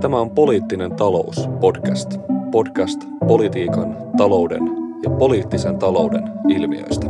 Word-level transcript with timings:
Tämä 0.00 0.20
on 0.20 0.30
Poliittinen 0.30 0.96
talous 0.96 1.48
podcast. 1.60 2.16
Podcast 2.50 3.04
politiikan, 3.26 3.96
talouden 4.16 4.62
ja 5.02 5.10
poliittisen 5.10 5.78
talouden 5.78 6.22
ilmiöistä. 6.48 7.06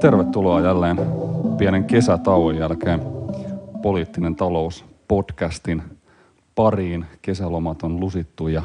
Tervetuloa 0.00 0.60
jälleen 0.60 0.96
pienen 1.58 1.84
kesätauon 1.84 2.56
jälkeen 2.56 3.02
Poliittinen 3.82 4.36
talous 4.36 4.84
podcastin 5.08 5.82
pariin. 6.54 7.06
Kesälomat 7.22 7.82
on 7.82 8.00
lusittu 8.00 8.48
ja 8.48 8.62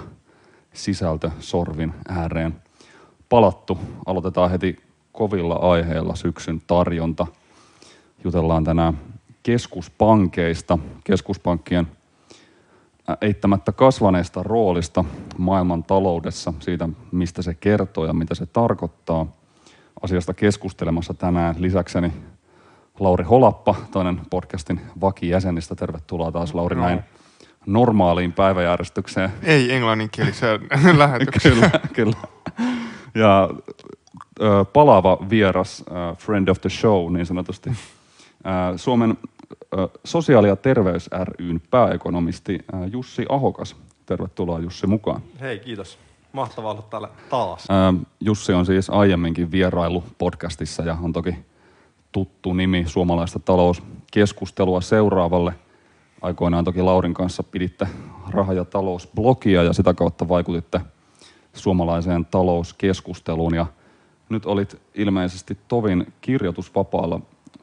sisältö 0.73 1.31
sorvin 1.39 1.93
ääreen 2.07 2.55
palattu. 3.29 3.77
Aloitetaan 4.05 4.51
heti 4.51 4.79
kovilla 5.11 5.55
aiheilla 5.55 6.15
syksyn 6.15 6.61
tarjonta. 6.67 7.27
Jutellaan 8.23 8.63
tänään 8.63 8.97
keskuspankeista, 9.43 10.77
keskuspankkien 11.03 11.87
eittämättä 13.21 13.71
kasvaneesta 13.71 14.43
roolista 14.43 15.05
maailman 15.37 15.83
taloudessa, 15.83 16.53
siitä 16.59 16.89
mistä 17.11 17.41
se 17.41 17.53
kertoo 17.53 18.05
ja 18.05 18.13
mitä 18.13 18.35
se 18.35 18.45
tarkoittaa. 18.45 19.27
Asiasta 20.01 20.33
keskustelemassa 20.33 21.13
tänään 21.13 21.55
lisäkseni 21.57 22.13
Lauri 22.99 23.23
Holappa, 23.23 23.75
toinen 23.91 24.21
podcastin 24.29 24.81
vakijäsenistä. 25.01 25.75
Tervetuloa 25.75 26.31
taas 26.31 26.53
Lauri 26.53 26.75
no. 26.75 26.81
näin 26.81 26.99
normaaliin 27.65 28.33
päiväjärjestykseen. 28.33 29.31
Ei 29.43 29.73
englanninkieliseen 29.73 30.61
lähetykseen. 30.97 31.53
kyllä, 31.53 31.69
kyllä. 31.93 32.17
Ja 33.15 33.49
ö, 34.41 34.65
palava 34.65 35.17
vieras, 35.29 35.83
ö, 35.87 36.15
friend 36.15 36.47
of 36.47 36.61
the 36.61 36.69
show 36.69 37.13
niin 37.13 37.25
sanotusti, 37.25 37.69
Suomen 38.75 39.17
sosiaali- 40.03 40.47
ja 40.47 40.55
terveys 40.55 41.09
ryn 41.23 41.61
pääekonomisti 41.71 42.59
Jussi 42.91 43.25
Ahokas. 43.29 43.75
Tervetuloa 44.05 44.59
Jussi 44.59 44.87
mukaan. 44.87 45.21
Hei, 45.41 45.59
kiitos. 45.59 45.97
Mahtavaa 46.33 46.71
olla 46.71 46.81
täällä 46.81 47.09
taas. 47.29 47.67
Jussi 48.19 48.53
on 48.53 48.65
siis 48.65 48.89
aiemminkin 48.89 49.51
vierailu 49.51 50.03
podcastissa 50.17 50.83
ja 50.83 50.97
on 51.01 51.13
toki 51.13 51.35
tuttu 52.11 52.53
nimi 52.53 52.83
suomalaista 52.87 53.39
talouskeskustelua 53.39 54.81
seuraavalle. 54.81 55.53
Aikoinaan 56.21 56.65
toki 56.65 56.81
Laurin 56.81 57.13
kanssa 57.13 57.43
piditte 57.43 57.87
raha- 58.29 58.53
ja 58.53 58.65
talousblogia 58.65 59.63
ja 59.63 59.73
sitä 59.73 59.93
kautta 59.93 60.29
vaikutitte 60.29 60.81
suomalaiseen 61.53 62.25
talouskeskusteluun. 62.25 63.55
Ja 63.55 63.65
nyt 64.29 64.45
olit 64.45 64.81
ilmeisesti 64.95 65.57
tovin 65.67 66.13
kirjoitusvapaalla 66.21 67.19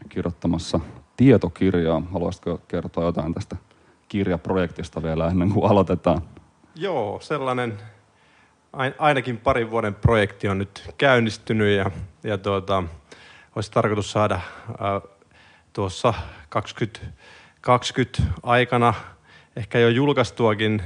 kirjoittamassa 0.08 0.80
tietokirjaa. 1.16 2.02
Haluaisitko 2.12 2.60
kertoa 2.68 3.04
jotain 3.04 3.34
tästä 3.34 3.56
kirjaprojektista 4.08 5.02
vielä 5.02 5.28
ennen 5.28 5.50
kuin 5.52 5.70
aloitetaan? 5.70 6.22
Joo, 6.74 7.20
sellainen 7.20 7.78
ainakin 8.98 9.36
parin 9.36 9.70
vuoden 9.70 9.94
projekti 9.94 10.48
on 10.48 10.58
nyt 10.58 10.94
käynnistynyt 10.98 11.76
ja, 11.76 11.90
ja 12.22 12.38
tuota, 12.38 12.82
olisi 13.56 13.70
tarkoitus 13.70 14.12
saada 14.12 14.34
äh, 14.34 14.42
tuossa 15.72 16.14
2020 16.48 18.22
aikana 18.42 18.94
ehkä 19.56 19.78
jo 19.78 19.88
julkaistuakin 19.88 20.82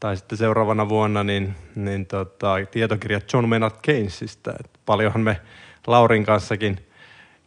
tai 0.00 0.16
sitten 0.16 0.38
seuraavana 0.38 0.88
vuonna 0.88 1.24
niin, 1.24 1.54
niin 1.74 2.06
tota, 2.06 2.54
tietokirja 2.70 3.20
John 3.32 3.48
Maynard 3.48 3.74
Keynesistä. 3.82 4.54
Et 4.60 4.70
paljonhan 4.86 5.20
me 5.20 5.40
Laurin 5.86 6.24
kanssakin 6.24 6.87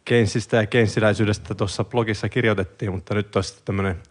Keynesistä 0.04 0.56
ja 0.56 0.66
Keynesiläisyydestä 0.66 1.54
tuossa 1.54 1.84
blogissa 1.84 2.28
kirjoitettiin, 2.28 2.92
mutta 2.92 3.14
nyt 3.14 3.36
olisi 3.36 3.62
tämmöinen 3.64 4.02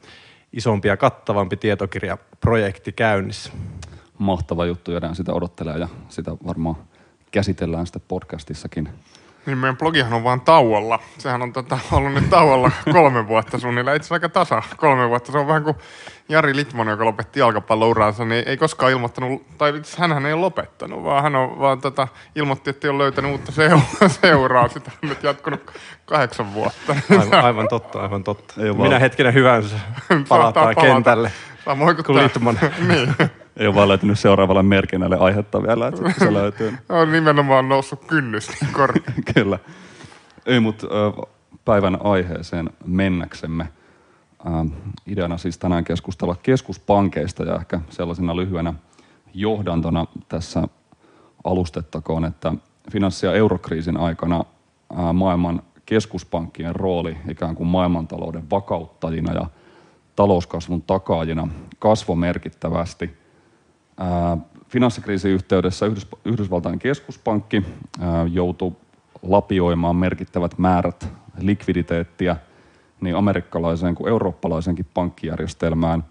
isompi 0.54 0.88
ja 0.88 0.98
kattavampi 0.98 1.58
tietokirjaprojekti 1.58 2.92
käynnissä. 2.92 3.52
Mahtava 4.18 4.66
juttu, 4.66 4.92
jäädään 4.92 5.16
sitä 5.16 5.34
odottelee 5.34 5.78
ja 5.78 5.88
sitä 6.10 6.32
varmaan 6.48 6.76
käsitellään 7.32 7.86
sitten 7.86 8.02
podcastissakin 8.08 8.90
niin 9.46 9.58
meidän 9.58 9.78
blogihan 9.78 10.14
on 10.14 10.24
vaan 10.24 10.42
tauolla. 10.42 11.00
Sehän 11.18 11.42
on 11.42 11.54
tota, 11.54 11.80
ollut 11.92 12.14
nyt 12.14 12.30
tauolla 12.30 12.72
kolme 12.92 13.28
vuotta 13.28 13.60
suunnilleen. 13.60 13.98
Itse 13.98 14.14
aika 14.14 14.30
tasa 14.30 14.64
kolme 14.78 15.10
vuotta. 15.10 15.32
Se 15.32 15.38
on 15.38 15.48
vähän 15.48 15.64
kuin 15.64 15.76
Jari 16.30 16.56
Litman, 16.56 16.88
joka 16.88 17.06
lopetti 17.06 17.40
jalkapallouraansa, 17.40 18.26
niin 18.26 18.44
ei 18.48 18.58
koskaan 18.58 18.92
ilmoittanut, 18.92 19.58
tai 19.58 19.78
itse 19.78 19.98
hän 20.00 20.26
ei 20.26 20.36
lopettanut, 20.36 21.04
vaan 21.04 21.24
hän 21.24 21.36
on 21.36 21.60
vaan 21.60 21.82
tota, 21.82 22.08
ilmoitti, 22.36 22.70
että 22.70 22.88
ei 22.88 22.90
ole 22.90 23.04
löytänyt 23.04 23.32
uutta 23.32 23.52
seuraa. 24.22 24.68
Sitä 24.74 24.92
on 25.04 25.10
nyt 25.10 25.24
jatkunut 25.24 25.72
kahdeksan 26.06 26.54
vuotta. 26.54 26.96
Aivan, 27.20 27.46
aivan 27.46 27.68
totta, 27.68 28.02
aivan 28.02 28.24
totta. 28.24 28.54
Ei 28.58 28.74
Minä 28.74 29.00
hetkenä 29.00 29.32
hyvänsä 29.32 29.76
palataan 30.30 30.76
kentälle. 30.76 31.32
Samoin 31.66 32.04
kuin 32.06 32.18
Litman. 32.18 32.60
niin 32.88 33.16
ei 33.58 33.68
ole 33.68 33.76
vaan 33.76 33.88
löytynyt 33.88 34.20
seuraavalle 34.20 34.64
merkinnälle 34.64 35.18
aihetta 35.18 35.64
vielä, 35.64 35.88
että 35.88 36.14
se 36.20 36.34
löytyy. 36.34 36.74
on 36.90 37.12
nimenomaan 37.12 37.70
noussut 37.70 38.06
kynnys 38.06 38.50
niin 38.62 38.74
Kyllä. 39.34 39.60
Ei, 40.46 40.60
mutta 40.60 40.88
päivän 41.66 41.98
aiheeseen 42.04 42.70
mennäksemme. 42.86 43.68
ideana 45.08 45.38
siis 45.38 45.58
tänään 45.58 45.84
keskustella 45.84 46.36
keskuspankeista 46.44 47.44
ja 47.44 47.56
ehkä 47.56 47.80
sellaisena 47.90 48.36
lyhyenä 48.36 48.74
johdantona 49.34 50.06
tässä 50.30 50.68
alustettakoon, 51.44 52.26
että 52.26 52.54
finanssi- 52.92 53.26
ja 53.26 53.34
eurokriisin 53.34 53.98
aikana 53.98 54.46
maailman 55.14 55.62
keskuspankkien 55.86 56.76
rooli 56.76 57.18
ikään 57.30 57.56
kuin 57.56 57.68
maailmantalouden 57.68 58.50
vakauttajina 58.50 59.34
ja 59.34 59.46
talouskasvun 60.16 60.82
takaajina 60.82 61.48
kasvoi 61.80 62.16
merkittävästi– 62.16 63.10
Finanssikriisin 64.70 65.32
yhteydessä 65.32 65.86
Yhdysvaltain 66.26 66.80
keskuspankki 66.80 67.64
joutui 68.32 68.72
lapioimaan 69.22 69.96
merkittävät 69.96 70.58
määrät 70.58 71.10
likviditeettiä 71.40 72.36
niin 73.02 73.16
amerikkalaiseen 73.16 73.96
kuin 73.96 74.10
eurooppalaisenkin 74.10 74.86
pankkijärjestelmään. 74.94 76.04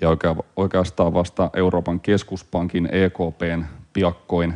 Ja 0.00 0.08
oikeastaan 0.56 1.14
vasta 1.14 1.50
Euroopan 1.54 2.00
keskuspankin 2.00 2.88
EKPn 2.92 3.64
piakkoin 3.92 4.54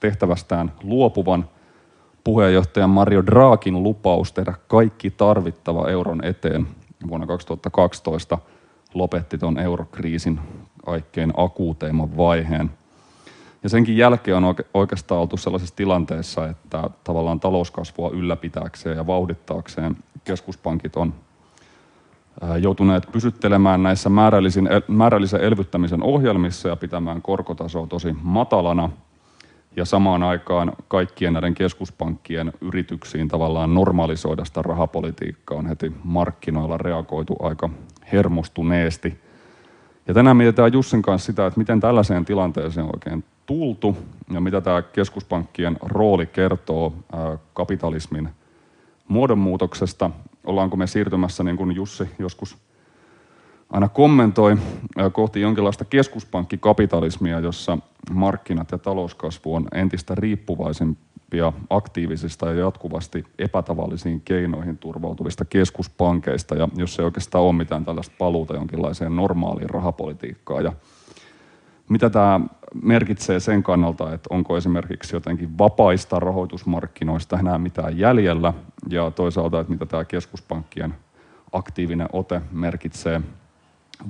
tehtävästään 0.00 0.72
luopuvan 0.82 1.48
puheenjohtajan 2.24 2.90
Mario 2.90 3.26
Draghin 3.26 3.82
lupaus 3.82 4.32
tehdä 4.32 4.54
kaikki 4.68 5.10
tarvittava 5.10 5.88
euron 5.88 6.24
eteen 6.24 6.66
vuonna 7.08 7.26
2012 7.26 8.38
lopetti 8.94 9.38
tuon 9.38 9.58
eurokriisin 9.58 10.40
kaikkein 10.84 11.32
akuuteimman 11.36 12.16
vaiheen. 12.16 12.70
Ja 13.62 13.68
senkin 13.68 13.96
jälkeen 13.96 14.36
on 14.36 14.54
oikeastaan 14.74 15.20
oltu 15.20 15.36
sellaisessa 15.36 15.76
tilanteessa, 15.76 16.46
että 16.46 16.90
tavallaan 17.04 17.40
talouskasvua 17.40 18.10
ylläpitääkseen 18.10 18.96
ja 18.96 19.06
vauhdittaakseen 19.06 19.96
keskuspankit 20.24 20.96
on 20.96 21.14
joutuneet 22.60 23.08
pysyttelemään 23.12 23.82
näissä 23.82 24.10
määrällisen 24.88 25.40
elvyttämisen 25.40 26.02
ohjelmissa 26.02 26.68
ja 26.68 26.76
pitämään 26.76 27.22
korkotasoa 27.22 27.86
tosi 27.86 28.16
matalana. 28.22 28.90
Ja 29.76 29.84
samaan 29.84 30.22
aikaan 30.22 30.72
kaikkien 30.88 31.32
näiden 31.32 31.54
keskuspankkien 31.54 32.52
yrityksiin 32.60 33.28
tavallaan 33.28 33.74
normalisoida 33.74 34.44
sitä 34.44 34.62
rahapolitiikkaa 34.62 35.58
on 35.58 35.66
heti 35.66 35.92
markkinoilla 36.04 36.78
reagoitu 36.78 37.36
aika 37.42 37.70
hermostuneesti– 38.12 39.20
ja 40.10 40.14
tänään 40.14 40.36
mietitään 40.36 40.72
Jussin 40.72 41.02
kanssa 41.02 41.26
sitä, 41.26 41.46
että 41.46 41.60
miten 41.60 41.80
tällaiseen 41.80 42.24
tilanteeseen 42.24 42.86
oikein 42.86 43.24
tultu 43.46 43.96
ja 44.32 44.40
mitä 44.40 44.60
tämä 44.60 44.82
keskuspankkien 44.82 45.76
rooli 45.82 46.26
kertoo 46.26 46.94
kapitalismin 47.54 48.28
muodonmuutoksesta. 49.08 50.10
Ollaanko 50.44 50.76
me 50.76 50.86
siirtymässä, 50.86 51.44
niin 51.44 51.56
kuin 51.56 51.74
Jussi 51.74 52.04
joskus 52.18 52.56
aina 53.70 53.88
kommentoi, 53.88 54.56
kohti 55.12 55.40
jonkinlaista 55.40 55.84
keskuspankkikapitalismia, 55.84 57.40
jossa 57.40 57.78
markkinat 58.12 58.72
ja 58.72 58.78
talouskasvu 58.78 59.54
on 59.54 59.68
entistä 59.74 60.14
riippuvaisempi 60.14 61.00
oppia 61.30 61.52
aktiivisista 61.70 62.46
ja 62.46 62.54
jatkuvasti 62.54 63.24
epätavallisiin 63.38 64.20
keinoihin 64.20 64.78
turvautuvista 64.78 65.44
keskuspankeista, 65.44 66.54
ja 66.54 66.68
jos 66.76 66.98
ei 66.98 67.04
oikeastaan 67.04 67.44
ole 67.44 67.52
mitään 67.52 67.84
tällaista 67.84 68.14
paluuta 68.18 68.54
jonkinlaiseen 68.54 69.16
normaaliin 69.16 69.70
rahapolitiikkaan. 69.70 70.64
Ja 70.64 70.72
mitä 71.88 72.10
tämä 72.10 72.40
merkitsee 72.82 73.40
sen 73.40 73.62
kannalta, 73.62 74.14
että 74.14 74.34
onko 74.34 74.56
esimerkiksi 74.56 75.16
jotenkin 75.16 75.58
vapaista 75.58 76.20
rahoitusmarkkinoista 76.20 77.38
enää 77.38 77.58
mitään 77.58 77.98
jäljellä, 77.98 78.52
ja 78.88 79.10
toisaalta, 79.10 79.60
että 79.60 79.72
mitä 79.72 79.86
tämä 79.86 80.04
keskuspankkien 80.04 80.94
aktiivinen 81.52 82.08
ote 82.12 82.40
merkitsee 82.52 83.20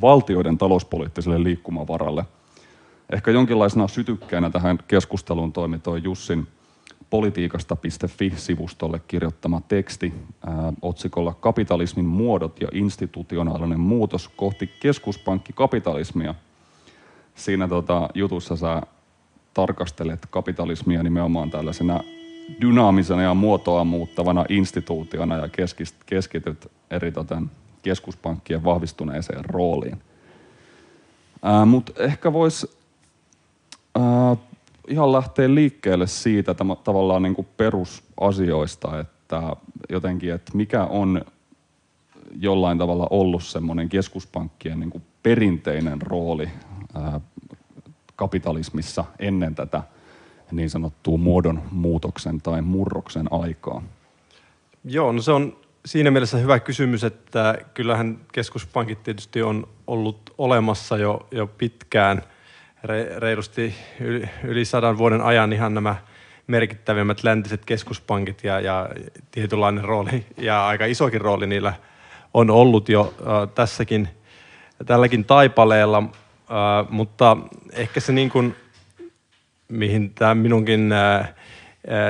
valtioiden 0.01 0.59
talouspoliittiselle 0.59 1.43
liikkumavaralle. 1.43 2.25
Ehkä 3.13 3.31
jonkinlaisena 3.31 3.89
sytykkeenä 3.89 4.51
tähän 4.51 4.79
keskusteluun 4.89 5.53
toimi 5.53 5.79
toi 5.79 6.01
Jussin 6.03 6.49
politiikasta.fi-sivustolle 7.11 9.01
kirjoittama 9.09 9.61
teksti 9.69 10.15
ää, 10.47 10.73
otsikolla 10.83 11.35
Kapitalismin 11.35 12.05
muodot 12.05 12.61
ja 12.61 12.69
institutionaalinen 12.73 13.81
muutos 13.81 14.29
kohti 14.29 14.67
keskuspankkikapitalismia. 14.67 16.35
Siinä 17.35 17.69
tota, 17.69 18.09
jutussa 18.15 18.57
sä 18.57 18.83
tarkastelet 19.55 20.27
kapitalismia 20.31 21.03
nimenomaan 21.03 21.51
tällaisena 21.51 22.01
dynaamisena 22.61 23.23
ja 23.23 23.35
muotoa 23.35 23.85
muuttavana 23.85 24.45
instituutiona 24.49 25.37
ja 25.37 25.49
keskityt 26.07 26.71
eri 26.91 27.12
tota, 27.12 27.43
keskuspankkien 27.83 28.65
vahvistuneeseen 28.65 29.45
rooliin. 29.45 30.03
Mutta 31.67 31.93
ehkä 31.99 32.33
voisi 32.33 32.71
ihan 34.91 35.13
lähteä 35.13 35.55
liikkeelle 35.55 36.07
siitä 36.07 36.51
että 36.51 36.65
tavallaan 36.85 37.23
niin 37.23 37.35
kuin 37.35 37.49
perusasioista, 37.57 39.01
että 39.01 39.57
jotenkin, 39.89 40.33
että 40.33 40.53
mikä 40.55 40.85
on 40.85 41.25
jollain 42.41 42.79
tavalla 42.79 43.07
ollut 43.11 43.45
semmoinen 43.45 43.89
keskuspankkien 43.89 44.81
niin 44.81 44.91
kuin 44.91 45.05
perinteinen 45.23 46.03
rooli 46.03 46.49
ää, 46.95 47.21
kapitalismissa 48.17 49.05
ennen 49.19 49.55
tätä 49.55 49.83
niin 50.53 50.71
sanottua 50.71 51.19
muodon 51.19 51.63
muutoksen 51.71 52.41
tai 52.41 52.63
murroksen 52.63 53.27
aikaa? 53.31 53.83
Joo, 54.85 55.13
no 55.13 55.23
se 55.23 55.33
on 55.33 55.57
siinä 55.87 56.11
mielessä 56.11 56.39
hyvä 56.39 56.61
kysymys, 56.61 57.05
että 57.05 57.59
kyllähän 57.75 58.19
keskuspankit 58.33 59.03
tietysti 59.03 59.43
on 59.43 59.69
ollut 59.87 60.35
olemassa 60.39 60.97
jo, 60.99 61.27
jo 61.31 61.47
pitkään, 61.47 62.23
re, 62.85 63.06
reilusti 63.17 63.75
yli, 64.00 64.29
yli 64.44 64.65
sadan 64.65 64.99
vuoden 64.99 65.21
ajan 65.21 65.53
ihan 65.53 65.75
nämä 65.75 65.97
merkittävimmät 66.47 67.25
läntiset 67.25 67.65
keskuspankit 67.65 68.44
ja, 68.44 68.61
ja 68.61 68.88
tietynlainen 69.31 69.85
rooli 69.85 70.27
ja 70.37 70.67
aika 70.67 70.85
isokin 70.85 71.21
rooli 71.21 71.47
niillä 71.47 71.73
on 72.35 72.50
ollut 72.50 72.88
jo 72.88 73.15
äh, 73.21 73.55
tässäkin, 73.55 74.09
tälläkin 74.87 75.25
taipaleella, 75.25 75.99
äh, 75.99 76.91
mutta 76.91 77.37
ehkä 77.73 78.00
se 78.00 78.12
niin 78.12 78.31
kuin, 78.31 78.56
mihin 79.69 80.15
tämä 80.15 80.35
minunkin 80.35 80.93
äh, 80.93 81.35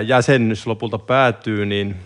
jäsennys 0.06 0.66
lopulta 0.66 0.98
päätyy, 0.98 1.66
niin 1.66 1.96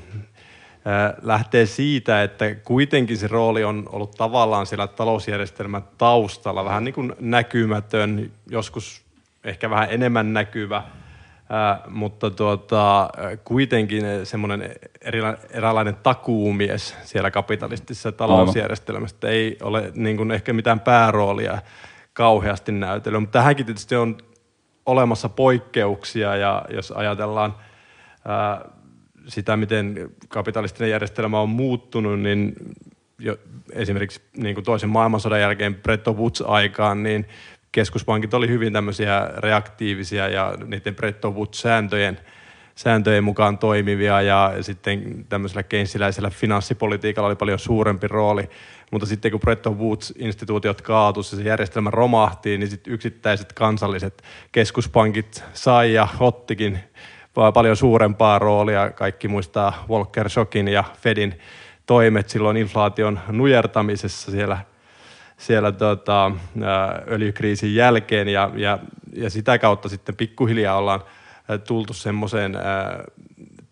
lähtee 1.22 1.66
siitä, 1.66 2.22
että 2.22 2.54
kuitenkin 2.54 3.19
se 3.19 3.28
rooli 3.28 3.64
on 3.64 3.88
ollut 3.92 4.10
tavallaan 4.10 4.66
siellä 4.66 4.86
talousjärjestelmän 4.86 5.84
taustalla 5.98 6.64
vähän 6.64 6.84
niin 6.84 6.94
kuin 6.94 7.12
näkymätön, 7.20 8.31
joskus 8.50 9.04
ehkä 9.44 9.70
vähän 9.70 9.88
enemmän 9.90 10.32
näkyvä, 10.32 10.82
mutta 11.88 12.31
tuota, 12.31 13.10
kuitenkin 13.44 14.04
semmoinen 14.25 14.75
eräänlainen 15.50 15.96
takuumies 16.02 16.96
siellä 17.02 17.31
kapitalistisessa 17.31 18.12
talousjärjestelmässä. 18.12 19.28
Ei 19.28 19.58
ole 19.62 19.92
niin 19.94 20.16
kuin 20.16 20.31
ehkä 20.31 20.52
mitään 20.52 20.81
pääroolia 20.81 21.58
kauheasti 22.12 22.72
näytellyt, 22.72 23.20
mutta 23.20 23.38
tähänkin 23.38 23.66
tietysti 23.66 23.96
on 23.96 24.16
olemassa 24.86 25.28
poikkeuksia 25.28 26.36
ja 26.36 26.64
jos 26.70 26.90
ajatellaan 26.90 27.54
sitä, 29.29 29.56
miten 29.56 30.11
kapitalistinen 30.29 30.91
järjestelmä 30.91 31.41
on 31.41 31.49
muuttunut, 31.49 32.21
niin 32.21 32.55
jo, 33.19 33.37
esimerkiksi 33.73 34.23
niin 34.37 34.55
kuin 34.55 34.65
toisen 34.65 34.91
maailmansodan 34.91 35.41
jälkeen 35.41 35.75
Bretton 35.75 36.17
Woods-aikaan, 36.17 37.03
niin 37.03 37.26
keskuspankit 37.73 38.35
oli 38.35 38.49
hyvin 38.49 38.73
tämmöisiä 38.73 39.31
reaktiivisia 39.37 40.29
ja 40.29 40.55
niiden 40.67 40.94
Bretton 40.94 41.35
Woods-sääntöjen 41.35 42.19
sääntöjen 42.75 43.25
mukaan 43.25 43.59
toimivia 43.59 44.23
ja 44.23 44.53
sitten 44.61 45.27
tämmöisellä 45.29 45.62
keynesiläisellä 45.62 46.31
finanssipolitiikalla 46.31 47.27
oli 47.27 47.37
paljon 47.37 47.59
suurempi 47.59 48.09
rooli. 48.09 48.50
Mutta 48.91 49.06
sitten 49.06 49.31
kun 49.31 49.41
Bretton 49.41 49.79
Woods-instituutiot 49.79 50.82
kaatuivat 50.82 51.32
ja 51.32 51.37
se 51.37 51.43
järjestelmä 51.43 51.91
romahti, 51.91 52.59
niin 52.59 52.70
sitten 52.70 52.93
yksittäiset 52.93 53.53
kansalliset 53.53 54.23
keskuspankit 54.53 55.44
sai 55.53 55.93
ja 55.93 56.09
ottikin 56.20 56.79
paljon 57.54 57.76
suurempaa 57.76 58.38
roolia. 58.38 58.90
Kaikki 58.90 59.28
muistaa 59.28 59.84
Volcker 59.88 60.31
Shockin 60.31 60.69
ja 60.69 60.84
Fedin 61.00 61.38
toimet 61.86 62.28
silloin 62.28 62.56
inflaation 62.56 63.20
nujertamisessa 63.28 64.31
siellä, 64.31 64.58
siellä 65.36 65.72
tota, 65.72 66.32
öljykriisin 67.10 67.75
jälkeen 67.75 68.28
ja, 68.28 68.50
ja, 68.54 68.78
ja 69.12 69.31
sitä 69.31 69.58
kautta 69.58 69.88
sitten 69.88 70.16
pikkuhiljaa 70.16 70.76
ollaan 70.76 71.00
tultu 71.66 71.92
semmoiseen 71.92 72.56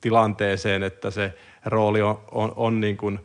tilanteeseen, 0.00 0.82
että 0.82 1.10
se 1.10 1.34
rooli 1.64 2.02
on, 2.02 2.20
on, 2.30 2.52
on 2.56 2.80
niin 2.80 2.96
kuin, 2.96 3.20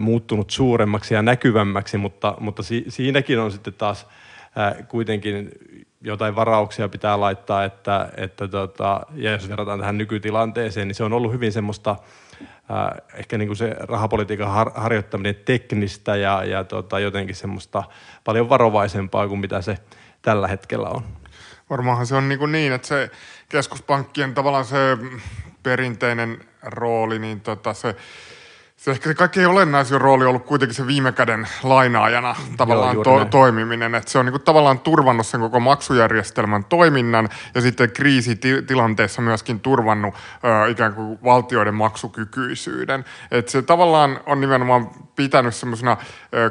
muuttunut 0.00 0.50
suuremmaksi 0.50 1.14
ja 1.14 1.22
näkyvämmäksi, 1.22 1.98
mutta, 1.98 2.34
mutta 2.40 2.62
si, 2.62 2.84
siinäkin 2.88 3.38
on 3.38 3.52
sitten 3.52 3.74
taas 3.74 4.06
kuitenkin 4.88 5.50
jotain 6.00 6.36
varauksia 6.36 6.88
pitää 6.88 7.20
laittaa, 7.20 7.64
että, 7.64 8.08
että 8.16 8.48
tota, 8.48 9.00
ja 9.14 9.30
jos 9.30 9.48
verrataan 9.48 9.78
tähän 9.78 9.98
nykytilanteeseen, 9.98 10.88
niin 10.88 10.94
se 10.94 11.04
on 11.04 11.12
ollut 11.12 11.32
hyvin 11.32 11.52
semmoista 11.52 11.96
äh, 12.40 13.02
ehkä 13.14 13.38
niin 13.38 13.48
kuin 13.48 13.56
se 13.56 13.76
rahapolitiikan 13.78 14.50
har, 14.50 14.70
harjoittaminen 14.74 15.34
teknistä 15.34 16.16
ja, 16.16 16.44
ja 16.44 16.64
tota, 16.64 16.98
jotenkin 16.98 17.36
semmoista 17.36 17.84
paljon 18.24 18.48
varovaisempaa 18.48 19.28
kuin 19.28 19.40
mitä 19.40 19.62
se 19.62 19.78
tällä 20.22 20.48
hetkellä 20.48 20.88
on. 20.88 21.02
Varmaanhan 21.70 22.06
se 22.06 22.14
on 22.14 22.28
niin, 22.28 22.38
kuin 22.38 22.52
niin 22.52 22.72
että 22.72 22.88
se 22.88 23.10
keskuspankkien 23.48 24.34
tavallaan 24.34 24.64
se 24.64 24.98
perinteinen 25.62 26.40
rooli, 26.62 27.18
niin 27.18 27.40
tota 27.40 27.74
se 27.74 27.96
se 28.78 28.90
ehkä 28.90 29.08
se 29.08 29.14
kaikkein 29.14 29.48
olennaisin 29.48 30.00
rooli 30.00 30.24
on 30.24 30.28
ollut 30.28 30.44
kuitenkin 30.44 30.74
se 30.74 30.86
viime 30.86 31.12
käden 31.12 31.48
lainaajana 31.62 32.36
tavallaan 32.56 32.94
Joo, 32.94 33.04
to- 33.04 33.24
toimiminen. 33.24 33.94
Että 33.94 34.10
se 34.10 34.18
on 34.18 34.24
niinku 34.24 34.38
tavallaan 34.38 34.78
turvannut 34.78 35.26
sen 35.26 35.40
koko 35.40 35.60
maksujärjestelmän 35.60 36.64
toiminnan 36.64 37.28
ja 37.54 37.60
sitten 37.60 37.90
kriisitilanteessa 37.90 39.22
myöskin 39.22 39.60
turvannut 39.60 40.14
ö, 40.14 40.70
ikään 40.70 40.94
kuin 40.94 41.18
valtioiden 41.24 41.74
maksukykyisyyden. 41.74 43.04
Että 43.30 43.52
se 43.52 43.62
tavallaan 43.62 44.20
on 44.26 44.40
nimenomaan 44.40 44.90
pitänyt 45.16 45.54
semmoisena 45.54 45.96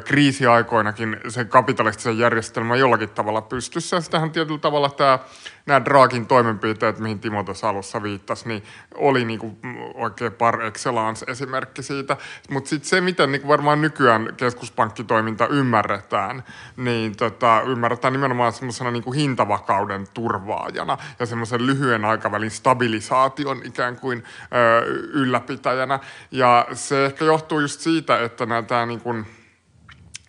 kriisiaikoinakin 0.04 1.16
sen 1.28 1.48
kapitalistisen 1.48 2.18
järjestelmän 2.18 2.78
jollakin 2.78 3.08
tavalla 3.08 3.42
pystyssä. 3.42 3.96
Ja 3.96 4.00
sitähän 4.00 4.30
tietyllä 4.30 4.58
tavalla 4.58 4.90
tämä 4.90 5.18
nämä 5.66 5.84
Draakin 5.84 6.26
toimenpiteet, 6.26 6.98
mihin 6.98 7.20
Timo 7.20 7.42
tuossa 7.44 7.68
alussa 7.68 8.02
viittasi, 8.02 8.48
niin 8.48 8.62
oli 8.94 9.24
niinku 9.24 9.58
oikein 9.94 10.32
par 10.32 10.60
excellence 10.60 11.24
esimerkki 11.28 11.82
siitä. 11.82 12.16
Mutta 12.50 12.70
sitten 12.70 12.88
se, 12.88 13.00
miten 13.00 13.32
niinku 13.32 13.48
varmaan 13.48 13.80
nykyään 13.80 14.28
keskuspankkitoiminta 14.36 15.46
ymmärretään, 15.46 16.44
niin 16.76 17.16
tota, 17.16 17.62
ymmärretään 17.66 18.12
nimenomaan 18.12 18.52
semmoisena 18.52 18.90
niinku 18.90 19.12
hintavakauden 19.12 20.06
turvaajana 20.14 20.98
ja 21.18 21.26
semmoisen 21.26 21.66
lyhyen 21.66 22.04
aikavälin 22.04 22.50
stabilisaation 22.50 23.60
ikään 23.64 23.96
kuin 23.96 24.24
ö, 24.42 24.86
ylläpitäjänä. 25.12 25.98
Ja 26.30 26.66
se 26.72 27.06
ehkä 27.06 27.24
johtuu 27.24 27.60
just 27.60 27.80
siitä, 27.80 28.24
että 28.24 28.46
nämä 28.46 28.62
tämä 28.62 28.86
niinku, 28.86 29.14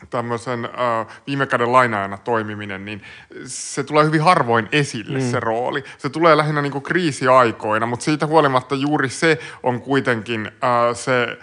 tämmöisen 0.09 0.65
äh, 0.65 1.07
viime 1.27 1.45
käden 1.45 1.71
lainaajana 1.71 2.17
toimiminen, 2.17 2.85
niin 2.85 3.01
se 3.45 3.83
tulee 3.83 4.05
hyvin 4.05 4.21
harvoin 4.21 4.69
esille 4.71 5.19
mm. 5.19 5.31
se 5.31 5.39
rooli. 5.39 5.83
Se 5.97 6.09
tulee 6.09 6.37
lähinnä 6.37 6.61
niin 6.61 6.71
kuin 6.71 6.83
kriisiaikoina, 6.83 7.85
mutta 7.85 8.05
siitä 8.05 8.25
huolimatta 8.25 8.75
juuri 8.75 9.09
se 9.09 9.39
on 9.63 9.81
kuitenkin 9.81 10.45
äh, 10.47 10.95
se 10.95 11.39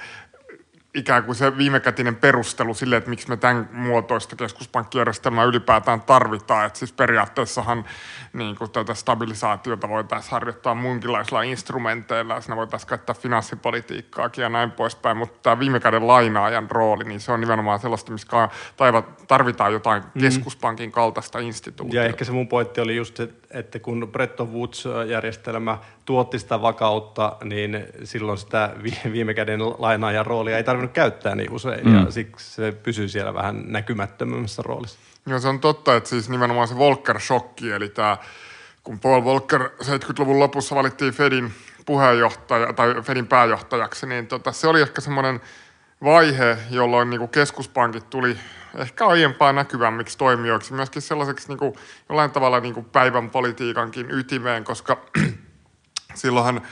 ikään 0.96 1.24
kuin 1.24 1.36
se 1.36 1.58
viimekätinen 1.58 2.16
perustelu 2.16 2.74
sille, 2.74 2.96
että 2.96 3.10
miksi 3.10 3.28
me 3.28 3.36
tämän 3.36 3.68
muotoista 3.72 4.36
keskuspankkijärjestelmää 4.36 5.44
ylipäätään 5.44 6.00
tarvitaan. 6.00 6.66
Että 6.66 6.78
siis 6.78 6.92
periaatteessahan 6.92 7.84
niin 8.32 8.56
kuin 8.56 8.70
tätä 8.70 8.94
stabilisaatiota 8.94 9.88
voitaisiin 9.88 10.30
harjoittaa 10.30 10.74
muunkinlaisilla 10.74 11.42
instrumenteilla, 11.42 12.40
siinä 12.40 12.56
voitaisiin 12.56 12.88
käyttää 12.88 13.14
finanssipolitiikkaakin 13.14 14.42
ja 14.42 14.48
näin 14.48 14.70
poispäin, 14.70 15.16
mutta 15.16 15.38
tämä 15.42 15.58
viime 15.58 15.80
käden 15.80 16.06
lainaajan 16.06 16.70
rooli, 16.70 17.04
niin 17.04 17.20
se 17.20 17.32
on 17.32 17.40
nimenomaan 17.40 17.78
sellaista, 17.78 18.12
missä 18.12 18.48
tarvitaan 19.28 19.72
jotain 19.72 20.02
mm. 20.14 20.20
keskuspankin 20.20 20.92
kaltaista 20.92 21.38
instituutiota. 21.38 21.96
Ja 21.96 22.04
ehkä 22.04 22.24
se 22.24 22.32
mun 22.32 22.48
pointti 22.48 22.80
oli 22.80 22.96
just, 22.96 23.20
että 23.50 23.78
kun 23.78 24.08
Bretton 24.12 24.52
Woods-järjestelmä 24.52 25.78
tuotti 26.04 26.38
sitä 26.38 26.62
vakautta, 26.62 27.36
niin 27.44 27.86
silloin 28.04 28.38
sitä 28.38 28.74
viime 29.12 29.34
käden 29.34 29.60
lainaajan 29.78 30.26
roolia 30.26 30.56
ei 30.56 30.64
tarvinnut 30.64 30.85
käyttää 30.88 31.34
niin 31.34 31.52
usein, 31.52 31.88
mm. 31.88 31.94
ja 31.94 32.10
siksi 32.10 32.50
se 32.50 32.72
pysyy 32.82 33.08
siellä 33.08 33.34
vähän 33.34 33.62
näkymättömämmässä 33.66 34.62
roolissa. 34.62 34.98
Joo, 35.26 35.38
se 35.38 35.48
on 35.48 35.60
totta, 35.60 35.96
että 35.96 36.10
siis 36.10 36.28
nimenomaan 36.28 36.68
se 36.68 36.74
Volcker-shokki, 36.74 37.72
eli 37.72 37.88
tämä, 37.88 38.16
kun 38.82 39.00
Paul 39.00 39.24
Volcker 39.24 39.70
70-luvun 39.82 40.38
lopussa 40.38 40.74
valittiin 40.74 41.12
Fedin 41.12 41.52
puheenjohtaja 41.86 42.72
tai 42.72 42.94
Fedin 43.02 43.26
pääjohtajaksi, 43.26 44.06
niin 44.06 44.26
tota, 44.26 44.52
se 44.52 44.68
oli 44.68 44.80
ehkä 44.80 45.00
semmoinen 45.00 45.40
vaihe, 46.04 46.58
jolloin 46.70 47.10
niin 47.10 47.18
kuin 47.18 47.30
keskuspankit 47.30 48.10
tuli 48.10 48.36
ehkä 48.74 49.06
aiempaa 49.06 49.52
näkyvämmiksi 49.52 50.18
toimijoiksi, 50.18 50.74
myöskin 50.74 51.02
sellaiseksi 51.02 51.48
niin 51.48 51.58
kuin, 51.58 51.74
jollain 52.08 52.30
tavalla 52.30 52.60
niin 52.60 52.74
kuin 52.74 52.86
päivän 52.86 53.30
politiikankin 53.30 54.10
ytimeen, 54.10 54.64
koska 54.64 54.96
silloinhan 56.14 56.62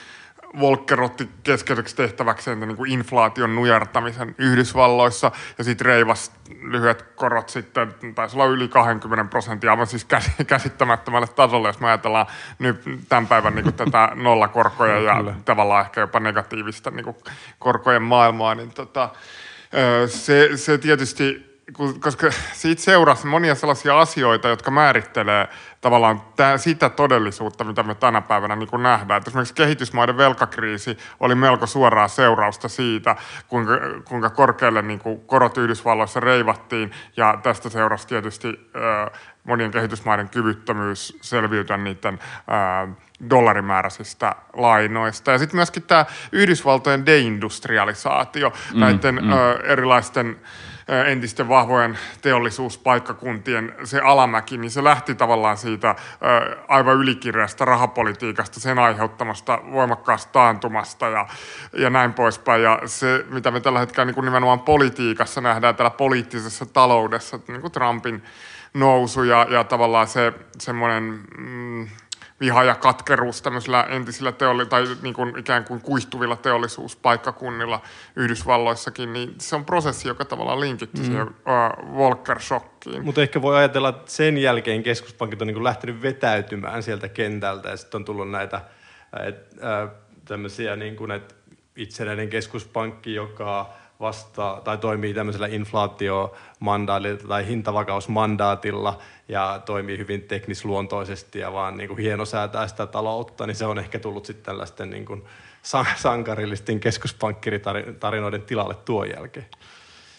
Volcker 0.61 1.01
otti 1.01 1.29
keskeiseksi 1.43 1.97
tehtäväkseen 1.97 2.61
niin 2.61 2.77
kuin 2.77 2.91
inflaation 2.91 3.55
nujartamisen 3.55 4.35
Yhdysvalloissa 4.39 5.33
ja 5.59 5.65
sitten 5.65 5.87
reivas 5.87 6.33
lyhyet 6.63 7.03
korot 7.03 7.49
sitten, 7.49 7.95
taisi 8.15 8.37
olla 8.37 8.47
yli 8.47 8.69
20 8.69 9.31
prosenttia, 9.31 9.71
aivan 9.71 9.87
siis 9.87 10.07
käsittämättömälle 10.47 11.27
tasolle, 11.27 11.69
jos 11.69 11.81
me 11.81 11.87
ajatellaan 11.87 12.27
nyt 12.59 12.83
tämän 13.09 13.27
päivän 13.27 13.55
niin 13.55 13.63
kuin 13.63 13.75
tätä 13.75 14.09
nollakorkoja 14.15 15.01
ja 15.01 15.17
Kyllä. 15.17 15.35
tavallaan 15.45 15.85
ehkä 15.85 16.01
jopa 16.01 16.21
negatiivista 16.21 16.91
niin 16.91 17.05
kuin 17.05 17.17
korkojen 17.59 18.03
maailmaa, 18.03 18.55
niin 18.55 18.71
tota, 18.71 19.11
se, 20.07 20.51
se 20.57 20.79
tietysti 20.79 21.54
koska 22.01 22.31
siitä 22.53 22.83
seurasi 22.83 23.27
monia 23.27 23.55
sellaisia 23.55 24.01
asioita, 24.01 24.49
jotka 24.49 24.71
määrittelee 24.71 25.49
tavallaan 25.81 26.23
tää, 26.37 26.59
sitä 26.59 26.89
todellisuutta, 26.89 27.65
mitä 27.65 27.83
me 27.83 27.95
tänä 27.95 28.21
päivänä 28.21 28.57
niin 28.57 28.69
nähdään. 28.83 29.21
Et 29.21 29.29
esimerkiksi 29.29 29.55
kehitysmaiden 29.55 30.17
velkakriisi 30.17 30.99
oli 31.21 31.35
melko 31.35 31.67
suoraa 31.67 32.09
seurausta 32.09 32.69
siitä, 32.69 33.17
kuinka, 33.49 33.73
kuinka 34.05 34.31
korkealle 34.31 34.83
niin 34.83 34.99
kuin 34.99 35.21
korot 35.21 35.59
Yhdysvalloissa 35.59 36.21
reivattiin, 36.21 36.91
ja 37.17 37.39
tästä 37.43 37.69
seurasi 37.69 38.07
tietysti 38.07 38.49
äh, 38.49 39.21
monien 39.45 39.71
kehitysmaiden 39.71 40.29
kyvyttömyys 40.29 41.19
selviytyä 41.21 41.77
niiden 41.77 42.19
äh, 42.35 42.97
dollarimääräisistä 43.31 44.35
lainoista. 44.53 45.31
Ja 45.31 45.39
sitten 45.39 45.57
myöskin 45.57 45.83
tämä 45.83 46.07
Yhdysvaltojen 46.33 47.07
deindustrialisaatio 47.07 48.51
mm, 48.51 48.81
näiden 48.81 49.15
mm. 49.15 49.33
Ö, 49.33 49.61
erilaisten 49.65 50.37
entisten 50.89 51.49
vahvojen 51.49 51.99
teollisuuspaikkakuntien 52.23 53.75
se 53.85 54.01
alamäki, 54.01 54.57
niin 54.57 54.71
se 54.71 54.85
lähti 54.85 55.15
tavallaan 55.15 55.57
siitä 55.57 55.95
aivan 56.69 56.97
ylikireästä 56.97 57.65
rahapolitiikasta, 57.65 58.61
sen 58.61 58.79
aiheuttamasta 58.79 59.59
voimakkaasta 59.73 60.33
taantumasta 60.33 61.09
ja, 61.09 61.27
ja 61.73 61.91
näin 61.91 62.13
poispäin. 62.13 62.63
Ja 62.63 62.81
se, 62.87 63.25
mitä 63.31 63.51
me 63.51 63.61
tällä 63.61 63.79
hetkellä 63.79 64.05
niin 64.05 64.15
kuin 64.15 64.25
nimenomaan 64.25 64.61
politiikassa 64.61 65.41
nähdään, 65.41 65.77
täällä 65.77 65.91
poliittisessa 65.91 66.67
taloudessa, 66.67 67.39
niin 67.49 67.61
kuin 67.61 67.73
Trumpin 67.73 68.23
nousu 68.75 69.23
ja, 69.23 69.47
ja 69.51 69.65
tavallaan 69.65 70.07
se 70.07 70.33
semmoinen... 70.59 71.21
Mm, 71.39 71.89
viha 72.41 72.65
ja 72.65 72.75
katkeruus 72.75 73.43
tämmöisillä 73.43 73.83
entisillä 73.83 74.33
teolli- 74.33 74.67
tai 74.67 74.85
niin 75.03 75.15
kuin 75.15 75.39
ikään 75.39 75.65
kuin 75.65 75.81
kuihtuvilla 75.81 76.37
teollisuuspaikkakunnilla 76.37 77.83
Yhdysvalloissakin, 78.17 79.13
niin 79.13 79.35
se 79.39 79.57
on 79.57 79.65
prosessi, 79.65 80.09
joka 80.09 80.25
tavallaan 80.25 80.61
linkitty 80.61 81.01
mm. 81.01 81.05
siihen 81.05 81.27
uh, 81.27 81.97
Volcker-shokkiin. 81.97 83.03
Mutta 83.03 83.23
ehkä 83.23 83.43
voi 83.43 83.57
ajatella, 83.57 83.89
että 83.89 84.11
sen 84.11 84.39
jälkeen 84.39 84.83
keskuspankit 84.83 85.41
on 85.43 85.47
niin 85.47 85.55
kuin 85.55 85.65
lähtenyt 85.65 86.03
vetäytymään 86.03 86.83
sieltä 86.83 87.09
kentältä 87.09 87.69
ja 87.69 87.77
sitten 87.77 87.99
on 87.99 88.05
tullut 88.05 88.31
näitä 88.31 88.61
et, 89.27 89.55
äh, 89.65 89.91
tämmöisiä 90.25 90.77
niin 90.77 90.97
kuin, 90.97 91.11
että 91.11 91.35
itsenäinen 91.77 92.31
keskuspankki, 92.31 93.15
joka 93.15 93.73
vastaa 94.01 94.61
tai 94.61 94.79
toimii 94.79 95.15
tämmöisellä 95.15 95.47
inflaatiomandaatilla 95.47 97.29
tai 97.29 97.47
hintavakausmandaatilla 97.47 98.99
ja 99.29 99.61
toimii 99.65 99.99
hyvin 99.99 100.23
teknisluontoisesti 100.23 101.39
ja 101.39 101.53
vaan 101.53 101.77
niin 101.77 101.89
kuin 101.89 101.99
hienosäätää 101.99 102.69
sitä 102.69 102.87
taloutta, 102.87 103.47
niin 103.47 103.55
se 103.55 103.67
on 103.67 103.79
ehkä 103.79 103.99
tullut 103.99 104.27
sitten 104.27 104.45
tällaisten 104.45 104.91
niin 104.91 105.05
kuin 105.07 105.25
sankarillisten 105.97 106.81
keskuspankkitarinoiden 106.81 108.43
tilalle 108.43 108.75
tuon 108.75 109.11
jälkeen. 109.11 109.47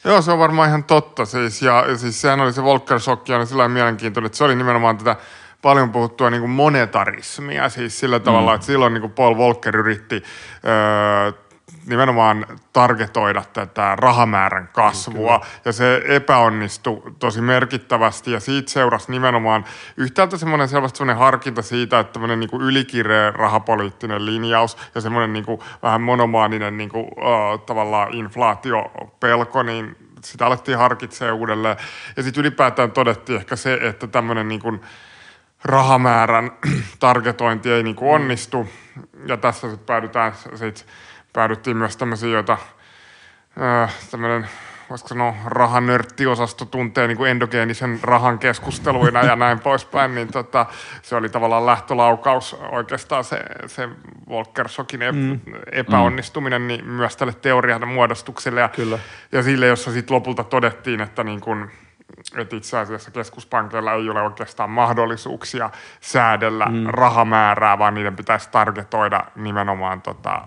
Joo, 0.05 0.21
se 0.21 0.31
on 0.31 0.39
varmaan 0.39 0.69
ihan 0.69 0.83
totta. 0.83 1.25
Siis, 1.25 1.61
ja, 1.61 1.97
siis 1.97 2.21
sehän 2.21 2.39
oli 2.39 2.53
se 2.53 2.63
Volcker 2.63 2.99
Shock, 2.99 3.29
ja 3.29 3.45
sillä 3.45 3.67
mielenkiintoinen, 3.67 4.25
että 4.25 4.37
se 4.37 4.43
oli 4.43 4.55
nimenomaan 4.55 4.97
tätä 4.97 5.15
paljon 5.61 5.91
puhuttua 5.91 6.29
niin 6.29 6.41
kuin 6.41 6.51
monetarismia, 6.51 7.69
siis 7.69 7.99
sillä 7.99 8.19
tavalla, 8.19 8.51
mm. 8.51 8.55
että 8.55 8.67
silloin 8.67 8.93
niin 8.93 9.01
kuin 9.01 9.13
Paul 9.13 9.37
Volcker 9.37 9.77
yritti 9.77 10.23
öö, 10.65 11.44
nimenomaan 11.85 12.45
targetoida 12.73 13.43
tätä 13.53 13.95
rahamäärän 13.95 14.69
kasvua. 14.73 15.39
Kyllä. 15.39 15.51
Ja 15.65 15.71
se 15.71 16.01
epäonnistui 16.07 17.01
tosi 17.19 17.41
merkittävästi 17.41 18.31
ja 18.31 18.39
siitä 18.39 18.71
seurasi 18.71 19.11
nimenomaan 19.11 19.65
yhtäältä 19.97 20.37
semmoinen 20.37 20.67
selvästi 20.67 20.97
semmoinen 20.97 21.19
harkinta 21.19 21.61
siitä, 21.61 21.99
että 21.99 22.13
tämmöinen 22.13 22.39
niin 22.39 22.61
ylikireä 22.61 23.31
rahapoliittinen 23.31 24.25
linjaus 24.25 24.77
ja 24.95 25.01
semmoinen 25.01 25.33
niin 25.33 25.45
kuin 25.45 25.59
vähän 25.83 26.01
monomaaninen 26.01 26.77
niin 26.77 26.89
kuin, 26.89 27.05
uh, 27.05 27.65
tavallaan 27.65 28.13
inflaatiopelko, 28.13 29.63
niin 29.63 29.95
sitä 30.23 30.45
alettiin 30.45 30.77
harkitsemaan 30.77 31.39
uudelleen. 31.39 31.77
Ja 32.17 32.23
sitten 32.23 32.41
ylipäätään 32.41 32.91
todettiin 32.91 33.39
ehkä 33.39 33.55
se, 33.55 33.79
että 33.81 34.07
tämmöinen 34.07 34.47
niin 34.47 34.61
kuin 34.61 34.81
rahamäärän 35.63 36.51
targetointi 36.99 37.71
ei 37.71 37.83
niin 37.83 37.95
kuin 37.95 38.11
onnistu. 38.11 38.67
Ja 39.25 39.37
tässä 39.37 39.69
sitten 39.69 39.85
päädytään 39.85 40.33
sitten 40.55 40.87
päädyttiin 41.35 41.77
myös 41.77 41.97
tämmöisiä, 41.97 42.29
joita 42.29 42.57
tämmöinen 44.11 44.47
voisiko 44.89 45.07
sanoa, 45.07 45.33
rahanörttiosasto 45.45 46.65
tuntee 46.65 47.07
niin 47.07 47.17
kuin 47.17 47.31
endogeenisen 47.31 47.99
rahan 48.03 48.39
keskusteluina 48.39 49.23
ja 49.23 49.35
näin 49.35 49.59
poispäin, 49.69 50.15
niin 50.15 50.27
tota, 50.27 50.65
se 51.01 51.15
oli 51.15 51.29
tavallaan 51.29 51.65
lähtölaukaus 51.65 52.53
oikeastaan 52.71 53.23
se, 53.23 53.41
se 53.67 53.89
Volcker-shokin 54.29 54.99
mm. 55.11 55.39
epäonnistuminen 55.71 56.67
niin 56.67 56.85
myös 56.85 57.17
tälle 57.17 57.33
teorian 57.33 57.87
muodostukselle 57.87 58.61
ja, 58.61 58.69
Kyllä. 58.69 58.99
ja 59.31 59.43
sille, 59.43 59.67
jossa 59.67 59.91
sitten 59.91 60.15
lopulta 60.15 60.43
todettiin, 60.43 61.01
että 61.01 61.23
niin 61.23 61.41
kuin, 61.41 61.71
että 62.41 62.55
itse 62.55 62.77
asiassa 62.77 63.11
keskuspankkeilla 63.11 63.93
ei 63.93 64.09
ole 64.09 64.21
oikeastaan 64.21 64.69
mahdollisuuksia 64.69 65.69
säädellä 66.01 66.65
mm. 66.65 66.85
rahamäärää, 66.85 67.79
vaan 67.79 67.93
niiden 67.93 68.15
pitäisi 68.15 68.49
targetoida 68.51 69.25
nimenomaan 69.35 70.01
tota, 70.01 70.41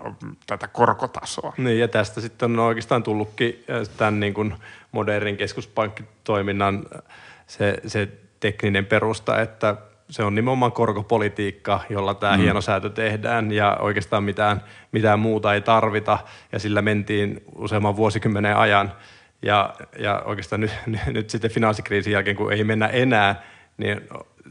tätä 0.47 0.67
korkotasoa. 0.67 1.53
Niin, 1.57 1.79
ja 1.79 1.87
tästä 1.87 2.21
sitten 2.21 2.59
on 2.59 2.65
oikeastaan 2.65 3.03
tullutkin 3.03 3.63
äh, 3.69 3.95
tämän 3.97 4.19
niin 4.19 4.33
kuin 4.33 4.55
modernin 4.91 5.37
keskuspankkitoiminnan 5.37 6.85
äh, 6.95 7.01
se, 7.47 7.77
se 7.87 8.07
tekninen 8.39 8.85
perusta, 8.85 9.41
että 9.41 9.75
se 10.09 10.23
on 10.23 10.35
nimenomaan 10.35 10.71
korkopolitiikka, 10.71 11.79
jolla 11.89 12.13
tämä 12.13 12.37
mm. 12.37 12.43
hieno 12.43 12.61
säätö 12.61 12.89
tehdään 12.89 13.51
ja 13.51 13.77
oikeastaan 13.79 14.23
mitään, 14.23 14.61
mitään 14.91 15.19
muuta 15.19 15.53
ei 15.53 15.61
tarvita 15.61 16.17
ja 16.51 16.59
sillä 16.59 16.81
mentiin 16.81 17.43
useamman 17.55 17.95
vuosikymmenen 17.95 18.57
ajan– 18.57 18.91
ja, 19.41 19.73
ja 19.99 20.21
oikeastaan 20.25 20.61
nyt, 20.61 20.71
nyt 21.13 21.29
sitten 21.29 21.51
finanssikriisin 21.51 22.13
jälkeen, 22.13 22.35
kun 22.35 22.53
ei 22.53 22.63
mennä 22.63 22.87
enää, 22.87 23.43
niin 23.77 24.01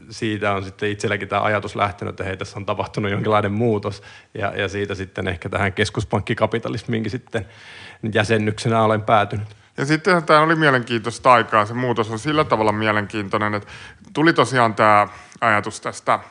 siitä 0.09 0.53
on 0.53 0.63
sitten 0.63 0.89
itselläkin 0.89 1.27
tämä 1.27 1.41
ajatus 1.41 1.75
lähtenyt, 1.75 2.09
että 2.09 2.23
hei, 2.23 2.37
tässä 2.37 2.59
on 2.59 2.65
tapahtunut 2.65 3.11
jonkinlainen 3.11 3.51
muutos. 3.51 4.03
Ja, 4.33 4.53
ja 4.55 4.69
siitä 4.69 4.95
sitten 4.95 5.27
ehkä 5.27 5.49
tähän 5.49 5.73
keskuspankkikapitalismiinkin 5.73 7.11
sitten 7.11 7.45
jäsennyksenä 8.13 8.83
olen 8.83 9.01
päätynyt. 9.01 9.47
Ja 9.77 9.85
sitten 9.85 10.23
tämä 10.23 10.41
oli 10.41 10.55
mielenkiintoista 10.55 11.33
aikaa. 11.33 11.65
Se 11.65 11.73
muutos 11.73 12.11
on 12.11 12.19
sillä 12.19 12.43
tavalla 12.43 12.71
mielenkiintoinen, 12.71 13.53
että 13.53 13.69
tuli 14.13 14.33
tosiaan 14.33 14.75
tämä 14.75 15.07
ajatus 15.41 15.81
tästä– 15.81 16.19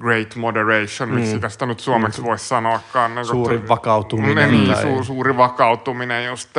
great 0.00 0.36
moderation, 0.36 1.08
mm. 1.08 1.14
miksi 1.14 1.38
tästä 1.38 1.66
nyt 1.66 1.80
suomeksi 1.80 2.20
mm. 2.20 2.26
voisi 2.26 2.48
sanoakaan. 2.48 3.14
Niin 3.14 3.26
suuri 3.26 3.68
vakautuminen. 3.68 4.50
Niin, 4.50 4.76
su, 4.76 5.04
suuri 5.04 5.36
vakautuminen, 5.36 6.26
just, 6.26 6.50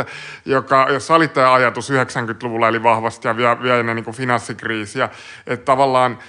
joka, 0.45 0.87
jos 0.89 1.11
oli 1.11 1.27
tämä 1.27 1.53
ajatus 1.53 1.91
90-luvulla, 1.91 2.67
eli 2.67 2.83
vahvasti 2.83 3.27
ja 3.27 3.37
vielä, 3.37 3.63
vielä 3.63 3.79
ennen 3.79 3.95
niin 3.95 4.15
finanssikriisiä, 4.15 5.09
että 5.47 5.65
tavallaan 5.65 6.19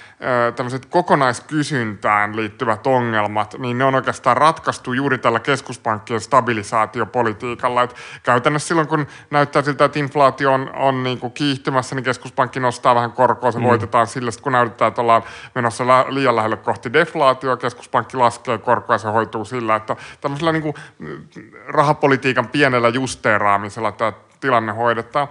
tämmöiset 0.55 0.85
kokonaiskysyntään 0.85 2.35
liittyvät 2.35 2.87
ongelmat, 2.87 3.55
niin 3.57 3.77
ne 3.77 3.83
on 3.83 3.95
oikeastaan 3.95 4.37
ratkaistu 4.37 4.93
juuri 4.93 5.17
tällä 5.17 5.39
keskuspankkien 5.39 6.21
stabilisaatiopolitiikalla. 6.21 7.83
Et 7.83 7.95
käytännössä 8.23 8.67
silloin, 8.67 8.87
kun 8.87 9.07
näyttää 9.31 9.61
siltä, 9.61 9.85
että 9.85 9.99
inflaatio 9.99 10.53
on, 10.53 10.75
on 10.75 11.03
niin 11.03 11.19
kuin 11.19 11.33
kiihtymässä, 11.33 11.95
niin 11.95 12.03
keskuspankki 12.03 12.59
nostaa 12.59 12.95
vähän 12.95 13.11
korkoa, 13.11 13.51
se 13.51 13.59
mm. 13.59 13.65
voitetaan 13.65 14.07
sillä, 14.07 14.31
kun 14.41 14.51
näytetään, 14.51 14.89
että 14.89 15.01
ollaan 15.01 15.23
menossa 15.55 15.83
liian 16.09 16.35
lähelle 16.35 16.57
kohti 16.57 16.93
deflaatio, 16.93 17.57
keskuspankki 17.57 18.17
laskee 18.17 18.57
korkoa 18.57 18.93
ja 18.93 18.97
se 18.97 19.07
hoituu 19.07 19.45
sillä, 19.45 19.75
että 19.75 19.95
tämmöisellä 20.21 20.51
niin 20.51 20.63
kuin 20.63 20.75
rahapolitiikan 21.67 22.47
pienellä 22.47 22.89
justeeraamisella 22.89 23.91
tämä 23.91 24.13
tilanne 24.39 24.71
hoidetaan. 24.71 25.27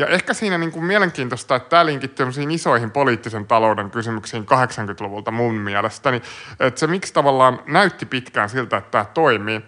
Ja 0.00 0.06
ehkä 0.06 0.34
siinä 0.34 0.58
niin 0.58 0.72
kuin 0.72 0.84
mielenkiintoista, 0.84 1.56
että 1.56 1.68
tämä 1.68 1.86
linkittyy 1.86 2.26
isoihin 2.50 2.90
poliittisen 2.90 3.46
talouden 3.46 3.90
kysymyksiin 3.90 4.42
80-luvulta 4.42 5.30
mun 5.30 5.54
mielestä, 5.54 6.10
niin 6.10 6.22
että 6.60 6.80
se 6.80 6.86
miksi 6.86 7.12
tavallaan 7.12 7.60
näytti 7.66 8.06
pitkään 8.06 8.48
siltä, 8.48 8.76
että 8.76 8.90
tämä 8.90 9.04
toimii, 9.04 9.62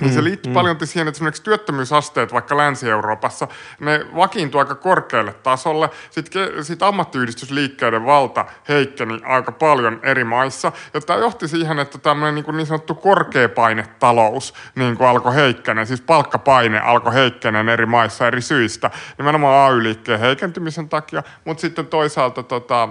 niin 0.00 0.12
se 0.12 0.20
mm, 0.20 0.24
liittyy 0.24 0.50
mm. 0.50 0.54
paljon 0.54 0.76
siihen, 0.84 1.08
että 1.08 1.16
esimerkiksi 1.16 1.42
työttömyysasteet 1.42 2.32
vaikka 2.32 2.56
Länsi-Euroopassa, 2.56 3.48
ne 3.80 4.06
vakiintuu 4.16 4.58
aika 4.58 4.74
korkealle 4.74 5.32
tasolle. 5.32 5.90
Sitten 6.10 6.64
sit 6.64 6.82
ammattiyhdistysliikkeiden 6.82 8.06
valta 8.06 8.44
heikkeni 8.68 9.20
aika 9.24 9.52
paljon 9.52 10.00
eri 10.02 10.24
maissa. 10.24 10.72
Ja 10.94 11.00
tämä 11.00 11.18
johti 11.18 11.48
siihen, 11.48 11.78
että 11.78 11.98
tämmöinen 11.98 12.34
niin, 12.34 12.44
kuin 12.44 12.56
niin 12.56 12.66
sanottu 12.66 12.94
korkeapainetalous 12.94 14.54
niin 14.74 14.96
kuin 14.96 15.08
alkoi 15.08 15.34
heikkenen, 15.34 15.86
siis 15.86 16.00
palkkapaine 16.00 16.80
alkoi 16.80 17.14
heikkenen 17.14 17.68
eri 17.68 17.86
maissa 17.86 18.26
eri 18.26 18.42
syistä. 18.42 18.90
Nimenomaan 19.18 19.72
AY-liikkeen 19.72 20.20
heikentymisen 20.20 20.88
takia, 20.88 21.22
mutta 21.44 21.60
sitten 21.60 21.86
toisaalta 21.86 22.42
tota, 22.42 22.88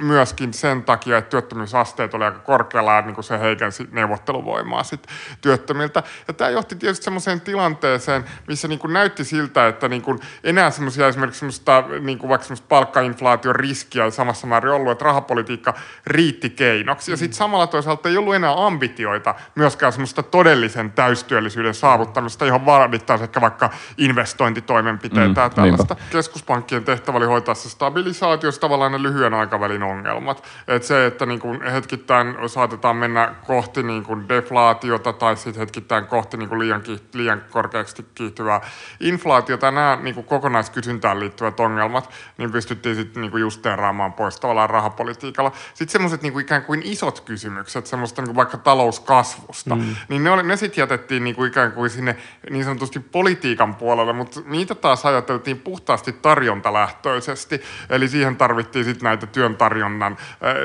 myöskin 0.00 0.54
sen 0.54 0.82
takia, 0.82 1.18
että 1.18 1.30
työttömyysasteet 1.30 2.14
oli 2.14 2.24
aika 2.24 2.38
korkealla 2.38 2.94
ja 2.94 3.02
niin 3.02 3.14
kuin 3.14 3.24
se 3.24 3.38
heikensi 3.38 3.88
neuvotteluvoimaa 3.92 4.82
sit 4.82 5.06
työttömiltä. 5.40 6.02
Ja 6.28 6.34
tämä 6.34 6.50
johti 6.50 6.76
tietysti 6.76 7.04
semmoiseen 7.04 7.40
tilanteeseen, 7.40 8.24
missä 8.48 8.68
niin 8.68 8.78
kuin 8.78 8.92
näytti 8.92 9.24
siltä, 9.24 9.68
että 9.68 9.88
niin 9.88 10.02
kuin 10.02 10.20
enää 10.44 10.70
semmoisia 10.70 11.08
esimerkiksi 11.08 11.38
semmoista, 11.38 11.84
niin 12.00 12.18
kuin 12.18 12.28
vaikka 12.28 12.44
semmoista 12.44 12.66
palkkainflaation 12.68 13.56
riskiä 13.56 14.04
ei 14.04 14.12
samassa 14.12 14.46
määrin 14.46 14.72
ollut, 14.72 14.92
että 14.92 15.04
rahapolitiikka 15.04 15.74
riitti 16.06 16.50
keinoksi. 16.50 17.10
Ja 17.10 17.16
sitten 17.16 17.36
samalla 17.36 17.66
toisaalta 17.66 18.08
ei 18.08 18.16
ollut 18.16 18.34
enää 18.34 18.66
ambitioita 18.66 19.34
myöskään 19.54 19.92
semmoista 19.92 20.22
todellisen 20.22 20.92
täystyöllisyyden 20.92 21.74
saavuttamista, 21.74 22.46
johon 22.46 22.66
vaadittaisiin 22.66 23.24
ehkä 23.24 23.40
vaikka 23.40 23.70
investointitoimenpiteitä 23.98 25.40
mm, 25.40 25.44
ja 25.44 25.50
tällaista. 25.50 25.94
Niinpä. 25.94 26.10
Keskuspankkien 26.12 26.84
tehtävä 26.84 27.16
oli 27.16 27.26
hoitaa 27.26 27.54
se 27.54 27.70
stabilisaatio, 27.70 28.52
tavallaan 28.52 28.92
ne 28.92 29.02
lyhyen 29.02 29.34
aikavälin 29.34 29.79
ongelmat. 29.82 30.44
Et 30.68 30.82
se, 30.82 31.06
että 31.06 31.26
niin 31.26 31.40
kuin 31.40 31.62
hetkittäin 31.62 32.36
saatetaan 32.46 32.96
mennä 32.96 33.34
kohti 33.46 33.82
niin 33.82 34.04
kuin 34.04 34.28
deflaatiota 34.28 35.12
tai 35.12 35.36
sitten 35.36 35.60
hetkittäin 35.60 36.06
kohti 36.06 36.36
niin 36.36 36.48
kuin 36.48 36.58
liian, 36.58 36.82
liian 37.14 37.42
korkeaksi 37.50 38.06
kiihtyvää 38.14 38.60
inflaatiota, 39.00 39.70
nämä 39.70 39.98
niin 40.02 40.14
kuin 40.14 40.26
kokonaiskysyntään 40.26 41.20
liittyvät 41.20 41.60
ongelmat, 41.60 42.10
niin 42.38 42.52
pystyttiin 42.52 42.96
sitten 42.96 43.20
niin 43.20 43.30
kuin 43.30 43.40
justeeraamaan 43.40 44.12
pois 44.12 44.40
tavallaan 44.40 44.70
rahapolitiikalla. 44.70 45.52
Sitten 45.74 45.92
semmoiset 45.92 46.22
niin 46.22 46.32
kuin 46.32 46.42
ikään 46.42 46.64
kuin 46.64 46.82
isot 46.84 47.20
kysymykset, 47.20 47.86
semmoista 47.86 48.22
niin 48.22 48.28
kuin 48.28 48.36
vaikka 48.36 48.58
talouskasvusta, 48.58 49.76
mm. 49.76 49.96
niin 50.08 50.24
ne, 50.24 50.30
oli, 50.30 50.42
ne 50.42 50.56
sitten 50.56 50.82
jätettiin 50.82 51.24
niin 51.24 51.36
kuin 51.36 51.48
ikään 51.48 51.72
kuin 51.72 51.90
sinne 51.90 52.16
niin 52.50 52.64
sanotusti 52.64 53.00
politiikan 53.00 53.74
puolelle, 53.74 54.12
mutta 54.12 54.40
niitä 54.44 54.74
taas 54.74 55.06
ajateltiin 55.06 55.58
puhtaasti 55.58 56.12
tarjontalähtöisesti, 56.12 57.62
eli 57.90 58.08
siihen 58.08 58.36
tarvittiin 58.36 58.84
sitten 58.84 59.04
näitä 59.04 59.26
työn 59.26 59.56
tarjonnan, 59.70 60.16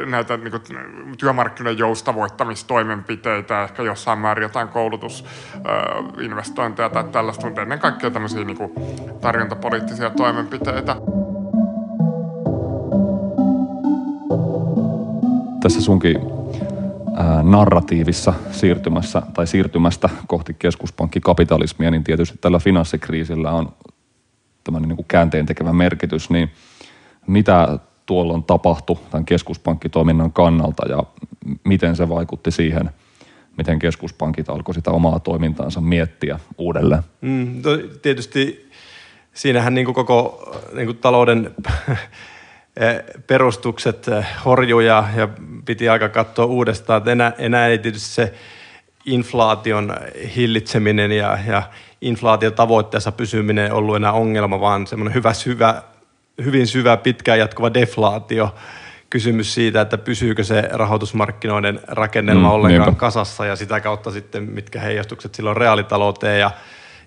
näitä 0.05 0.37
niin 0.37 0.51
kuin, 0.51 0.61
työmarkkinoiden 1.17 1.79
joustavoittamistoimenpiteitä, 1.79 3.63
ehkä 3.63 3.83
jossain 3.83 4.19
määrin 4.19 4.43
jotain 4.43 4.67
koulutusinvestointeja 4.67 6.89
tai 6.89 7.03
tällaista, 7.03 7.45
mutta 7.45 7.61
ennen 7.61 7.79
kaikkea 7.79 8.11
tämmöisiä 8.11 8.43
niin 8.43 8.57
kuin, 8.57 8.71
tarjontapoliittisia 9.21 10.09
toimenpiteitä. 10.09 10.95
Tässä 15.61 15.81
sunkin 15.81 16.17
narratiivissa 17.43 18.33
siirtymässä 18.51 19.21
tai 19.33 19.47
siirtymästä 19.47 20.09
kohti 20.27 20.55
keskuspankkikapitalismia, 20.59 21.91
niin 21.91 22.03
tietysti 22.03 22.37
tällä 22.41 22.59
finanssikriisillä 22.59 23.51
on 23.51 23.73
tämmöinen 24.63 24.89
niin 24.89 24.97
kuin 24.97 25.07
käänteen 25.07 25.45
tekevä 25.45 25.73
merkitys, 25.73 26.29
niin 26.29 26.51
mitä 27.27 27.79
tuolloin 28.05 28.43
tapahtui 28.43 28.97
tämän 29.11 29.25
keskuspankkitoiminnan 29.25 30.31
kannalta 30.31 30.89
ja 30.89 31.03
miten 31.63 31.95
se 31.95 32.09
vaikutti 32.09 32.51
siihen, 32.51 32.89
miten 33.57 33.79
keskuspankit 33.79 34.49
alkoi 34.49 34.75
sitä 34.75 34.91
omaa 34.91 35.19
toimintaansa 35.19 35.81
miettiä 35.81 36.39
uudelleen? 36.57 37.03
Mm, 37.21 37.61
tietysti 38.01 38.69
siinähän 39.33 39.73
niin 39.73 39.85
kuin 39.85 39.95
koko 39.95 40.49
niin 40.73 40.85
kuin 40.85 40.97
talouden 40.97 41.51
perustukset 43.27 44.05
horjuja 44.45 45.03
ja 45.15 45.29
piti 45.65 45.89
aika 45.89 46.09
katsoa 46.09 46.45
uudestaan. 46.45 46.97
Että 46.97 47.11
enää, 47.11 47.33
enää 47.37 47.67
ei 47.67 47.77
tietysti 47.77 48.09
se 48.09 48.33
inflaation 49.05 49.95
hillitseminen 50.35 51.11
ja, 51.11 51.37
ja 51.47 51.63
inflaatiotavoitteessa 52.01 53.11
pysyminen 53.11 53.73
ollut 53.73 53.95
enää 53.95 54.11
ongelma, 54.11 54.59
vaan 54.59 54.87
semmoinen 54.87 55.13
hyvä 55.13 55.33
syvä 55.33 55.83
hyvin 56.43 56.67
syvä, 56.67 56.97
pitkään 56.97 57.39
jatkuva 57.39 57.73
deflaatio. 57.73 58.55
Kysymys 59.09 59.53
siitä, 59.53 59.81
että 59.81 59.97
pysyykö 59.97 60.43
se 60.43 60.69
rahoitusmarkkinoiden 60.71 61.79
rakennelma 61.87 62.47
mm, 62.47 62.53
ollenkaan 62.53 62.87
niinpä. 62.87 62.99
kasassa 62.99 63.45
ja 63.45 63.55
sitä 63.55 63.79
kautta 63.79 64.11
sitten 64.11 64.43
mitkä 64.43 64.79
heijastukset 64.79 65.35
silloin 65.35 65.57
reaalitalouteen. 65.57 66.39
Ja, 66.39 66.51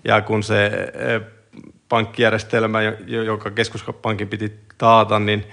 ja 0.03 0.21
kun 0.21 0.43
se 0.43 0.65
e, 0.65 1.21
pankkijärjestelmä, 1.89 2.79
joka 3.25 3.51
keskuspankin 3.51 4.27
piti 4.27 4.59
taata, 4.77 5.19
niin 5.19 5.45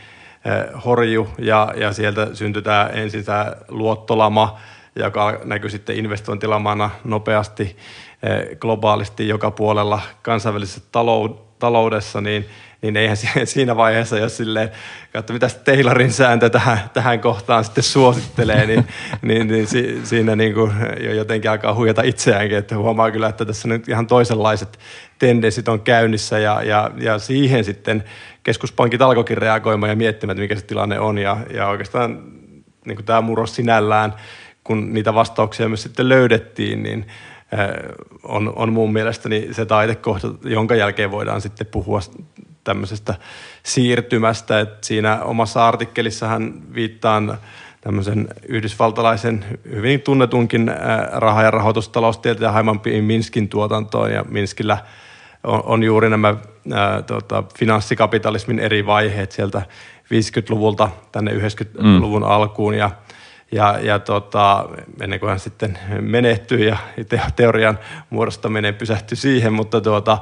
e, 0.45 0.79
horju 0.85 1.29
ja, 1.39 1.73
ja 1.77 1.93
sieltä 1.93 2.29
syntyi 2.33 2.63
tämä 2.63 2.91
ensin 2.93 3.25
tämä 3.25 3.53
luottolama, 3.69 4.59
joka 4.97 5.41
näkyy 5.45 5.71
sitten 5.71 5.97
investointilamana 5.97 6.91
nopeasti 7.05 7.77
e, 8.23 8.57
globaalisti 8.57 9.29
joka 9.29 9.51
puolella 9.51 10.01
kansainvälisessä 10.23 10.81
taloudessa, 11.59 12.21
niin– 12.21 12.47
niin 12.83 12.97
eihän 12.97 13.17
siinä 13.45 13.77
vaiheessa, 13.77 14.19
jos 14.19 14.37
silleen, 14.37 14.71
katso 15.13 15.33
mitä 15.33 15.49
Taylorin 15.65 16.13
sääntö 16.13 16.51
tähän, 16.51 16.79
tähän 16.93 17.21
kohtaan 17.21 17.65
sitten 17.65 17.85
suosittelee, 17.85 18.67
niin, 18.67 18.87
niin, 19.23 19.49
niin 19.49 19.67
si, 19.67 20.01
siinä 20.05 20.37
niin 20.37 20.55
kuin 20.55 20.73
jo 21.01 21.13
jotenkin 21.15 21.51
alkaa 21.51 21.75
huijata 21.75 22.03
itseäänkin, 22.03 22.59
että 22.59 22.77
huomaa 22.77 23.11
kyllä, 23.11 23.29
että 23.29 23.45
tässä 23.45 23.69
nyt 23.69 23.89
ihan 23.89 24.07
toisenlaiset 24.07 24.79
tendenssit 25.19 25.69
on 25.69 25.81
käynnissä 25.81 26.39
ja, 26.39 26.63
ja, 26.63 26.91
ja 26.97 27.19
siihen 27.19 27.65
sitten 27.65 28.05
keskuspankit 28.43 29.03
alkoikin 29.03 29.39
reagoimaan 29.39 29.91
ja 29.91 29.97
miettimään, 29.97 30.35
että 30.35 30.43
mikä 30.43 30.57
se 30.57 30.67
tilanne 30.67 31.01
on 31.01 31.19
ja, 31.19 31.37
ja 31.55 31.69
oikeastaan 31.69 32.23
niin 32.87 32.97
kuin 32.97 33.07
tämä 33.07 33.21
murros 33.21 33.55
sinällään, 33.55 34.15
kun 34.65 34.95
niitä 34.95 35.15
vastauksia 35.15 35.69
myös 35.69 35.83
sitten 35.83 36.09
löydettiin, 36.09 36.83
niin 36.83 37.07
on, 38.23 38.53
on 38.57 38.73
mun 38.73 38.93
mielestäni 38.93 39.49
se 39.53 39.67
taitekohta, 39.67 40.29
jonka 40.45 40.75
jälkeen 40.75 41.11
voidaan 41.11 41.41
sitten 41.41 41.67
puhua 41.67 42.01
tämmöisestä 42.67 43.15
siirtymästä. 43.63 44.61
Et 44.61 44.85
siinä 44.85 45.23
omassa 45.23 45.69
artikkelissahan 45.69 46.55
viittaan 46.75 47.39
tämmöisen 47.81 48.29
yhdysvaltalaisen 48.49 49.45
hyvin 49.71 50.01
tunnetunkin 50.01 50.71
raha- 51.13 51.43
ja 51.43 51.51
rahoitustaloustieteilijä 51.51 52.53
Haiman 52.53 52.81
Minskin 53.01 53.49
tuotantoon 53.49 54.13
ja 54.13 54.25
Minskillä 54.29 54.79
on, 55.45 55.63
on 55.65 55.83
juuri 55.83 56.11
nämä 56.11 56.35
ää, 56.73 57.03
tota, 57.03 57.45
finanssikapitalismin 57.59 58.59
eri 58.59 58.87
vaiheet 58.87 59.33
sieltä 59.33 59.63
50-luvulta 60.05 60.89
tänne 61.13 61.33
90-luvun 61.33 62.23
mm. 62.23 62.29
alkuun 62.29 62.75
ja 62.75 62.91
ja, 63.53 63.79
ja 63.83 63.99
tota, 63.99 64.69
ennen 65.01 65.21
kuin 65.21 65.31
hän 65.31 65.41
sitten 65.41 65.79
menehtyi 66.01 66.67
ja 66.67 66.77
teorian 67.37 67.79
muodostaminen 68.11 68.75
pysähtyi 68.75 69.17
siihen, 69.17 69.53
mutta 69.53 69.81
tuota, 69.81 70.19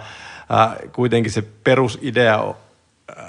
kuitenkin 0.93 1.33
se 1.33 1.43
perusidea 1.65 2.55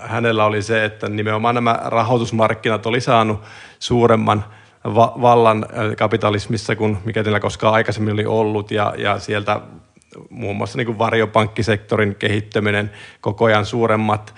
hänellä 0.01 0.45
oli 0.45 0.61
se, 0.61 0.85
että 0.85 1.09
nimenomaan 1.09 1.55
nämä 1.55 1.79
rahoitusmarkkinat 1.85 2.85
oli 2.85 3.01
saanut 3.01 3.41
suuremman 3.79 4.45
va- 4.85 5.13
vallan 5.21 5.65
kapitalismissa 5.97 6.75
kuin 6.75 6.97
mikä 7.05 7.23
niillä 7.23 7.39
koskaan 7.39 7.73
aikaisemmin 7.73 8.13
oli 8.13 8.25
ollut. 8.25 8.71
Ja, 8.71 8.93
ja 8.97 9.19
sieltä 9.19 9.61
muun 10.29 10.55
muassa 10.55 10.77
niin 10.77 10.85
kuin 10.85 10.97
varjopankkisektorin 10.97 12.15
kehittäminen, 12.15 12.91
koko 13.21 13.45
ajan 13.45 13.65
suuremmat 13.65 14.35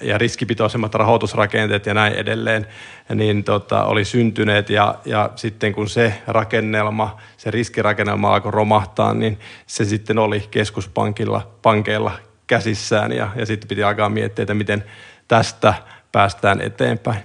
ja 0.00 0.18
riskipitoisemmat 0.18 0.94
rahoitusrakenteet 0.94 1.86
ja 1.86 1.94
näin 1.94 2.12
edelleen, 2.12 2.66
niin 3.14 3.44
tota, 3.44 3.84
oli 3.84 4.04
syntyneet 4.04 4.70
ja, 4.70 4.94
ja 5.04 5.30
sitten 5.36 5.72
kun 5.72 5.88
se 5.88 6.22
rakennelma, 6.26 7.20
se 7.36 7.50
riskirakennelma 7.50 8.34
alkoi 8.34 8.52
romahtaa, 8.52 9.14
niin 9.14 9.38
se 9.66 9.84
sitten 9.84 10.18
oli 10.18 10.48
keskuspankilla, 10.50 11.50
pankeilla 11.62 12.12
käsissään 12.46 13.12
ja, 13.12 13.28
ja 13.36 13.46
sitten 13.46 13.68
piti 13.68 13.82
alkaa 13.82 14.08
miettiä, 14.08 14.42
että 14.42 14.54
miten 14.54 14.84
tästä 15.28 15.74
päästään 16.12 16.60
eteenpäin. 16.60 17.20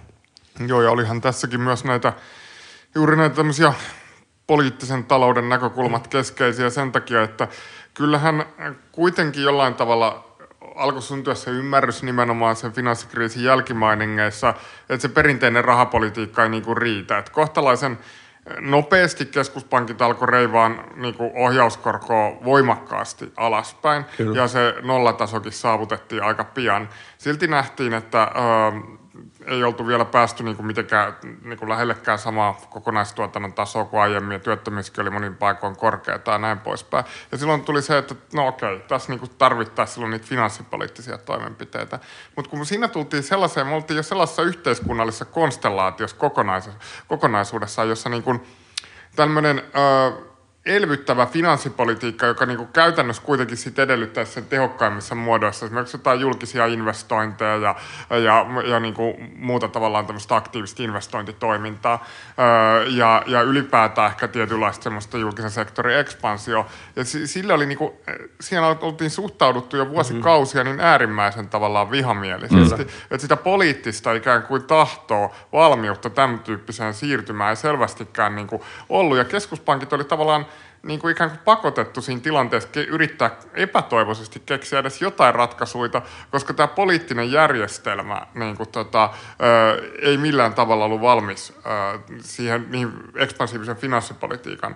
Joo, 0.68 0.82
ja 0.82 0.92
olihan 0.92 1.22
tässäkin 1.22 1.62
myös 1.62 1.84
näitä, 1.84 2.14
juuri 2.96 3.18
näitä 3.18 3.36
tämmöisiä 3.36 3.74
poliittisen 4.48 5.06
talouden 5.06 5.50
näkökulmat 5.50 6.08
keskeisiä 6.08 6.70
sen 6.70 6.92
takia, 6.92 7.24
että 7.24 7.48
kyllähän 7.94 8.46
kuitenkin 8.92 9.44
jollain 9.44 9.74
tavalla 9.74 10.28
alkoi 10.76 11.02
syntyä 11.02 11.36
se 11.36 11.52
ymmärrys 11.52 12.04
nimenomaan 12.04 12.56
sen 12.56 12.72
finanssikriisin 12.72 13.44
jälkimainingeissa, 13.44 14.54
että 14.90 15.02
se 15.02 15.10
perinteinen 15.10 15.66
rahapolitiikka 15.66 16.44
ei 16.44 16.50
niinku 16.50 16.76
riitä. 16.76 17.18
Että 17.18 17.32
kohtalaisen 17.32 17.98
nopeasti 18.60 19.26
keskuspankit 19.26 20.02
alkoi 20.02 20.28
reivaan 20.28 20.84
niinku 20.96 21.32
ohjauskorkoa 21.36 22.32
voimakkaasti 22.44 23.32
alaspäin 23.38 24.06
Kyllä. 24.18 24.42
ja 24.42 24.48
se 24.48 24.76
nollatasokin 24.82 25.52
saavutettiin 25.52 26.24
aika 26.24 26.44
pian. 26.44 26.90
Silti 27.18 27.48
nähtiin, 27.48 27.94
että 27.94 28.24
ö, 28.24 28.97
ei 29.48 29.64
oltu 29.64 29.88
vielä 29.88 30.06
päästy 30.06 30.44
niin 30.44 30.56
kuin 30.56 30.66
mitenkään 30.66 31.18
niin 31.44 31.60
kuin 31.60 31.70
lähellekään 31.70 32.20
samaa 32.20 32.58
kokonaistuotannon 32.70 33.54
tasoa 33.54 33.86
kuin 33.86 34.02
aiemmin, 34.02 34.34
ja 34.34 34.40
työttömyyskin 34.40 35.02
oli 35.02 35.10
monin 35.10 35.36
paikoin 35.36 35.76
korkea 35.76 36.20
tai 36.20 36.40
näin 36.40 36.60
poispäin. 36.60 37.06
Ja 37.32 37.38
silloin 37.38 37.64
tuli 37.64 37.82
se, 37.82 37.98
että 37.98 38.16
no 38.34 38.48
okei, 38.48 38.80
tässä 38.80 39.12
niin 39.12 39.30
tarvittaisiin 39.38 39.94
silloin 39.94 40.12
niitä 40.12 40.26
finanssipoliittisia 40.26 41.18
toimenpiteitä. 41.18 42.00
Mutta 42.36 42.52
kun 42.52 42.66
siinä 42.66 42.88
tultiin 42.88 43.24
sellaiseen, 43.24 43.68
me 43.68 43.76
oltiin 43.76 43.98
jo 43.98 44.04
sellaisessa 44.04 44.42
yhteiskunnallisessa 44.42 45.26
konstellaatiossa 45.26 46.18
kokonais- 46.18 46.70
kokonaisuudessaan, 47.08 47.90
jossa 47.90 48.10
niin 48.10 48.24
kuin 48.24 48.48
tämmöinen... 49.16 49.64
Öö, 49.78 50.27
elvyttävä 50.68 51.26
finanssipolitiikka, 51.26 52.26
joka 52.26 52.46
niin 52.46 52.58
kuin 52.58 52.70
käytännössä 52.74 53.24
kuitenkin 53.24 53.58
sit 53.58 53.80
edellyttäisi 53.80 54.32
sen 54.32 54.46
tehokkaimmissa 54.46 55.16
muodoissa, 55.16 55.66
esimerkiksi 55.66 55.98
jotain 55.98 56.20
julkisia 56.20 56.66
investointeja 56.66 57.56
ja, 57.56 57.76
ja, 58.10 58.46
ja 58.66 58.80
niin 58.80 58.94
kuin 58.94 59.34
muuta 59.36 59.68
tavallaan 59.68 60.06
tämmöistä 60.06 60.36
aktiivista 60.36 60.84
investointitoimintaa 60.84 62.06
öö, 62.40 62.86
ja, 62.90 63.24
ja 63.28 63.42
ylipäätään 63.42 64.12
ehkä 64.12 64.28
tietynlaista 64.28 64.84
semmoista 64.84 65.18
julkisen 65.18 65.52
sektorin 65.52 65.98
ekspansio. 65.98 66.66
Ja 66.96 67.04
sille 67.06 67.54
oli 67.54 67.66
niin 67.66 67.78
kuin, 67.78 67.94
siellä 68.42 68.68
oltiin 68.82 69.10
suhtauduttu 69.10 69.78
jo 69.78 69.90
vuosikausia 69.90 70.64
niin 70.64 70.80
äärimmäisen 70.80 71.50
tavallaan 71.50 71.92
vihamielisesti, 71.92 72.84
mm. 72.84 72.90
että 73.12 73.18
sitä 73.18 73.38
poliittista 73.38 74.14
ikään 74.14 74.44
kuin 74.44 74.64
tahtoa, 74.64 75.36
valmiutta 75.54 76.10
tämän 76.10 76.40
tyyppiseen 76.40 76.94
siirtymään 76.94 77.50
ei 77.50 77.56
selvästikään 77.56 78.36
niin 78.36 78.48
kuin 78.48 78.62
ollut. 78.90 79.18
Ja 79.18 79.26
keskuspankit 79.26 79.94
oli 79.94 80.04
tavallaan 80.04 80.46
niin 80.84 81.00
kuin 81.00 81.12
ikään 81.12 81.30
kuin 81.30 81.40
pakotettu 81.40 82.02
siinä 82.02 82.22
tilanteessa 82.22 82.70
yrittää 82.88 83.32
epätoivoisesti 83.54 84.42
keksiä 84.46 84.80
edes 84.80 85.02
jotain 85.02 85.36
ratkaisuja, 85.36 86.02
koska 86.32 86.54
tämä 86.54 86.68
poliittinen 86.68 87.32
järjestelmä 87.32 88.22
niin 88.34 88.58
kuin 88.58 88.70
tota, 88.70 89.10
ö, 89.42 89.92
ei 90.02 90.18
millään 90.18 90.54
tavalla 90.54 90.86
ollut 90.86 91.02
valmis 91.02 91.54
ö, 91.58 92.00
siihen 92.22 92.66
niihin 92.70 92.94
ekspansiivisen 93.16 93.76
finanssipolitiikan 93.76 94.76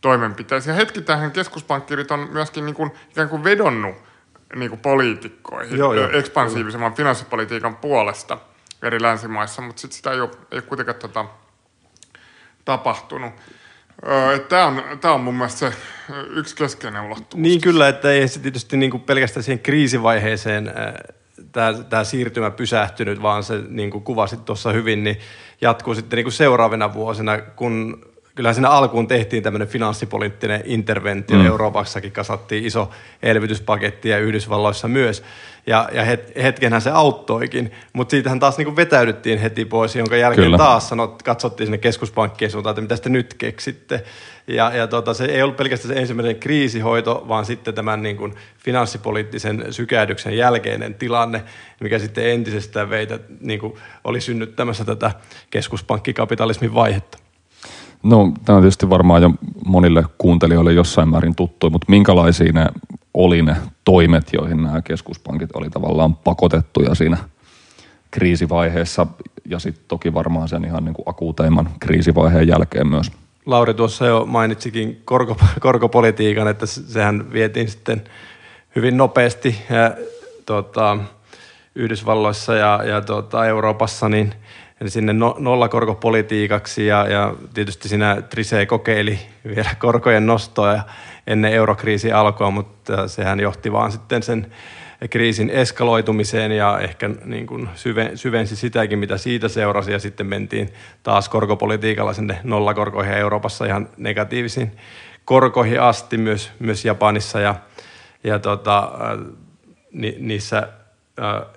toimenpiteisiin. 0.00 0.72
Ja 0.72 0.76
hetki 0.76 1.00
tähän 1.00 1.30
keskuspankkirit 1.30 2.10
on 2.10 2.28
myöskin 2.32 2.66
niin 2.66 2.76
kuin, 2.76 2.90
ikään 3.10 3.28
kuin 3.28 3.44
vedonnut 3.44 3.96
niin 4.54 4.70
kuin 4.70 4.80
poliitikkoihin 4.80 5.78
joo, 5.78 5.94
joo, 5.94 6.10
ekspansiivisemman 6.12 6.94
finanssipolitiikan 6.94 7.76
puolesta 7.76 8.38
eri 8.82 9.02
länsimaissa, 9.02 9.62
mutta 9.62 9.80
sit 9.80 9.92
sitä 9.92 10.10
ei 10.10 10.20
ole, 10.20 10.30
ei 10.50 10.56
ole 10.58 10.62
kuitenkaan 10.62 10.98
tota, 10.98 11.24
tapahtunut. 12.64 13.32
Tämä 14.48 14.66
on, 14.66 14.82
tämä 15.00 15.14
on 15.14 15.20
mun 15.20 15.34
mielestä 15.34 15.58
se 15.58 15.72
yksi 16.30 16.56
keskeinen 16.56 17.02
ulottuvuus. 17.02 17.42
Niin 17.42 17.60
kyllä, 17.60 17.88
että 17.88 18.10
ei 18.10 18.28
se 18.28 18.40
tietysti 18.40 18.76
niin 18.76 18.90
kuin 18.90 19.02
pelkästään 19.02 19.44
siihen 19.44 19.58
kriisivaiheeseen 19.58 20.72
tämä, 21.52 21.72
tämä 21.72 22.04
siirtymä 22.04 22.50
pysähtynyt, 22.50 23.22
vaan 23.22 23.44
se 23.44 23.62
niin 23.68 23.90
kuin 23.90 24.04
kuvasit 24.04 24.44
tuossa 24.44 24.72
hyvin, 24.72 25.04
niin 25.04 25.18
jatkuu 25.60 25.94
sitten 25.94 26.16
niin 26.16 26.24
kuin 26.24 26.32
seuraavina 26.32 26.94
vuosina, 26.94 27.38
kun 27.38 28.04
kyllähän 28.40 28.54
siinä 28.54 28.70
alkuun 28.70 29.08
tehtiin 29.08 29.42
tämmöinen 29.42 29.68
finanssipoliittinen 29.68 30.62
interventio. 30.64 31.38
Mm. 31.38 31.46
Euroopassakin 31.46 32.12
kasattiin 32.12 32.64
iso 32.64 32.90
elvytyspaketti 33.22 34.08
ja 34.08 34.18
Yhdysvalloissa 34.18 34.88
myös. 34.88 35.22
Ja, 35.66 35.88
ja 35.92 36.04
het, 36.04 36.32
hetkenhän 36.42 36.80
se 36.80 36.90
auttoikin, 36.90 37.72
mutta 37.92 38.10
siitähän 38.10 38.40
taas 38.40 38.58
niin 38.58 38.76
vetäydyttiin 38.76 39.38
heti 39.38 39.64
pois, 39.64 39.96
jonka 39.96 40.16
jälkeen 40.16 40.44
Kyllä. 40.44 40.58
taas 40.58 40.88
sanot, 40.88 41.22
katsottiin 41.22 41.66
sinne 41.66 41.78
keskuspankkien 41.78 42.50
suuntaan, 42.50 42.72
että 42.72 42.80
mitä 42.80 42.96
te 42.96 43.08
nyt 43.08 43.34
keksitte. 43.34 44.04
Ja, 44.46 44.76
ja 44.76 44.86
tota, 44.86 45.14
se 45.14 45.24
ei 45.24 45.42
ollut 45.42 45.56
pelkästään 45.56 45.94
se 45.94 46.00
ensimmäinen 46.00 46.36
kriisihoito, 46.36 47.24
vaan 47.28 47.44
sitten 47.44 47.74
tämän 47.74 48.02
niin 48.02 48.16
kuin 48.16 48.34
finanssipoliittisen 48.58 49.64
sykähdyksen 49.70 50.36
jälkeinen 50.36 50.94
tilanne, 50.94 51.44
mikä 51.80 51.98
sitten 51.98 52.30
entisestään 52.30 52.90
veitä 52.90 53.18
niin 53.40 53.60
kuin 53.60 53.74
oli 54.04 54.20
synnyttämässä 54.20 54.84
tätä 54.84 55.10
keskuspankkikapitalismin 55.50 56.74
vaihetta. 56.74 57.19
No, 58.02 58.32
tämä 58.44 58.56
on 58.56 58.62
tietysti 58.62 58.90
varmaan 58.90 59.22
jo 59.22 59.30
monille 59.66 60.04
kuuntelijoille 60.18 60.72
jossain 60.72 61.08
määrin 61.08 61.34
tuttu, 61.34 61.70
mutta 61.70 61.86
minkälaisia 61.88 62.52
ne 62.52 62.66
oli 63.14 63.42
ne 63.42 63.56
toimet, 63.84 64.32
joihin 64.32 64.62
nämä 64.62 64.82
keskuspankit 64.82 65.50
oli 65.54 65.70
tavallaan 65.70 66.14
pakotettuja 66.14 66.94
siinä 66.94 67.16
kriisivaiheessa 68.10 69.06
ja 69.48 69.58
sitten 69.58 69.84
toki 69.88 70.14
varmaan 70.14 70.48
sen 70.48 70.64
ihan 70.64 70.84
niin 70.84 70.94
kuin 70.94 71.08
akuuteimman 71.08 71.70
kriisivaiheen 71.80 72.48
jälkeen 72.48 72.86
myös. 72.86 73.12
Lauri 73.46 73.74
tuossa 73.74 74.06
jo 74.06 74.24
mainitsikin 74.26 75.02
korko, 75.04 75.36
korkopolitiikan, 75.60 76.48
että 76.48 76.66
sehän 76.66 77.32
vietiin 77.32 77.68
sitten 77.68 78.02
hyvin 78.76 78.96
nopeasti 78.96 79.58
ja, 79.70 79.94
tota, 80.46 80.98
Yhdysvalloissa 81.74 82.54
ja, 82.54 82.80
ja 82.84 83.00
tota, 83.00 83.46
Euroopassa 83.46 84.08
niin– 84.08 84.34
eli 84.80 84.90
sinne 84.90 85.12
no, 85.12 85.36
nollakorkopolitiikaksi 85.38 86.86
ja, 86.86 87.06
ja 87.08 87.34
tietysti 87.54 87.88
siinä 87.88 88.22
Trise 88.22 88.66
kokeili 88.66 89.18
vielä 89.54 89.70
korkojen 89.78 90.26
nostoa 90.26 90.80
ennen 91.26 91.52
eurokriisi 91.52 92.12
alkua, 92.12 92.50
mutta 92.50 93.08
sehän 93.08 93.40
johti 93.40 93.72
vaan 93.72 93.92
sitten 93.92 94.22
sen 94.22 94.52
kriisin 95.10 95.50
eskaloitumiseen 95.50 96.52
ja 96.52 96.78
ehkä 96.78 97.10
niin 97.24 97.46
kuin 97.46 97.68
syve, 97.74 98.10
syvensi 98.14 98.56
sitäkin, 98.56 98.98
mitä 98.98 99.18
siitä 99.18 99.48
seurasi. 99.48 99.92
Ja 99.92 99.98
sitten 99.98 100.26
mentiin 100.26 100.68
taas 101.02 101.28
korkopolitiikalla 101.28 102.12
sinne 102.12 102.40
nollakorkoihin 102.44 103.14
Euroopassa 103.14 103.64
ihan 103.64 103.88
negatiivisiin 103.96 104.72
korkoihin 105.24 105.80
asti 105.80 106.18
myös, 106.18 106.52
myös 106.58 106.84
Japanissa 106.84 107.40
ja, 107.40 107.54
ja 108.24 108.38
tota, 108.38 108.92
ni, 109.92 110.16
niissä 110.18 110.68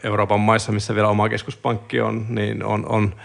Euroopan 0.03 0.39
maissa, 0.39 0.71
missä 0.71 0.95
vielä 0.95 1.07
oma 1.07 1.29
keskuspankki 1.29 2.01
on, 2.01 2.25
niin 2.29 2.63
on, 2.63 2.85
on 2.89 3.15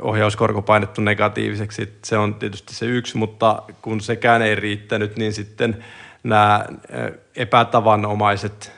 ohjauskorko 0.00 0.62
painettu 0.62 1.00
negatiiviseksi. 1.00 1.98
Se 2.02 2.18
on 2.18 2.34
tietysti 2.34 2.74
se 2.74 2.86
yksi, 2.86 3.16
mutta 3.16 3.62
kun 3.82 4.00
sekään 4.00 4.42
ei 4.42 4.54
riittänyt, 4.54 5.16
niin 5.16 5.32
sitten 5.32 5.84
nämä 6.22 6.64
epätavanomaiset 7.36 8.72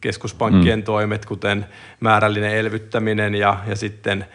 keskuspankkien 0.00 0.78
mm. 0.78 0.84
toimet, 0.84 1.26
kuten 1.26 1.66
määrällinen 2.00 2.56
elvyttäminen 2.56 3.34
ja, 3.34 3.56
ja 3.66 3.76
sitten 3.76 4.26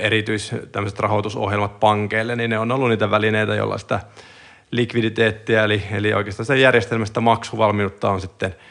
erityis 0.00 0.54
tämmöiset 0.72 0.98
rahoitusohjelmat 0.98 1.80
pankeille, 1.80 2.36
niin 2.36 2.50
ne 2.50 2.58
on 2.58 2.72
ollut 2.72 2.88
niitä 2.88 3.10
välineitä, 3.10 3.54
joilla 3.54 3.78
sitä 3.78 4.00
likviditeettiä, 4.70 5.64
eli, 5.64 5.82
eli 5.90 6.14
oikeastaan 6.14 6.46
se 6.46 6.58
järjestelmästä 6.58 7.20
maksuvalmiutta 7.20 8.10
on 8.10 8.20
sitten– 8.20 8.54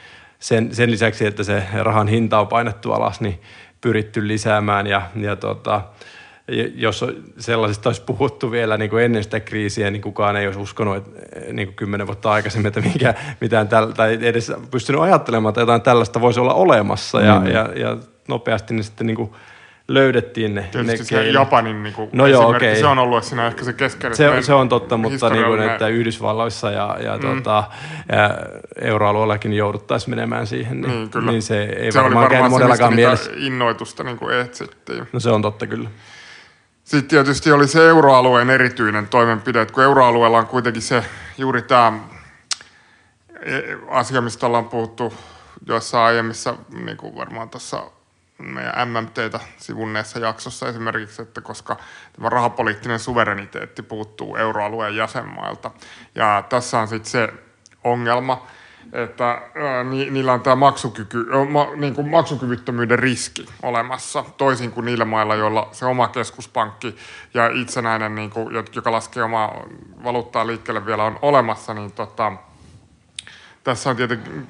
sen, 0.44 0.76
sen 0.76 0.92
lisäksi, 0.92 1.26
että 1.26 1.44
se 1.44 1.64
rahan 1.82 2.08
hinta 2.08 2.40
on 2.40 2.48
painettu 2.48 2.92
alas, 2.92 3.22
niin 3.22 3.42
pyritty 3.82 4.28
lisäämään 4.28 4.88
ja, 4.88 5.02
ja 5.16 5.36
tota, 5.36 5.82
jos 6.76 7.06
sellaisista 7.38 7.90
olisi 7.90 8.02
puhuttu 8.02 8.52
vielä 8.52 8.78
niin 8.78 8.90
kuin 8.90 9.04
ennen 9.04 9.24
sitä 9.24 9.40
kriisiä, 9.40 9.92
niin 9.92 10.02
kukaan 10.02 10.36
ei 10.36 10.46
olisi 10.46 10.60
uskonut 10.60 10.98
että 10.98 11.12
niin 11.54 11.68
kuin 11.68 11.76
kymmenen 11.76 12.08
vuotta 12.08 12.32
aikaisemmin, 12.32 12.68
että 12.68 12.82
mikä, 12.82 13.14
mitään 13.42 13.68
täl, 13.68 13.92
tai 13.92 14.20
edes 14.22 14.52
pystynyt 14.72 15.02
ajattelemaan, 15.02 15.50
että 15.50 15.62
jotain 15.62 15.82
tällaista 15.82 16.22
voisi 16.22 16.40
olla 16.40 16.54
olemassa. 16.54 17.22
Ja, 17.22 17.40
mm. 17.40 17.46
ja, 17.46 17.70
ja 17.76 17.98
nopeasti 18.28 18.74
ne 18.74 18.84
sitten 18.84 19.08
niin 19.08 19.18
kuin 19.18 19.32
löydettiin 19.88 20.56
ne, 20.56 20.70
Tietysti 20.72 21.16
ne 21.16 21.24
se 21.24 21.30
Japanin 21.30 21.84
niin 21.84 21.94
kuin 21.94 22.10
no 22.14 22.28
joo, 22.28 22.50
okay. 22.50 22.76
se 22.76 22.86
on 22.86 23.00
ollut 23.00 23.24
siinä 23.24 23.48
ehkä 23.48 23.64
se 23.64 23.74
keskeinen. 23.74 24.18
Se, 24.18 24.42
se 24.42 24.54
on 24.54 24.70
totta, 24.70 24.98
mutta 24.98 25.30
niin 25.30 25.46
kuin, 25.46 25.62
että 25.62 25.88
Yhdysvalloissa 25.88 26.72
ja, 26.72 26.98
ja, 27.04 27.18
mm. 27.18 27.22
tuota, 27.22 27.64
ja 28.12 28.38
euroalueellakin 28.82 29.54
jouduttaisiin 29.54 30.10
menemään 30.10 30.48
siihen, 30.48 30.82
niin, 30.82 30.92
niin, 30.92 31.10
kyllä. 31.10 31.32
niin 31.32 31.42
se 31.42 31.64
ei 31.64 31.92
se 31.92 32.04
varmaan 32.04 32.30
käynyt 32.30 32.52
monellakaan 32.52 32.96
mielessä. 32.96 33.32
innoitusta 33.36 34.04
niin 34.04 34.18
kuin 34.18 34.36
etsittiin. 34.36 35.08
No 35.14 35.20
se 35.20 35.30
on 35.30 35.42
totta 35.42 35.68
kyllä. 35.68 35.90
Sitten 36.84 37.10
tietysti 37.10 37.52
oli 37.52 37.68
se 37.68 37.88
euroalueen 37.88 38.50
erityinen 38.50 39.08
toimenpide, 39.08 39.62
että 39.62 39.74
kun 39.74 39.84
euroalueella 39.84 40.38
on 40.38 40.48
kuitenkin 40.48 40.82
se 40.82 41.04
juuri 41.38 41.62
tämä 41.62 41.94
e, 43.42 43.60
asia, 43.90 44.22
mistä 44.22 44.46
ollaan 44.46 44.70
puhuttu 44.70 45.14
joissain 45.68 46.06
aiemmissa, 46.06 46.56
niin 46.86 46.98
kuin 46.98 47.16
varmaan 47.16 47.50
tuossa 47.50 47.84
meidän 48.38 48.88
MMTtä 48.90 49.40
sivunneessa 49.58 50.20
jaksossa 50.20 50.68
esimerkiksi, 50.68 51.22
että 51.22 51.42
koska 51.42 51.78
tämä 52.14 52.30
rahapoliittinen 52.30 53.00
suvereniteetti 53.00 53.82
puuttuu 53.82 54.36
euroalueen 54.36 54.96
jäsenmailta. 54.96 55.72
Ja 56.16 56.44
tässä 56.50 56.80
on 56.80 56.88
sitten 56.88 57.12
se 57.12 57.34
ongelma, 57.84 58.48
että 58.94 59.42
niillä 60.12 60.34
on 60.34 60.42
tämä 60.42 60.56
maksukyky, 60.56 61.26
ma, 61.50 61.68
niin 61.76 61.96
kuin 61.96 62.10
maksukyvyttömyyden 62.10 63.00
riski 63.00 63.46
olemassa, 63.64 64.26
toisin 64.38 64.72
kuin 64.72 64.86
niillä 64.86 65.06
mailla, 65.06 65.36
joilla 65.36 65.70
se 65.72 65.86
oma 65.86 66.08
keskuspankki 66.08 66.96
ja 67.34 67.48
itsenäinen, 67.48 68.16
niin 68.16 68.30
kuin, 68.30 68.56
joka 68.76 68.92
laskee 68.92 69.24
omaa 69.24 69.64
valuuttaa 70.04 70.48
liikkeelle 70.48 70.86
vielä 70.86 71.04
on 71.04 71.20
olemassa, 71.22 71.74
niin 71.74 71.92
tota, 71.92 72.32
tässä 73.64 73.90
on 73.90 73.96
tietenkin, 73.96 74.48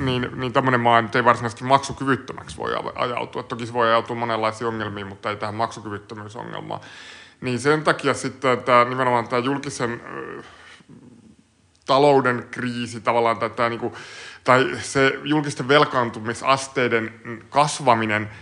niin, 0.00 0.30
niin 0.34 0.52
tämmöinen 0.52 0.80
maa 0.80 1.02
nyt 1.02 1.16
ei 1.16 1.24
varsinaisesti 1.24 1.64
maksukyvyttömäksi 1.64 2.56
voi 2.56 2.72
ajautua. 2.94 3.42
Toki 3.42 3.66
se 3.66 3.72
voi 3.72 3.86
ajautua 3.86 4.16
monenlaisiin 4.16 4.68
ongelmiin, 4.68 5.06
mutta 5.06 5.30
ei 5.30 5.36
tähän 5.36 5.54
maksukyvyttömyysongelmaan. 5.54 6.80
Niin 7.40 7.60
sen 7.60 7.82
takia 7.82 8.14
sitten 8.14 8.62
tämä, 8.62 8.84
nimenomaan 8.84 9.28
tämä 9.28 9.44
julkisen 9.44 10.00
talouden 11.86 12.48
kriisi, 12.50 13.00
tavallaan 13.00 13.38
tätä, 13.38 13.68
niin 13.68 13.80
kuin, 13.80 13.94
tai 14.44 14.70
se 14.80 15.18
julkisten 15.24 15.68
velkaantumisasteiden 15.68 17.14
kasvaminen– 17.50 18.30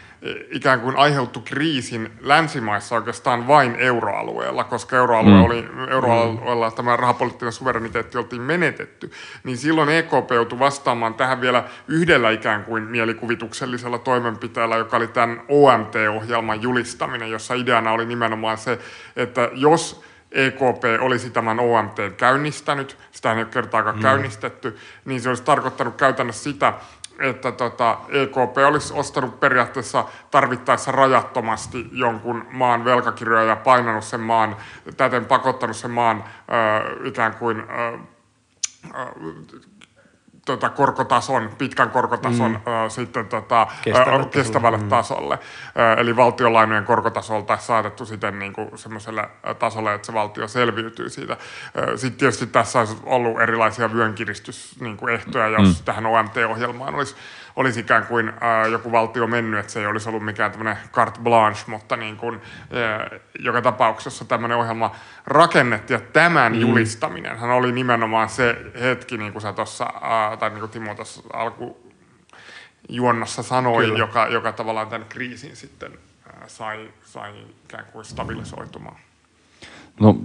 ikään 0.50 0.80
kuin 0.80 0.96
aiheuttu 0.96 1.40
kriisin 1.40 2.10
länsimaissa 2.20 2.94
oikeastaan 2.94 3.48
vain 3.48 3.76
euroalueella, 3.76 4.64
koska 4.64 4.96
euroalue 4.96 5.32
mm. 5.32 5.44
oli, 5.44 5.68
euroalueella 5.90 6.68
mm. 6.68 6.74
tämä 6.74 6.96
rahapoliittinen 6.96 7.52
suvereniteetti 7.52 8.18
oltiin 8.18 8.42
menetetty, 8.42 9.10
niin 9.44 9.56
silloin 9.56 9.88
EKP 9.88 10.30
joutui 10.34 10.58
vastaamaan 10.58 11.14
tähän 11.14 11.40
vielä 11.40 11.64
yhdellä 11.88 12.30
ikään 12.30 12.64
kuin 12.64 12.82
mielikuvituksellisella 12.82 13.98
toimenpiteellä, 13.98 14.76
joka 14.76 14.96
oli 14.96 15.08
tämän 15.08 15.42
OMT-ohjelman 15.48 16.62
julistaminen, 16.62 17.30
jossa 17.30 17.54
ideana 17.54 17.92
oli 17.92 18.06
nimenomaan 18.06 18.58
se, 18.58 18.78
että 19.16 19.50
jos 19.52 20.04
EKP 20.32 20.84
olisi 21.00 21.30
tämän 21.30 21.60
OMT 21.60 21.96
käynnistänyt, 22.16 22.98
sitä 23.10 23.32
ei 23.32 23.38
ole 23.38 23.44
kertaakaan 23.44 23.96
mm. 23.96 24.02
käynnistetty, 24.02 24.76
niin 25.04 25.20
se 25.20 25.28
olisi 25.28 25.42
tarkoittanut 25.42 25.96
käytännössä 25.96 26.42
sitä, 26.42 26.72
että 27.22 27.52
tota, 27.52 27.98
EKP 28.08 28.56
olisi 28.68 28.94
ostanut 28.94 29.40
periaatteessa 29.40 30.04
tarvittaessa 30.30 30.92
rajattomasti 30.92 31.88
jonkun 31.92 32.46
maan 32.50 32.84
velkakirjoja 32.84 33.44
ja 33.44 33.56
painanut 33.56 34.04
sen 34.04 34.20
maan, 34.20 34.56
täten 34.96 35.24
pakottanut 35.24 35.76
sen 35.76 35.90
maan 35.90 36.24
ö, 36.24 37.08
ikään 37.08 37.34
kuin 37.34 37.60
ö, 37.60 37.98
tota, 40.46 40.68
korkotason, 40.68 41.50
pitkän 41.58 41.90
korkotason 41.90 42.50
mm. 42.50 42.84
ö, 42.86 42.90
sitten 42.90 43.26
tota, 43.26 43.66
kestävälle, 43.82 44.26
kestävälle 44.26 44.78
mm. 44.78 44.88
tasolle. 44.88 45.38
Ö, 45.96 46.00
eli 46.00 46.16
valtiolainojen 46.16 46.84
korkotasolta 46.84 47.56
saatettu 47.56 48.06
siten 48.06 48.38
niin 48.38 48.52
kuin 48.52 48.78
semmoiselle 48.78 49.28
tasolle, 49.58 49.94
että 49.94 50.06
se 50.06 50.12
valtio 50.12 50.48
selviytyy 50.48 51.10
siitä. 51.10 51.36
Sitten 51.96 52.18
tietysti 52.18 52.46
tässä 52.46 52.78
olisi 52.78 52.96
ollut 53.04 53.40
erilaisia 53.40 53.92
vyönkiristysehtoja, 53.92 54.84
niin 54.84 54.96
kuin 54.96 55.14
ehtoja, 55.14 55.48
jos 55.48 55.78
mm. 55.78 55.84
tähän 55.84 56.06
OMT-ohjelmaan 56.06 56.94
olisi 56.94 57.16
olisi 57.56 57.80
ikään 57.80 58.06
kuin 58.06 58.32
ää, 58.40 58.66
joku 58.66 58.92
valtio 58.92 59.26
mennyt, 59.26 59.60
että 59.60 59.72
se 59.72 59.80
ei 59.80 59.86
olisi 59.86 60.08
ollut 60.08 60.24
mikään 60.24 60.50
tämmöinen 60.50 60.76
carte 60.92 61.20
blanche, 61.20 61.62
mutta 61.66 61.96
niin 61.96 62.16
kuin, 62.16 62.40
ää, 62.72 63.10
joka 63.38 63.62
tapauksessa 63.62 64.24
tämmöinen 64.24 64.58
ohjelma 64.58 64.94
rakennettiin. 65.26 66.00
Ja 66.00 66.06
tämän 66.12 66.52
mm. 66.52 66.60
julistaminen 66.60 67.38
hän 67.38 67.50
oli 67.50 67.72
nimenomaan 67.72 68.28
se 68.28 68.56
hetki, 68.80 69.16
niin 69.18 69.32
kuin 69.32 69.42
sä 69.42 69.52
tuossa, 69.52 69.92
tai 70.38 70.50
niin 70.50 70.60
kuin 70.60 70.70
Timo 70.70 70.94
tuossa 70.94 71.22
alku 71.32 71.92
juonnossa 72.88 73.42
sanoi, 73.42 73.98
joka, 73.98 74.26
joka 74.26 74.52
tavallaan 74.52 74.88
tämän 74.88 75.08
kriisin 75.08 75.56
sitten 75.56 75.92
sai, 76.46 76.90
sai 77.04 77.32
ikään 77.64 77.84
kuin 77.92 78.04
stabilisoitumaan. 78.04 78.96
No 80.00 80.16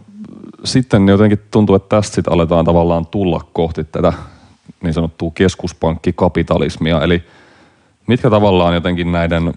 sitten 0.63 1.07
jotenkin 1.07 1.39
tuntuu, 1.51 1.75
että 1.75 1.95
tästä 1.95 2.15
sitten 2.15 2.33
aletaan 2.33 2.65
tavallaan 2.65 3.05
tulla 3.05 3.41
kohti 3.53 3.83
tätä 3.83 4.13
niin 4.83 4.93
sanottua 4.93 5.31
keskuspankkikapitalismia, 5.35 7.01
eli 7.01 7.23
mitkä 8.07 8.29
tavallaan 8.29 8.73
jotenkin 8.73 9.11
näiden, 9.11 9.53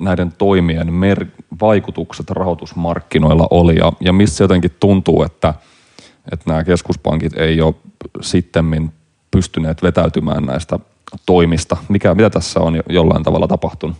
näiden 0.00 0.32
toimien 0.38 0.92
mer- 0.92 1.26
vaikutukset 1.60 2.30
rahoitusmarkkinoilla 2.30 3.46
oli 3.50 3.76
ja, 3.76 3.92
ja 4.00 4.12
missä 4.12 4.44
jotenkin 4.44 4.76
tuntuu, 4.80 5.22
että, 5.22 5.54
että 6.32 6.50
nämä 6.50 6.64
keskuspankit 6.64 7.38
ei 7.38 7.60
ole 7.60 7.74
sitten 8.20 8.92
pystyneet 9.30 9.82
vetäytymään 9.82 10.44
näistä 10.44 10.78
toimista. 11.26 11.76
Mikä, 11.88 12.14
mitä 12.14 12.30
tässä 12.30 12.60
on 12.60 12.82
jollain 12.88 13.22
tavalla 13.22 13.48
tapahtunut? 13.48 13.96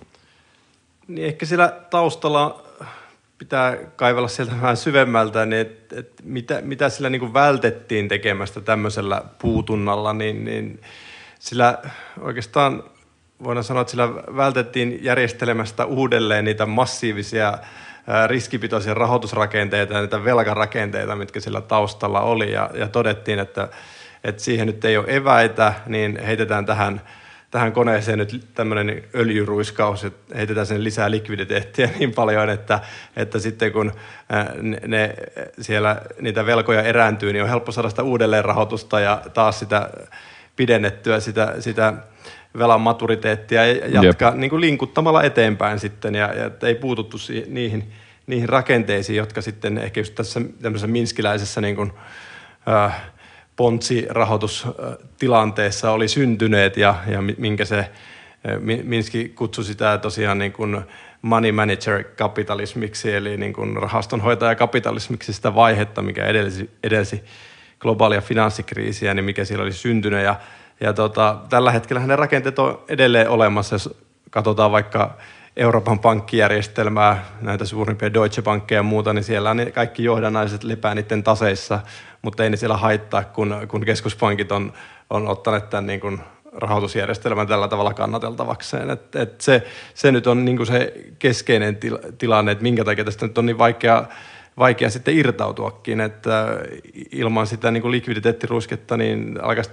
Niin 1.09 1.27
ehkä 1.27 1.47
siellä 1.47 1.73
taustalla 1.91 2.64
pitää 3.45 3.77
kaivella 3.97 4.29
sieltä 4.29 4.53
vähän 4.61 4.77
syvemmältä, 4.77 5.47
niin 5.47 5.61
että 5.61 5.99
et 6.01 6.13
mitä, 6.23 6.61
mitä 6.61 6.89
sillä 6.89 7.11
niin 7.11 7.35
vältettiin 7.35 8.09
tekemästä 8.09 8.61
tämmöisellä 8.61 9.23
puutunnalla, 9.39 10.13
niin, 10.13 10.45
niin 10.45 10.81
sillä 11.39 11.79
oikeastaan 12.21 12.83
voidaan 13.45 13.65
sanoa, 13.65 13.81
että 13.81 13.91
sillä 13.91 14.09
vältettiin 14.15 14.99
järjestelemästä 15.05 15.85
uudelleen 15.85 16.45
niitä 16.45 16.67
massiivisia 16.67 17.59
riskipitoisia 18.27 18.95
rahoitusrakenteita 18.95 19.95
ja 19.95 20.01
niitä 20.01 20.25
velkarakenteita, 20.25 21.17
mitkä 21.17 21.41
sillä 21.41 21.61
taustalla 21.61 22.21
oli. 22.21 22.53
Ja, 22.53 22.71
ja 22.75 22.89
todettiin, 22.89 23.39
että, 23.39 23.69
että 24.25 24.43
siihen 24.43 24.67
nyt 24.67 24.85
ei 24.85 24.97
ole 24.97 25.07
eväitä, 25.09 25.75
niin 25.87 26.21
heitetään 26.21 26.67
tähän– 26.67 27.01
tähän 27.55 27.73
koneeseen 27.73 28.19
nyt 28.19 28.49
tämmöinen 28.55 29.03
öljyruiskaus, 29.15 30.05
että 30.05 30.37
heitetään 30.37 30.67
sen 30.67 30.85
lisää 30.85 31.11
likviditeettiä 31.11 31.91
niin 31.99 32.13
paljon, 32.13 32.51
että, 32.51 32.81
että 33.17 33.39
sitten 33.39 33.73
kun 33.73 33.93
ne, 34.87 35.15
siellä 35.61 36.03
niitä 36.21 36.47
velkoja 36.47 36.83
erääntyy, 36.83 37.33
niin 37.33 37.43
on 37.43 37.49
helppo 37.49 37.73
saada 37.73 37.89
sitä 37.91 38.03
uudelleen 38.03 38.45
rahoitusta 38.45 39.01
ja 39.01 39.23
taas 39.35 39.59
sitä 39.59 39.91
pidennettyä 40.57 41.21
sitä, 41.21 41.55
sitä 41.59 41.93
velan 42.59 42.81
maturiteettia 42.81 43.67
ja 43.67 44.03
jatkaa 44.03 44.35
niin 44.35 44.51
kuin 44.51 44.61
linkuttamalla 44.61 45.23
eteenpäin 45.23 45.79
sitten. 45.79 46.15
Ja, 46.15 46.35
ja 46.35 46.51
ei 46.63 46.75
puututtu 46.75 47.17
niihin, 47.47 47.93
niihin 48.27 48.49
rakenteisiin, 48.49 49.17
jotka 49.17 49.41
sitten 49.41 49.79
ehkä 49.79 50.01
just 50.01 50.15
tässä 50.15 50.41
tämmöisessä 50.63 50.87
minskiläisessä 50.87 51.61
niin 51.61 51.77
kuin, 51.77 51.93
äh, 52.69 53.14
pontsirahoitustilanteessa 53.57 55.91
oli 55.91 56.09
syntyneet 56.09 56.77
ja, 56.77 56.95
ja 57.07 57.23
minkä 57.39 57.65
se 57.65 57.91
Minski 58.83 59.29
kutsui 59.29 59.65
sitä 59.65 59.99
tosiaan 59.99 60.39
niin 60.39 60.53
kuin 60.53 60.83
money 61.23 61.53
manager 61.53 62.05
kapitalismiksi, 62.05 63.15
eli 63.15 63.37
niin 63.37 63.53
kuin 63.53 63.77
rahastonhoitaja 63.77 64.55
kapitalismiksi 64.55 65.33
sitä 65.33 65.55
vaihetta, 65.55 66.03
mikä 66.03 66.25
edelsi, 66.25 66.71
edelsi 66.83 67.25
globaalia 67.79 68.21
finanssikriisiä, 68.21 69.15
niin 69.15 69.25
mikä 69.25 69.45
siellä 69.45 69.63
oli 69.63 69.73
syntynyt. 69.73 70.25
Ja, 70.25 70.37
ja 70.81 70.93
tota, 70.93 71.39
tällä 71.49 71.71
hetkellä 71.71 72.07
ne 72.07 72.17
rakenteet 72.17 72.59
on 72.59 72.83
edelleen 72.89 73.29
olemassa, 73.29 73.75
jos 73.75 73.97
katsotaan 74.31 74.73
vaikka 74.73 75.17
Euroopan 75.57 75.99
pankkijärjestelmää, 75.99 77.25
näitä 77.41 77.65
suurimpia 77.65 78.15
Deutsche 78.15 78.43
Bankkeja 78.43 78.79
ja 78.79 78.83
muuta, 78.83 79.13
niin 79.13 79.25
siellä 79.25 79.51
on 79.51 79.59
kaikki 79.75 80.05
johdannaiset 80.05 80.65
lepää 80.65 80.95
niiden 80.95 81.23
taseissa, 81.23 81.81
mutta 82.25 82.45
ei 82.45 82.51
ne 82.51 82.57
siellä 82.57 82.77
haittaa, 82.77 83.25
kun, 83.25 83.57
kun 83.69 83.85
keskuspankit 83.85 84.53
on, 84.53 84.73
on 85.11 85.29
ottaneet 85.29 85.71
tämän 85.71 85.87
niin 85.87 86.01
kuin 86.01 86.21
rahoitusjärjestelmän 86.53 87.47
tällä 87.47 87.69
tavalla 87.69 87.95
kannateltavakseen. 87.95 88.91
Et, 88.91 89.17
et 89.17 89.41
se, 89.41 89.67
se 89.95 90.13
nyt 90.13 90.27
on 90.27 90.45
niin 90.45 90.57
kuin 90.57 90.67
se 90.67 90.95
keskeinen 91.19 91.77
til, 91.77 91.99
tilanne, 92.19 92.53
että 92.53 92.63
minkä 92.63 92.85
takia 92.85 93.05
tästä 93.05 93.27
nyt 93.27 93.39
on 93.39 93.47
niin 93.47 93.59
vaikea, 93.59 94.05
vaikea 94.59 94.91
sitten 94.91 95.17
irtautuakin, 95.17 96.01
että 96.01 96.47
ilman 97.13 97.47
sitä 97.47 97.71
niin 97.71 97.83
kuin 97.83 97.93
likviditeettiruisketta 97.93 98.97
niin 98.97 99.39
alkaisi 99.43 99.71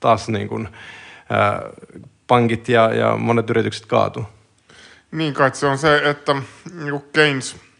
taas 0.00 0.28
niin 0.28 0.48
kuin, 0.48 0.68
ää, 1.30 1.62
pankit 2.26 2.68
ja, 2.68 2.94
ja 2.94 3.16
monet 3.16 3.50
yritykset 3.50 3.86
kaatuu. 3.86 4.24
Niin 5.10 5.34
kai 5.34 5.50
se 5.54 5.66
on 5.66 5.78
se, 5.78 6.10
että 6.10 6.34
niin 6.74 7.02
Keynes– 7.12 7.56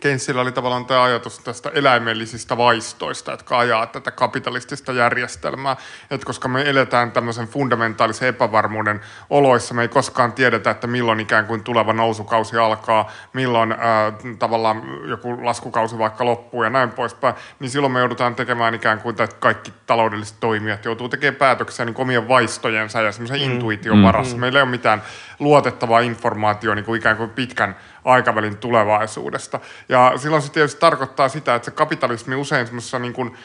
Keynesillä 0.00 0.40
oli 0.40 0.52
tavallaan 0.52 0.86
tämä 0.86 1.02
ajatus 1.02 1.38
tästä 1.38 1.70
eläimellisistä 1.74 2.56
vaistoista, 2.56 3.30
jotka 3.30 3.58
ajaa 3.58 3.86
tätä 3.86 4.10
kapitalistista 4.10 4.92
järjestelmää. 4.92 5.76
Että 6.10 6.26
koska 6.26 6.48
me 6.48 6.70
eletään 6.70 7.12
tämmöisen 7.12 7.48
fundamentaalisen 7.48 8.28
epävarmuuden 8.28 9.00
oloissa, 9.30 9.74
me 9.74 9.82
ei 9.82 9.88
koskaan 9.88 10.32
tiedetä, 10.32 10.70
että 10.70 10.86
milloin 10.86 11.20
ikään 11.20 11.46
kuin 11.46 11.64
tuleva 11.64 11.92
nousukausi 11.92 12.56
alkaa, 12.56 13.10
milloin 13.32 13.72
ää, 13.72 14.12
tavallaan 14.38 14.82
joku 15.08 15.44
laskukausi 15.44 15.98
vaikka 15.98 16.24
loppuu 16.24 16.62
ja 16.62 16.70
näin 16.70 16.90
poispäin, 16.90 17.34
niin 17.60 17.70
silloin 17.70 17.92
me 17.92 17.98
joudutaan 17.98 18.34
tekemään 18.34 18.74
ikään 18.74 19.00
kuin, 19.00 19.10
että 19.22 19.36
kaikki 19.38 19.72
taloudelliset 19.86 20.36
toimijat 20.40 20.84
joutuu 20.84 21.08
tekemään 21.08 21.36
päätöksiä 21.36 21.84
niin 21.84 21.94
omien 21.98 22.28
vaistojensa 22.28 23.02
ja 23.02 23.12
semmoisen 23.12 23.40
mm. 23.40 23.44
intuition 23.52 24.02
varassa. 24.02 24.36
Mm. 24.36 24.40
Meillä 24.40 24.58
ei 24.58 24.62
ole 24.62 24.70
mitään 24.70 25.02
luotettavaa 25.38 26.00
informaatiota 26.00 26.74
niin 26.74 26.84
kuin 26.84 26.98
ikään 26.98 27.16
kuin 27.16 27.30
pitkän 27.30 27.76
aikavälin 28.04 28.56
tulevaisuudesta. 28.56 29.60
Ja 29.88 30.12
silloin 30.16 30.42
se 30.42 30.52
tietysti 30.52 30.80
tarkoittaa 30.80 31.28
sitä, 31.28 31.54
että 31.54 31.64
se 31.64 31.70
kapitalismi 31.70 32.34
usein 32.34 32.66
semmoisessa 32.66 32.98
niin 32.98 33.12
kuin, 33.12 33.36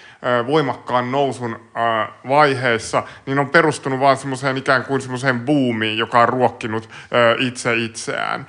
voimakkaan 0.47 1.11
nousun 1.11 1.59
vaiheessa, 2.27 3.03
niin 3.25 3.39
on 3.39 3.49
perustunut 3.49 3.99
vaan 3.99 4.17
semmoiseen 4.17 4.57
ikään 4.57 4.83
kuin 4.83 5.01
semmoiseen 5.01 5.39
boomiin, 5.39 5.97
joka 5.97 6.21
on 6.21 6.29
ruokkinut 6.29 6.89
itse 7.39 7.75
itseään. 7.75 8.47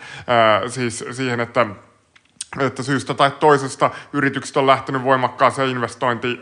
Siis 0.69 1.05
siihen, 1.11 1.41
että 1.41 1.67
että 2.61 2.83
syystä 2.83 3.15
tai 3.15 3.31
toisesta 3.31 3.91
yritykset 4.13 4.57
on 4.57 4.67
lähtenyt 4.67 5.05
voimakkaaseen 5.05 5.69
investointi 5.69 6.41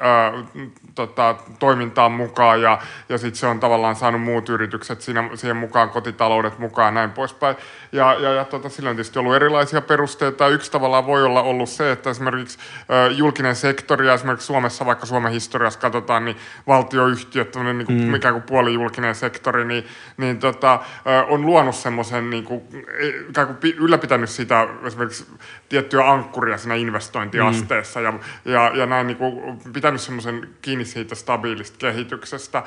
tota, 0.94 1.34
toimintaan 1.58 2.12
mukaan 2.12 2.62
ja, 2.62 2.78
ja 3.08 3.18
sitten 3.18 3.36
se 3.36 3.46
on 3.46 3.60
tavallaan 3.60 3.96
saanut 3.96 4.22
muut 4.22 4.48
yritykset 4.48 5.00
siinä, 5.00 5.30
siihen 5.34 5.56
mukaan, 5.56 5.90
kotitaloudet 5.90 6.58
mukaan 6.58 6.86
ja 6.86 6.90
näin 6.90 7.10
poispäin. 7.10 7.56
Ja, 7.92 8.14
ja, 8.14 8.32
ja 8.32 8.44
tota, 8.44 8.68
sillä 8.68 8.90
on 8.90 8.96
tietysti 8.96 9.18
ollut 9.18 9.34
erilaisia 9.34 9.80
perusteita. 9.80 10.48
Yksi 10.48 10.72
tavallaan 10.72 11.06
voi 11.06 11.24
olla 11.24 11.42
ollut 11.42 11.68
se, 11.68 11.92
että 11.92 12.10
esimerkiksi 12.10 12.58
ää, 12.88 13.06
julkinen 13.06 13.56
sektori 13.56 14.06
ja 14.06 14.14
esimerkiksi 14.14 14.46
Suomessa, 14.46 14.86
vaikka 14.86 15.06
Suomen 15.06 15.32
historiassa 15.32 15.80
katsotaan, 15.80 16.24
niin 16.24 16.36
valtioyhtiöt, 16.66 17.50
tämmöinen 17.50 17.78
niin 17.78 17.86
kuin, 17.86 18.08
mm. 18.08 18.14
ikään 18.14 18.34
kuin 18.34 18.42
puolijulkinen 18.42 19.14
sektori, 19.14 19.64
niin, 19.64 19.84
niin 20.16 20.38
tota, 20.38 20.80
ää, 21.04 21.24
on 21.24 21.46
luonut 21.46 21.74
semmoisen, 21.74 22.30
niin 22.30 22.44
kuin, 22.44 22.62
e, 22.98 23.08
ikään 23.08 23.46
kuin 23.46 23.74
ylläpitänyt 23.78 24.30
sitä 24.30 24.68
esimerkiksi 24.84 25.26
tiettyä 25.68 26.10
ankkuria 26.10 26.58
siinä 26.58 26.74
investointiasteessa 26.74 28.00
mm. 28.00 28.06
ja, 28.06 28.12
ja, 28.44 28.70
ja 28.74 28.86
näin 28.86 29.06
niin 29.06 29.16
kuin 29.16 29.58
pitänyt 29.72 30.00
semmoisen 30.00 30.48
kiinni 30.62 30.83
siitä 30.86 31.14
stabiilista 31.14 31.78
kehityksestä. 31.78 32.62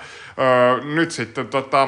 Nyt 0.95 1.11
sitten 1.11 1.47
tota, 1.47 1.87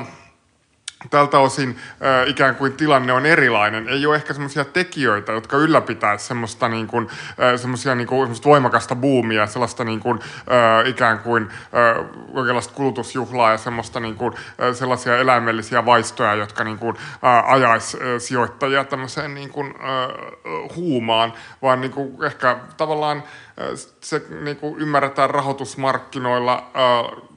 tältä 1.10 1.40
osin 1.40 1.80
ikään 2.28 2.56
kuin 2.56 2.74
tilanne 2.74 3.14
on 3.14 3.26
erilainen. 3.26 3.90
Ei 3.90 4.06
ole 4.06 4.16
ehkä 4.16 4.34
semmoisia 4.34 4.66
tekijöitä, 4.66 5.32
jotka 5.32 5.58
ylläpitää 5.58 6.18
semmoista, 6.18 6.70
niin 6.70 6.88
kuin, 6.88 7.08
semmoisia, 7.56 7.96
niin 7.96 8.08
kuin, 8.08 8.22
semmoista 8.22 8.50
voimakasta 8.50 8.96
buumia, 8.96 9.48
sellaista 9.48 9.84
niin 9.84 10.00
kuin, 10.00 10.20
ikään 10.86 11.20
kuin 11.20 11.44
äh, 11.44 12.06
oikeanlaista 12.34 12.74
kulutusjuhlaa 12.74 13.52
ja 13.52 13.58
semmoista, 13.58 14.00
niin 14.00 14.16
kuin, 14.16 14.34
sellaisia 14.74 15.18
eläimellisiä 15.18 15.86
vaistoja, 15.86 16.36
jotka 16.36 16.64
niin 16.64 16.80
kuin, 16.80 16.96
äh, 16.98 17.54
ajaisi 17.54 17.98
sijoittajia 18.18 18.84
tämmöiseen 18.84 19.34
niin 19.34 19.50
kuin, 19.50 19.74
huumaan, 20.76 21.34
vaan 21.62 21.82
niin 21.82 21.92
kuin, 21.92 22.24
ehkä 22.26 22.58
tavallaan 22.78 23.24
se 24.02 24.22
niin 24.42 24.58
kuin 24.58 24.80
ymmärretään 24.82 25.30
rahoitusmarkkinoilla 25.30 26.72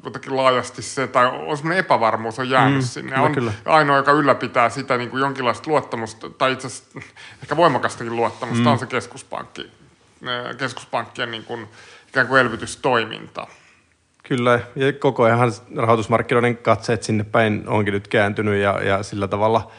jotenkin 0.04 0.36
laajasti 0.36 0.82
se, 0.82 1.06
tai 1.06 1.26
on 1.26 1.56
semmoinen 1.56 1.78
epävarmuus 1.78 2.38
on 2.38 2.50
jäänyt 2.50 2.78
mm, 2.78 2.82
sinne. 2.82 3.18
On 3.18 3.32
kyllä. 3.32 3.52
ainoa, 3.64 3.96
joka 3.96 4.12
ylläpitää 4.12 4.68
sitä 4.68 4.96
niin 4.96 5.10
kuin 5.10 5.20
jonkinlaista 5.20 5.70
luottamusta, 5.70 6.30
tai 6.30 6.52
itse 6.52 6.66
asiassa 6.66 7.00
ehkä 7.42 7.56
voimakastakin 7.56 8.16
luottamusta, 8.16 8.64
mm. 8.64 8.72
on 8.72 8.78
se 8.78 8.86
keskuspankki, 8.86 9.70
keskuspankkien 10.58 11.30
niin 11.30 11.44
kuin, 11.44 11.68
ikään 12.08 12.26
kuin 12.26 12.40
elvytystoiminta. 12.40 13.46
Kyllä, 14.22 14.60
ja 14.76 14.92
koko 14.92 15.22
ajan 15.22 15.52
rahoitusmarkkinoiden 15.76 16.56
katseet 16.56 17.02
sinne 17.02 17.24
päin 17.24 17.64
onkin 17.66 17.94
nyt 17.94 18.08
kääntynyt, 18.08 18.62
ja, 18.62 18.82
ja 18.82 19.02
sillä 19.02 19.28
tavalla– 19.28 19.70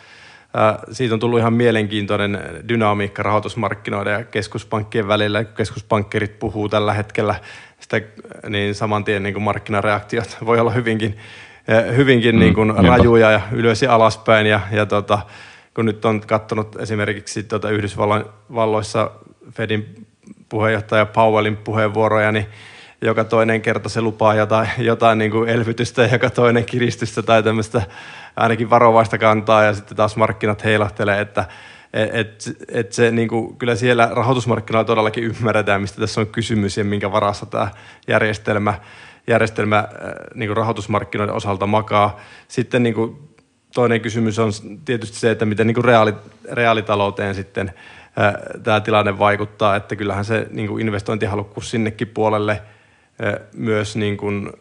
siitä 0.92 1.14
on 1.14 1.20
tullut 1.20 1.40
ihan 1.40 1.54
mielenkiintoinen 1.54 2.40
dynamiikka 2.70 3.24
rahoitusmarkkinoiden 3.24 4.14
ja 4.14 4.24
keskuspankkien 4.24 5.08
välillä. 5.08 5.44
Kun 5.44 5.54
keskuspankkerit 5.54 6.40
puhuu 6.40 6.70
tällä 6.70 6.94
hetkellä 6.94 7.36
sitä, 7.80 8.02
niin 8.50 8.76
saman 8.76 9.04
tien 9.04 9.24
niin 9.24 9.34
kuin 9.34 9.44
markkinareaktiot 9.44 10.38
voi 10.46 10.60
olla 10.60 10.72
hyvinkin, 10.72 11.18
hyvinkin 11.96 12.36
mm, 12.36 12.40
niin 12.40 12.54
kuin 12.54 12.74
rajuja 12.88 13.32
ja 13.32 13.42
ylös 13.52 13.82
ja 13.82 13.96
alaspäin. 13.96 14.48
Ja, 14.48 14.60
ja 14.72 14.86
tota, 14.86 15.20
kun 15.74 15.86
nyt 15.86 16.06
on 16.06 16.22
katsonut 16.22 16.76
esimerkiksi 16.76 17.44
tota 17.44 17.70
Yhdysvalloissa 17.70 19.12
Fedin 19.52 20.08
puheenjohtaja 20.50 21.06
Powellin 21.06 21.58
puheenvuoroja, 21.58 22.32
niin 22.32 22.46
joka 23.04 23.24
toinen 23.24 23.62
kerta 23.62 23.90
se 23.90 24.02
lupaa 24.02 24.36
jotain, 24.36 24.70
jotain 24.78 25.18
niin 25.18 25.32
kuin 25.32 25.50
elvytystä 25.50 26.02
ja 26.02 26.10
joka 26.12 26.30
toinen 26.30 26.66
kiristystä 26.66 27.22
tai 27.22 27.44
tämmöistä 27.44 27.82
ainakin 28.36 28.70
varovaista 28.70 29.18
kantaa 29.18 29.64
ja 29.64 29.74
sitten 29.74 29.98
taas 29.98 30.16
markkinat 30.16 30.64
heilahtelee, 30.64 31.22
että 31.22 31.46
et, 31.94 32.44
et 32.70 32.94
se, 32.94 33.12
niin 33.12 33.28
kuin, 33.28 33.58
kyllä 33.58 33.76
siellä 33.76 34.10
rahoitusmarkkinoilla 34.12 34.86
todellakin 34.86 35.24
ymmärretään, 35.24 35.82
mistä 35.82 36.02
tässä 36.02 36.22
on 36.22 36.28
kysymys 36.28 36.78
ja 36.78 36.84
minkä 36.84 37.12
varassa 37.12 37.46
tämä 37.46 37.68
järjestelmä, 38.08 38.74
järjestelmä 39.28 39.78
äh, 39.78 39.88
niin 40.36 40.50
kuin 40.50 40.58
rahoitusmarkkinoiden 40.58 41.36
osalta 41.36 41.68
makaa. 41.68 42.20
Sitten 42.48 42.84
niin 42.84 42.96
kuin, 42.96 43.30
toinen 43.74 44.02
kysymys 44.02 44.40
on 44.40 44.52
tietysti 44.86 45.20
se, 45.20 45.32
että 45.32 45.46
miten 45.46 45.68
niin 45.68 45.76
kuin 45.76 45.86
reaali, 45.86 46.14
reaalitalouteen 46.52 47.36
sitten 47.36 47.74
äh, 48.20 48.34
tämä 48.64 48.80
tilanne 48.80 49.20
vaikuttaa, 49.20 49.76
että 49.76 49.96
kyllähän 49.96 50.26
se 50.26 50.48
niin 50.52 50.68
kuin 50.68 50.82
investointihalukkuus 50.82 51.72
sinnekin 51.72 52.08
puolelle 52.08 52.62
myös 53.54 53.96
niin 53.96 54.18
kuin 54.18 54.52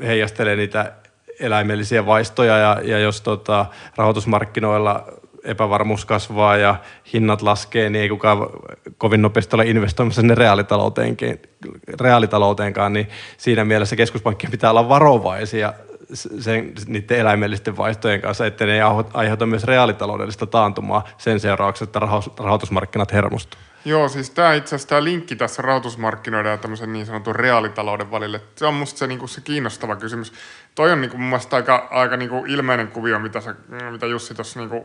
heijastelee 0.00 0.56
niitä 0.56 0.92
eläimellisiä 1.40 2.06
vaistoja 2.06 2.58
ja, 2.58 2.80
ja 2.84 2.98
jos 2.98 3.20
tota, 3.20 3.66
rahoitusmarkkinoilla 3.96 5.06
epävarmuus 5.44 6.04
kasvaa 6.04 6.56
ja 6.56 6.76
hinnat 7.12 7.42
laskee, 7.42 7.90
niin 7.90 8.02
ei 8.02 8.08
kukaan 8.08 8.38
kovin 8.98 9.22
nopeasti 9.22 9.56
ole 9.56 9.66
investoimassa 9.66 10.20
sinne 10.20 10.34
reaalitalouteenkin, 10.34 11.42
reaalitalouteenkaan, 12.00 12.92
niin 12.92 13.08
siinä 13.36 13.64
mielessä 13.64 13.96
keskuspankkien 13.96 14.50
pitää 14.50 14.70
olla 14.70 14.88
varovaisia 14.88 15.72
sen, 16.14 16.72
niiden 16.86 17.18
eläimellisten 17.18 17.76
vaistojen 17.76 18.20
kanssa, 18.20 18.46
että 18.46 18.66
ne 18.66 18.80
aiheuta 19.14 19.46
myös 19.46 19.64
reaalitaloudellista 19.64 20.46
taantumaa 20.46 21.08
sen 21.18 21.40
seurauksena, 21.40 21.88
että 21.88 22.00
rahoitusmarkkinat 22.38 23.12
hermostuvat. 23.12 23.71
Joo, 23.84 24.08
siis 24.08 24.30
tämä 24.30 24.54
itse 24.54 24.74
asiassa 24.74 24.88
tämä 24.88 25.04
linkki 25.04 25.36
tässä 25.36 25.62
rahoitusmarkkinoiden 25.62 26.50
ja 26.50 26.56
tämmöisen 26.56 26.92
niin 26.92 27.06
sanotun 27.06 27.36
reaalitalouden 27.36 28.10
välille, 28.10 28.40
se 28.56 28.66
on 28.66 28.74
musta 28.74 28.98
se, 28.98 29.06
niin 29.06 29.18
kuin 29.18 29.28
se 29.28 29.40
kiinnostava 29.40 29.96
kysymys. 29.96 30.32
Toi 30.74 30.92
on 30.92 31.00
niin 31.00 31.10
kuin 31.10 31.20
mun 31.20 31.30
mielestä 31.30 31.56
aika, 31.56 31.88
aika 31.90 32.16
niin 32.16 32.28
kuin 32.28 32.50
ilmeinen 32.50 32.88
kuvio, 32.88 33.18
mitä, 33.18 33.40
sä, 33.40 33.54
mitä 33.90 34.06
Jussi 34.06 34.34
tuossa 34.34 34.60
niin 34.60 34.70
kuin 34.70 34.84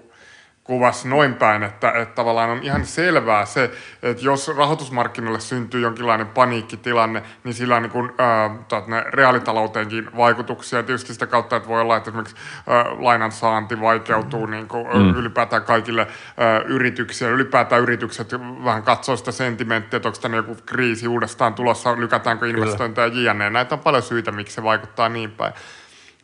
kuvasi 0.68 1.08
noin 1.08 1.34
päin, 1.34 1.64
että, 1.64 1.92
että 1.92 2.16
tavallaan 2.16 2.50
on 2.50 2.64
ihan 2.64 2.86
selvää 2.86 3.46
se, 3.46 3.72
että 4.04 4.24
jos 4.26 4.48
rahoitusmarkkinoille 4.58 5.40
syntyy 5.40 5.82
jonkinlainen 5.82 6.28
paniikkitilanne, 6.28 7.24
niin 7.44 7.54
sillä 7.54 7.76
on 7.76 7.82
niin 7.82 7.92
kuin, 7.92 8.12
äh, 8.20 9.06
reaalitalouteenkin 9.06 10.10
vaikutuksia. 10.18 10.84
Tietysti 10.84 11.14
sitä 11.14 11.28
kautta, 11.28 11.56
että 11.56 11.70
voi 11.70 11.82
olla, 11.82 11.98
että 11.98 12.10
esimerkiksi 12.10 12.36
äh, 12.36 13.00
lainan 13.00 13.32
saanti 13.32 13.82
vaikeutuu 13.82 14.46
niin 14.46 14.68
kuin, 14.68 14.88
mm. 14.88 15.16
ylipäätään 15.16 15.64
kaikille 15.64 16.02
äh, 16.02 16.66
yrityksille. 16.66 17.32
Ylipäätään 17.32 17.82
yritykset 17.82 18.34
vähän 18.64 18.84
katsoo 18.84 19.18
sitä 19.18 19.32
sentimenttiä, 19.32 19.98
että 19.98 20.10
onko 20.10 20.20
tänne 20.22 20.38
joku 20.38 20.58
kriisi 20.66 21.08
uudestaan 21.08 21.54
tulossa, 21.54 22.00
lykätäänkö 22.00 22.48
investointeja 22.48 23.08
ja 23.08 23.34
jne. 23.34 23.50
Näitä 23.50 23.76
on 23.76 23.80
paljon 23.80 24.04
syitä, 24.04 24.32
miksi 24.32 24.56
se 24.56 24.64
vaikuttaa 24.64 25.10
niin 25.10 25.32
päin. 25.32 25.54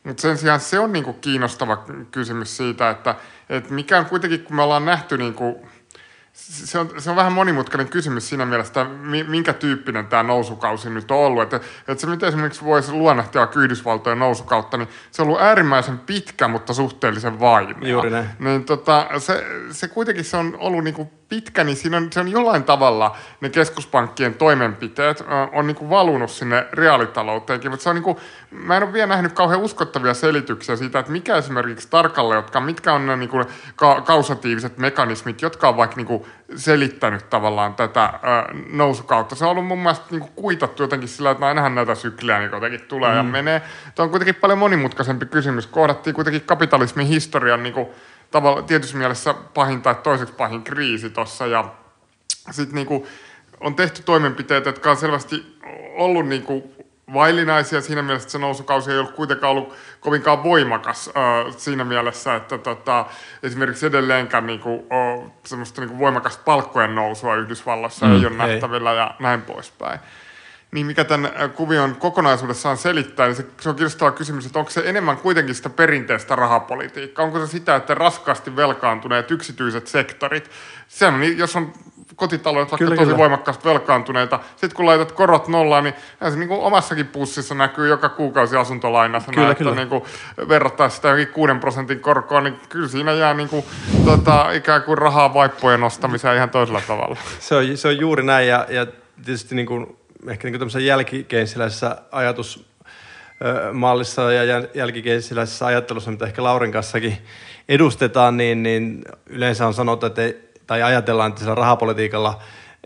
Mutta 0.04 0.20
sen 0.20 0.38
sijaan 0.38 0.60
se 0.60 0.78
on 0.78 0.92
niinku 0.92 1.12
kiinnostava 1.12 1.84
kysymys 2.10 2.56
siitä, 2.56 2.90
että, 2.90 3.14
että 3.48 3.74
mikä 3.74 3.98
on 3.98 4.06
kuitenkin, 4.06 4.44
kun 4.44 4.56
me 4.56 4.62
ollaan 4.62 4.84
nähty 4.84 5.18
niinku 5.18 5.66
se 6.34 6.78
on, 6.78 6.90
se 6.98 7.10
on 7.10 7.16
vähän 7.16 7.32
monimutkainen 7.32 7.88
kysymys 7.88 8.28
siinä 8.28 8.46
mielessä, 8.46 8.86
minkä 9.28 9.52
tyyppinen 9.52 10.06
tämä 10.06 10.22
nousukausi 10.22 10.90
nyt 10.90 11.10
on 11.10 11.18
ollut. 11.18 11.42
Että, 11.42 11.56
että 11.56 12.00
se, 12.00 12.06
miten 12.06 12.28
esimerkiksi 12.28 12.64
voisi 12.64 12.92
luonnehtia 12.92 13.48
Yhdysvaltojen 13.56 14.18
nousukautta, 14.18 14.76
niin 14.76 14.88
se 15.10 15.22
on 15.22 15.28
ollut 15.28 15.40
äärimmäisen 15.40 15.98
pitkä, 15.98 16.48
mutta 16.48 16.74
suhteellisen 16.74 17.40
vaimea. 17.40 17.88
Juuri 17.88 18.10
näin. 18.10 18.28
Niin 18.38 18.64
tota, 18.64 19.06
se, 19.18 19.44
se 19.70 19.88
kuitenkin 19.88 20.24
se 20.24 20.36
on 20.36 20.56
ollut 20.58 20.84
niinku 20.84 21.10
pitkä, 21.28 21.64
niin 21.64 21.76
siinä 21.76 21.96
on, 21.96 22.12
se 22.12 22.20
on 22.20 22.28
jollain 22.28 22.64
tavalla 22.64 23.16
ne 23.40 23.48
keskuspankkien 23.48 24.34
toimenpiteet 24.34 25.24
on 25.52 25.66
niin 25.66 25.76
kuin 25.76 25.90
valunut 25.90 26.30
sinne 26.30 26.66
reaalitalouteenkin, 26.72 27.70
mutta 27.70 27.82
se 27.82 27.88
on 27.88 27.94
niin 27.94 28.02
kuin, 28.02 28.16
mä 28.50 28.76
en 28.76 28.82
ole 28.82 28.92
vielä 28.92 29.06
nähnyt 29.06 29.32
kauhean 29.32 29.60
uskottavia 29.60 30.14
selityksiä 30.14 30.76
siitä, 30.76 30.98
että 30.98 31.12
mikä 31.12 31.36
esimerkiksi 31.36 31.88
tarkalleen, 31.90 32.38
jotka, 32.38 32.60
mitkä 32.60 32.92
on 32.92 33.06
ne 33.06 33.16
niin 33.16 33.28
kuin 33.28 33.44
ka- 33.76 34.00
kausatiiviset 34.00 34.78
mekanismit, 34.78 35.42
jotka 35.42 35.68
on 35.68 35.76
vaikka 35.76 35.96
niin 35.96 36.06
kuin 36.06 36.23
selittänyt 36.56 37.30
tavallaan 37.30 37.74
tätä 37.74 38.12
nousukautta. 38.72 39.34
Se 39.34 39.44
on 39.44 39.50
ollut 39.50 39.66
mun 39.66 39.78
mielestä 39.78 40.04
niin 40.10 40.20
kuin 40.20 40.32
kuitattu 40.36 40.82
jotenkin 40.82 41.08
sillä, 41.08 41.30
että 41.30 41.46
ainahan 41.46 41.74
näitä 41.74 41.94
sykliä 41.94 42.38
niin 42.38 42.50
jotenkin 42.52 42.80
tulee 42.80 43.10
mm. 43.10 43.16
ja 43.16 43.22
menee. 43.22 43.62
Tämä 43.94 44.04
on 44.04 44.10
kuitenkin 44.10 44.34
paljon 44.34 44.58
monimutkaisempi 44.58 45.26
kysymys. 45.26 45.66
Kohdattiin 45.66 46.14
kuitenkin 46.14 46.42
kapitalismin 46.42 47.06
historian 47.06 47.62
niin 47.62 47.74
kuin, 47.74 47.86
tavalla, 48.30 48.62
tietyssä 48.62 48.96
mielessä 48.96 49.34
pahin 49.54 49.82
tai 49.82 49.94
toiseksi 49.94 50.34
pahin 50.34 50.62
kriisi 50.62 51.10
tuossa 51.10 51.46
ja 51.46 51.64
sitten 52.50 52.74
niinku 52.74 53.06
on 53.60 53.74
tehty 53.74 54.02
toimenpiteitä, 54.02 54.68
jotka 54.68 54.90
on 54.90 54.96
selvästi 54.96 55.58
ollut 55.94 56.26
niinku 56.28 56.74
vaillinaisia. 57.12 57.80
Siinä 57.80 58.02
mielessä, 58.02 58.24
että 58.26 58.32
se 58.32 58.38
nousukausi 58.38 58.90
ei 58.90 58.98
ollut 58.98 59.14
kuitenkaan 59.14 59.50
ollut 59.50 59.74
kovinkaan 60.00 60.42
voimakas 60.42 61.08
äh, 61.08 61.54
siinä 61.56 61.84
mielessä, 61.84 62.34
että 62.34 62.58
tota, 62.58 63.06
esimerkiksi 63.42 63.86
edelleenkään 63.86 64.46
niinku, 64.46 64.86
oh, 64.90 65.32
semmoista 65.46 65.80
niinku 65.80 65.98
voimakasta 65.98 66.42
palkkojen 66.44 66.94
nousua 66.94 67.36
Yhdysvalloissa 67.36 68.06
mm, 68.06 68.12
ei. 68.12 68.26
ole 68.26 68.36
nähtävillä 68.36 68.92
ja 68.92 69.14
näin 69.18 69.42
poispäin. 69.42 70.00
Niin 70.72 70.86
mikä 70.86 71.04
tämän 71.04 71.32
kuvion 71.54 71.96
kokonaisuudessaan 71.96 72.76
selittää, 72.76 73.26
niin 73.26 73.36
se, 73.36 73.46
se 73.60 73.68
on 73.68 73.74
kiinnostava 73.74 74.10
kysymys, 74.10 74.46
että 74.46 74.58
onko 74.58 74.70
se 74.70 74.82
enemmän 74.84 75.16
kuitenkin 75.16 75.54
sitä 75.54 75.70
perinteistä 75.70 76.36
rahapolitiikkaa? 76.36 77.24
Onko 77.24 77.38
se 77.38 77.46
sitä, 77.46 77.76
että 77.76 77.94
raskaasti 77.94 78.56
velkaantuneet 78.56 79.30
yksityiset 79.30 79.86
sektorit, 79.86 80.50
se 80.88 81.06
on, 81.06 81.20
niin, 81.20 81.38
jos 81.38 81.56
on 81.56 81.72
kotitaloudet 82.16 82.70
vaikka 82.70 82.84
kyllä, 82.84 82.96
tosi 82.96 83.04
kyllä. 83.04 83.18
voimakkaasti 83.18 83.68
velkaantuneita, 83.68 84.40
sitten 84.50 84.76
kun 84.76 84.86
laitat 84.86 85.12
korot 85.12 85.48
nollaan, 85.48 85.84
niin 85.84 85.94
se 86.30 86.36
niin 86.36 86.48
kuin 86.48 86.60
omassakin 86.60 87.06
pussissa 87.06 87.54
näkyy 87.54 87.88
joka 87.88 88.08
kuukausi 88.08 88.56
asuntolainassa, 88.56 89.32
kyllä, 89.32 89.50
että 89.50 89.64
kyllä. 89.64 89.76
Niin 89.76 89.88
kuin 89.88 90.02
verrattaa 90.48 90.88
sitä 90.88 91.08
jokin 91.08 91.28
6 91.28 91.52
prosentin 91.60 92.00
korkoa, 92.00 92.40
niin 92.40 92.54
kyllä 92.68 92.88
siinä 92.88 93.12
jää 93.12 93.34
niin 93.34 93.48
kuin, 93.48 93.64
tota, 94.04 94.52
ikään 94.52 94.82
kuin 94.82 94.98
rahaa 94.98 95.34
vaippojen 95.34 95.80
nostamiseen 95.80 96.36
ihan 96.36 96.50
toisella 96.50 96.82
tavalla. 96.86 97.16
Se 97.38 97.54
on, 97.54 97.76
se 97.76 97.88
on 97.88 97.98
juuri 97.98 98.22
näin 98.22 98.48
ja, 98.48 98.66
ja 98.68 98.86
tietysti 99.24 99.54
niin 99.54 99.66
kuin 99.66 99.96
ehkä 100.28 100.48
niin 100.48 100.58
tämmöisessä 100.58 100.80
jälkikeinsiläisessä 100.80 101.96
ajatusmallissa 102.12 104.32
ja 104.32 104.62
jälkikeinsiläisessä 104.74 105.66
ajattelussa, 105.66 106.10
mitä 106.10 106.26
ehkä 106.26 106.42
Laurin 106.42 106.72
kanssakin 106.72 107.18
edustetaan, 107.68 108.36
niin, 108.36 108.62
niin 108.62 109.04
yleensä 109.26 109.66
on 109.66 109.74
sanottu, 109.74 110.06
että 110.06 110.22
ei, 110.22 110.53
tai 110.66 110.82
ajatellaan, 110.82 111.28
että 111.28 111.40
sillä 111.40 111.54
rahapolitiikalla– 111.54 112.40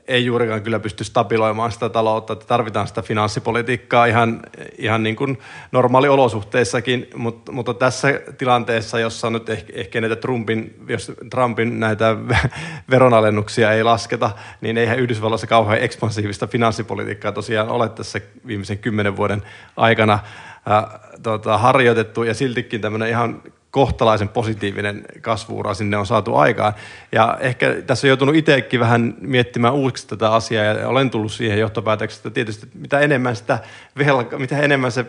ei 0.09 0.25
juurikaan 0.25 0.63
kyllä 0.63 0.81
pysty 0.81 1.05
stabiloimaan 1.05 1.73
sitä 1.73 1.89
taloutta, 1.89 2.33
että 2.33 2.47
tarvitaan 2.47 2.89
sitä 2.89 3.03
finanssipolitiikkaa 3.03 4.07
ihan, 4.07 4.43
ihan 4.79 5.03
niin 5.03 5.17
kuin 5.17 5.39
normaaliolosuhteissakin, 5.73 7.09
mutta, 7.17 7.53
mutta 7.53 7.75
tässä 7.75 8.21
tilanteessa, 8.39 9.01
jossa 9.01 9.31
nyt 9.31 9.49
ehkä, 9.49 9.73
ehkä 9.77 10.01
näitä 10.01 10.17
Trumpin, 10.17 10.75
jos 10.89 11.13
Trumpin 11.31 11.81
näitä 11.81 12.17
veronalennuksia 12.91 13.73
ei 13.73 13.83
lasketa, 13.83 14.31
niin 14.61 14.79
eihän 14.79 14.99
Yhdysvalloissa 14.99 15.47
kauhean 15.47 15.83
ekspansiivista 15.83 16.47
finanssipolitiikkaa 16.47 17.33
tosiaan 17.33 17.69
ole 17.69 17.89
tässä 17.89 18.21
viimeisen 18.47 18.79
kymmenen 18.79 19.17
vuoden 19.17 19.43
aikana 19.77 20.19
ää, 20.67 21.01
tota, 21.23 21.59
harjoitettu. 21.59 22.23
Ja 22.23 22.35
siltikin 22.35 22.81
tämmöinen 22.81 23.09
ihan 23.09 23.43
kohtalaisen 23.71 24.29
positiivinen 24.29 25.05
kasvuura 25.21 25.75
sinne 25.75 25.97
on 25.97 26.07
saatu 26.07 26.37
aikaan. 26.37 26.73
Ja 27.13 27.37
ehkä 27.41 27.75
tässä 27.87 28.07
on 28.07 28.09
joutunut 28.09 28.35
itsekin 28.35 28.81
vähän 28.81 29.15
miettimään 29.21 29.75
uusiksi 29.75 30.09
tätä 30.09 30.33
asiaa 30.33 30.65
ja 30.65 30.89
olen 30.89 31.11
tullut 31.11 31.33
siihen 31.33 31.59
johtopäätökseen, 31.59 32.19
että 32.19 32.31
tietysti 32.31 32.69
mitä 32.75 33.01
enemmän, 33.01 33.37
sitä 33.37 33.59
velka, 33.99 34.39
mitä 34.39 34.59
enemmän 34.59 34.93
se 34.93 35.07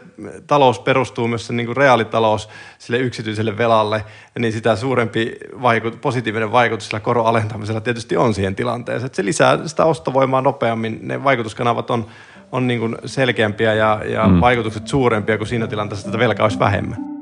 talous 0.48 0.80
perustuu 0.80 1.28
myös 1.28 1.48
se 1.48 1.54
niin 1.54 1.66
kuin 1.66 1.78
reaalitalous 1.78 2.50
sille 2.80 3.00
yksityiselle 3.00 3.58
velalle, 3.58 4.06
niin 4.40 4.54
sitä 4.54 4.76
suurempi 4.76 5.38
vaikut, 5.62 6.02
positiivinen 6.02 6.52
vaikutus 6.52 6.88
sillä 6.88 7.00
koron 7.00 7.26
alentamisella 7.26 7.82
tietysti 7.82 8.18
on 8.18 8.34
siihen 8.34 8.56
tilanteeseen. 8.56 9.06
Että 9.06 9.16
se 9.16 9.26
lisää 9.26 9.68
sitä 9.68 9.86
ostovoimaa 9.86 10.42
nopeammin, 10.42 11.00
ne 11.02 11.24
vaikutuskanavat 11.24 11.92
on, 11.92 12.06
on 12.52 12.68
niin 12.68 12.80
kuin 12.80 12.96
selkeämpiä 13.06 13.74
ja, 13.74 14.02
ja 14.06 14.28
mm. 14.28 14.42
vaikutukset 14.42 14.88
suurempia 14.88 15.38
kuin 15.38 15.48
siinä 15.48 15.68
tilanteessa, 15.68 16.08
että 16.08 16.20
velkaa 16.20 16.46
olisi 16.46 16.60
vähemmän. 16.60 17.19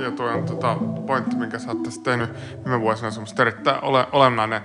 Ja 0.00 0.10
tuo 0.10 0.26
on 0.26 0.44
tota, 0.44 0.76
pointti, 1.06 1.36
minkä 1.36 1.58
sä 1.58 1.68
oot 1.68 1.82
tässä 1.82 2.02
tehnyt 2.02 2.30
viime 2.64 2.80
vuosina 2.80 3.10
semmoista 3.10 3.42
erittäin 3.42 3.84
ole, 3.84 4.06
olennainen 4.12 4.62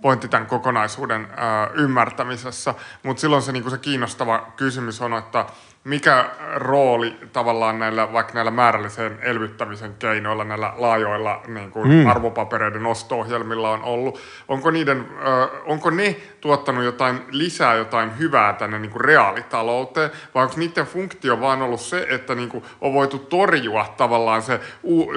pointti 0.00 0.28
tämän 0.28 0.46
kokonaisuuden 0.46 1.28
ää, 1.36 1.70
ymmärtämisessä. 1.74 2.74
Mutta 3.02 3.20
silloin 3.20 3.42
se, 3.42 3.52
niinku 3.52 3.70
se 3.70 3.78
kiinnostava 3.78 4.52
kysymys 4.56 5.02
on, 5.02 5.14
että 5.14 5.46
mikä 5.84 6.30
rooli 6.54 7.16
tavallaan 7.32 7.78
näillä, 7.78 8.12
vaikka 8.12 8.34
näillä 8.34 8.50
määrällisen 8.50 9.18
elvyttämisen 9.22 9.94
keinoilla, 9.98 10.44
näillä 10.44 10.72
laajoilla 10.76 11.42
niin 11.46 11.70
kuin 11.70 11.88
mm. 11.88 12.06
arvopapereiden 12.06 12.86
osto-ohjelmilla 12.86 13.70
on 13.70 13.82
ollut? 13.82 14.20
Onko, 14.48 14.70
niiden, 14.70 14.98
äh, 14.98 15.48
onko 15.66 15.90
ne 15.90 16.16
tuottanut 16.40 16.84
jotain 16.84 17.20
lisää, 17.30 17.74
jotain 17.74 18.18
hyvää 18.18 18.52
tänne 18.52 18.78
niin 18.78 18.90
kuin 18.90 19.04
reaalitalouteen, 19.04 20.10
vai 20.34 20.42
onko 20.44 20.54
niiden 20.56 20.86
funktio 20.86 21.40
vaan 21.40 21.62
ollut 21.62 21.80
se, 21.80 22.06
että 22.10 22.34
niin 22.34 22.48
kuin 22.48 22.64
on 22.80 22.92
voitu 22.92 23.18
torjua 23.18 23.94
tavallaan 23.96 24.42
se, 24.42 24.60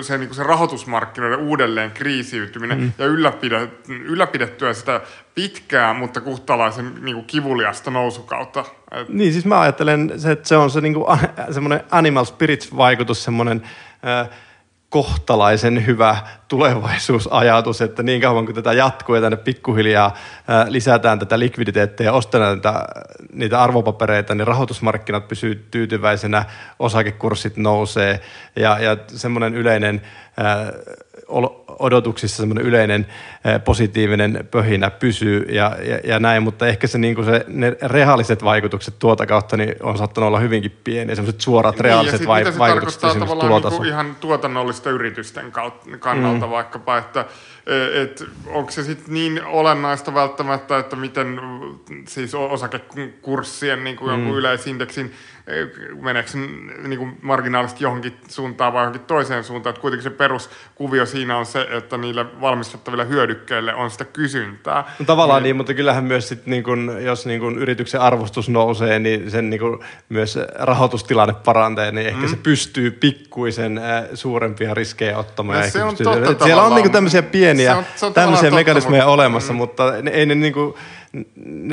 se, 0.02 0.18
niin 0.18 0.28
kuin 0.28 0.36
se 0.36 0.44
rahoitusmarkkinoiden 0.44 1.40
uudelleen 1.40 1.92
kriisiytyminen 1.92 2.80
mm. 2.80 2.92
ja 2.98 3.06
ylläpidettyä 3.88 4.74
sitä 4.74 5.02
pitkää, 5.36 5.94
mutta 5.94 6.22
kuhtalaisen 6.22 6.94
niin 7.02 7.16
kuin 7.16 7.26
kivuliasta 7.26 7.92
nousukautta. 7.92 8.66
Niin, 9.08 9.34
siis 9.34 9.46
mä 9.46 9.62
ajattelen, 9.62 10.12
että 10.32 10.48
se 10.48 10.58
on 10.58 10.70
se 10.70 10.82
niin 10.82 10.94
kuin, 10.94 11.20
semmoinen 11.52 11.84
animal 11.92 12.26
spirits-vaikutus, 12.26 13.24
semmoinen 13.24 13.64
äh, 14.08 14.30
kohtalaisen 14.90 15.86
hyvä 15.86 16.18
tulevaisuusajatus, 16.54 17.82
että 17.82 18.04
niin 18.04 18.22
kauan 18.22 18.46
kuin 18.46 18.56
tätä 18.56 18.74
jatkuu 18.74 19.16
ja 19.16 19.22
tänne 19.22 19.38
pikkuhiljaa 19.38 20.14
lisätään 20.68 21.20
tätä 21.20 21.40
likviditeettiä 21.40 22.06
ja 22.06 22.14
ostetaan 22.14 22.62
tätä, 22.62 22.86
niitä 23.32 23.62
arvopapereita, 23.64 24.36
niin 24.36 24.48
rahoitusmarkkinat 24.48 25.28
pysyy 25.28 25.68
tyytyväisenä, 25.72 26.46
osakekurssit 26.80 27.58
nousee 27.58 28.20
ja, 28.56 28.80
ja 28.80 28.98
semmoinen 29.08 29.56
yleinen 29.56 30.02
odotuksissa 31.80 32.38
semmoinen 32.38 32.66
yleinen 32.66 33.08
positiivinen 33.66 34.48
pöhinä 34.52 34.90
pysyy 34.90 35.46
ja, 35.50 35.78
ja, 35.84 36.00
ja 36.04 36.20
näin, 36.20 36.44
mutta 36.44 36.68
ehkä 36.68 36.88
se, 36.88 36.98
niin 36.98 37.26
se, 37.26 37.46
ne 37.48 37.78
reaaliset 37.82 38.44
vaikutukset 38.44 39.00
tuota 39.00 39.26
kautta 39.26 39.58
niin 39.58 39.76
on 39.84 39.98
saattanut 39.98 40.28
olla 40.28 40.40
hyvinkin 40.40 40.78
pieniä, 40.84 41.16
semmoiset 41.16 41.42
suorat 41.42 41.80
reaaliset 41.80 42.20
niin, 42.20 42.28
vai, 42.28 42.44
vaikutukset 42.58 43.04
esimerkiksi 43.04 43.40
tulotaso. 43.40 43.82
Niin 43.82 43.94
ihan 43.94 44.16
tuotannollisten 44.20 44.94
yritysten 44.94 45.52
kannalta 46.00 46.43
mm. 46.43 46.43
Vaikkapa, 46.50 46.98
että 46.98 47.26
et, 47.94 48.24
onko 48.48 48.72
se 48.72 48.84
sitten 48.84 49.14
niin 49.14 49.46
olennaista 49.46 50.14
välttämättä, 50.14 50.80
että 50.80 50.96
miten 50.96 51.40
siis 52.08 52.36
osakekurssien 52.36 53.84
niin 53.84 53.96
kuin 53.96 54.12
mm. 54.12 54.18
jonkun 54.18 54.38
yleisindeksin 54.38 55.14
meneekö 56.02 56.30
se 56.30 56.38
niin 56.88 57.00
kuin 57.00 57.18
marginaalisesti 57.22 57.84
johonkin 57.84 58.14
suuntaan 58.28 58.74
vai 58.74 58.82
johonkin 58.82 59.02
toiseen 59.02 59.44
suuntaan. 59.44 59.72
Että 59.72 59.82
kuitenkin 59.82 60.04
se 60.04 60.10
peruskuvio 60.10 61.06
siinä 61.06 61.38
on 61.38 61.46
se, 61.46 61.68
että 61.72 61.98
niille 61.98 62.42
valmistettaville 62.42 63.08
hyödykkeille 63.08 63.76
on 63.76 63.92
sitä 63.92 64.06
kysyntää. 64.06 64.94
No, 65.00 65.06
tavallaan 65.06 65.44
niin, 65.44 65.44
niin 65.44 65.56
mutta 65.56 65.74
kyllähän 65.74 66.04
myös 66.04 66.30
sit 66.30 66.46
niin 66.46 66.64
kun, 66.64 66.98
jos 67.00 67.26
niin 67.26 67.40
kun 67.40 67.58
yrityksen 67.58 68.02
arvostus 68.02 68.50
nousee, 68.50 69.00
niin 69.00 69.32
sen 69.32 69.50
niin 69.50 69.60
kun 69.60 69.84
myös 70.10 70.40
rahoitustilanne 70.56 71.34
parantaa, 71.46 71.92
niin 71.92 72.08
ehkä 72.08 72.22
mm. 72.22 72.28
se 72.28 72.36
pystyy 72.36 72.92
pikkuisen 72.92 73.78
äh, 73.78 74.04
suurempia 74.14 74.74
riskejä 74.74 75.18
ottamaan. 75.18 75.60
Ja 75.60 75.72
se 75.72 75.84
on 75.84 75.96
totta 76.24 76.46
siellä 76.46 76.64
on 76.64 76.76
niin 76.76 76.92
tämmöisiä 76.92 77.22
pieniä 77.24 77.72
se 77.72 77.78
on, 77.78 77.86
se 77.96 78.06
on 78.06 78.14
tämmöisiä 78.14 78.52
mekanismeja 78.52 79.04
mutta... 79.04 79.14
olemassa, 79.14 79.54
mm. 79.54 79.58
mutta 79.58 79.94
ne, 80.02 80.12
ei 80.12 80.26
ne 80.26 80.36
niin 80.36 80.54
kuin, 80.54 80.74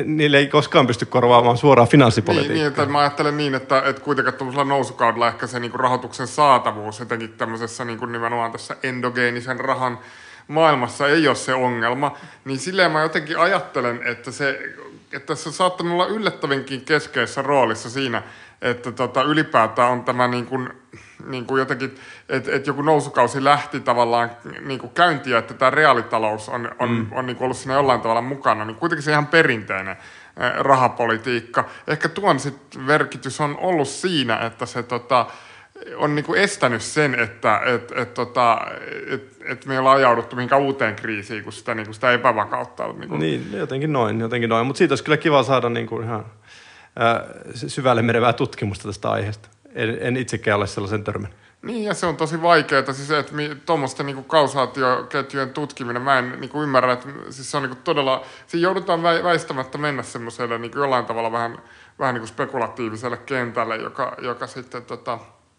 niille 0.05 0.39
ei 0.39 0.47
koskaan 0.47 0.87
pysty 0.87 1.07
korvaamaan 1.07 1.57
suoraan 1.57 1.89
finanssipolitiikkaa. 1.89 2.55
Niin, 2.55 2.61
niin 2.63 2.69
että 2.69 2.87
mä 2.87 2.99
ajattelen 2.99 3.37
niin, 3.37 3.55
että, 3.55 3.83
että 3.87 4.03
kuitenkin 4.03 4.35
tuollaisella 4.35 4.65
nousukaudella 4.65 5.29
ehkä 5.29 5.47
se 5.47 5.61
niin 5.61 5.71
kuin 5.71 5.81
rahoituksen 5.81 6.27
saatavuus 6.27 7.01
jotenkin 7.01 7.33
tämmöisessä 7.33 7.85
niin 7.85 7.99
kuin 7.99 8.13
nimenomaan 8.13 8.53
tässä 8.53 8.77
endogeenisen 8.83 9.61
rahan 9.61 9.99
maailmassa 10.49 11.09
ei 11.09 11.29
ole 11.29 11.37
se 11.37 11.55
ongelma, 11.55 12.17
niin 12.45 12.59
silleen 12.59 12.93
mä 12.93 13.03
jotenkin 13.03 13.39
ajattelen, 13.39 14.01
että 14.05 14.31
se, 14.31 14.61
että 15.13 15.35
se 15.35 15.53
saattaa 15.53 15.93
olla 15.93 16.07
yllättävinkin 16.07 16.85
keskeisessä 16.85 17.43
roolissa 17.43 17.91
siinä, 17.91 18.23
että 18.63 18.93
tota, 18.93 19.23
ylipäätään 19.23 19.91
on 19.91 20.05
tämä 20.05 20.29
niin 20.29 20.47
kuin, 20.47 20.69
niin 21.27 21.47
kuin 21.47 21.59
jotenkin, 21.59 21.95
että, 22.29 22.53
että 22.53 22.71
joku 22.71 22.83
nousukausi 22.83 23.45
lähti 23.45 23.81
tavallaan 23.81 24.31
niin 24.61 24.81
kuin 24.81 24.93
käyntiä, 24.93 25.39
että 25.39 25.55
tämä 25.55 25.71
reaalitalous 25.71 26.49
on, 26.49 26.71
on, 26.79 26.91
mm. 26.91 27.07
on 27.13 27.27
niin 27.27 27.37
kuin 27.37 27.45
ollut 27.45 27.57
siinä 27.57 27.75
jollain 27.75 28.01
tavalla 28.01 28.23
mukana, 28.23 28.65
niin 28.65 28.77
kuitenkin 28.77 29.03
se 29.03 29.11
ihan 29.11 29.27
perinteinen 29.27 29.97
rahapolitiikka. 30.59 31.65
Ehkä 31.89 32.09
tuon 32.09 32.41
sit 32.41 32.57
merkitys 32.79 33.41
on 33.41 33.59
ollut 33.61 33.89
siinä, 33.89 34.37
että 34.37 34.67
se 34.67 34.83
tota, 34.83 35.27
on 35.97 36.15
niin 36.15 36.25
kuin 36.25 36.41
estänyt 36.41 36.83
sen, 36.83 37.15
että 37.15 37.61
et, 37.67 37.93
et, 37.97 38.15
tota, 38.15 38.59
et, 39.07 39.37
et 39.45 39.67
me 39.67 39.79
ollaan 39.79 39.97
ajauduttu 39.97 40.37
mihinkään 40.37 40.63
uuteen 40.63 40.97
kriisiin, 40.97 41.45
kun 41.45 41.53
sitä, 41.53 41.75
niin 41.75 41.87
kuin 41.87 41.95
sitä 41.95 42.13
epävakautta 42.13 42.85
on. 42.85 42.99
Niin, 42.99 43.09
kuin... 43.09 43.21
niin, 43.21 43.53
jotenkin 43.53 43.93
noin, 43.93 44.21
jotenkin 44.21 44.51
noin. 44.51 44.67
Mutta 44.67 44.79
siitä 44.79 44.93
olisi 44.93 45.05
kyllä 45.05 45.17
kiva 45.17 45.43
saada 45.43 45.69
niin 45.69 45.87
kuin 45.87 46.05
ihan 46.05 46.27
syvälle 47.55 48.03
menevää 48.03 48.33
tutkimusta 48.33 48.89
tästä 48.89 49.11
aiheesta. 49.11 49.49
En, 49.75 49.99
en 50.01 50.17
itsekään 50.17 50.59
ole 50.59 50.67
sellaisen 50.67 51.05
törmän. 51.05 51.31
Niin, 51.63 51.85
ja 51.85 51.95
se 51.95 52.07
on 52.07 52.17
tosi 52.17 52.43
vaikeaa. 52.43 52.93
Siis, 52.93 53.11
että 53.11 53.33
tuommoisten 53.67 54.07
niin 54.07 54.25
kausaatioketjujen 54.25 55.51
tutkiminen, 55.51 56.03
mä 56.03 56.19
en 56.19 56.37
niin 56.41 56.51
kuin 56.51 56.63
ymmärrä, 56.63 56.93
että 56.93 57.09
siis 57.31 57.51
se 57.51 57.57
on 57.57 57.63
niin 57.63 57.71
kuin 57.71 57.83
todella, 57.85 58.25
siinä 58.47 58.63
joudutaan 58.63 59.03
väistämättä 59.03 59.79
mennä 59.79 60.03
semmoiselle 60.03 60.59
niin 60.59 60.71
kuin 60.71 60.81
jollain 60.81 61.05
tavalla 61.05 61.33
vähän, 61.33 61.59
vähän 61.99 62.15
niin 62.15 62.21
kuin 62.21 62.29
spekulatiiviselle 62.29 63.17
kentälle, 63.17 63.77
joka, 63.77 64.17
joka 64.23 64.47
sitten 64.47 64.85
tota, 64.85 65.19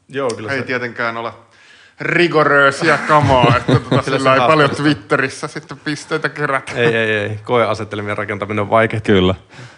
Joo, 0.10 0.30
kyllä 0.30 0.52
ei 0.52 0.60
se... 0.60 0.66
tietenkään 0.66 1.18
ole 1.18 1.34
rigoröösiä 2.02 2.98
kamaa, 3.08 3.58
että 3.58 3.80
tota, 3.80 4.02
sillä 4.02 4.34
ei 4.34 4.40
paljon 4.40 4.70
Twitterissä 4.70 5.48
sitten 5.48 5.80
pisteitä 5.80 6.30
kerätä. 6.30 6.72
Ei, 6.76 6.96
ei, 6.96 7.12
ei. 7.12 7.40
Koeasetelmien 7.44 8.18
rakentaminen 8.18 8.62
on 8.62 8.70
vaikeaa. 8.70 9.02
Kyllä. 9.02 9.36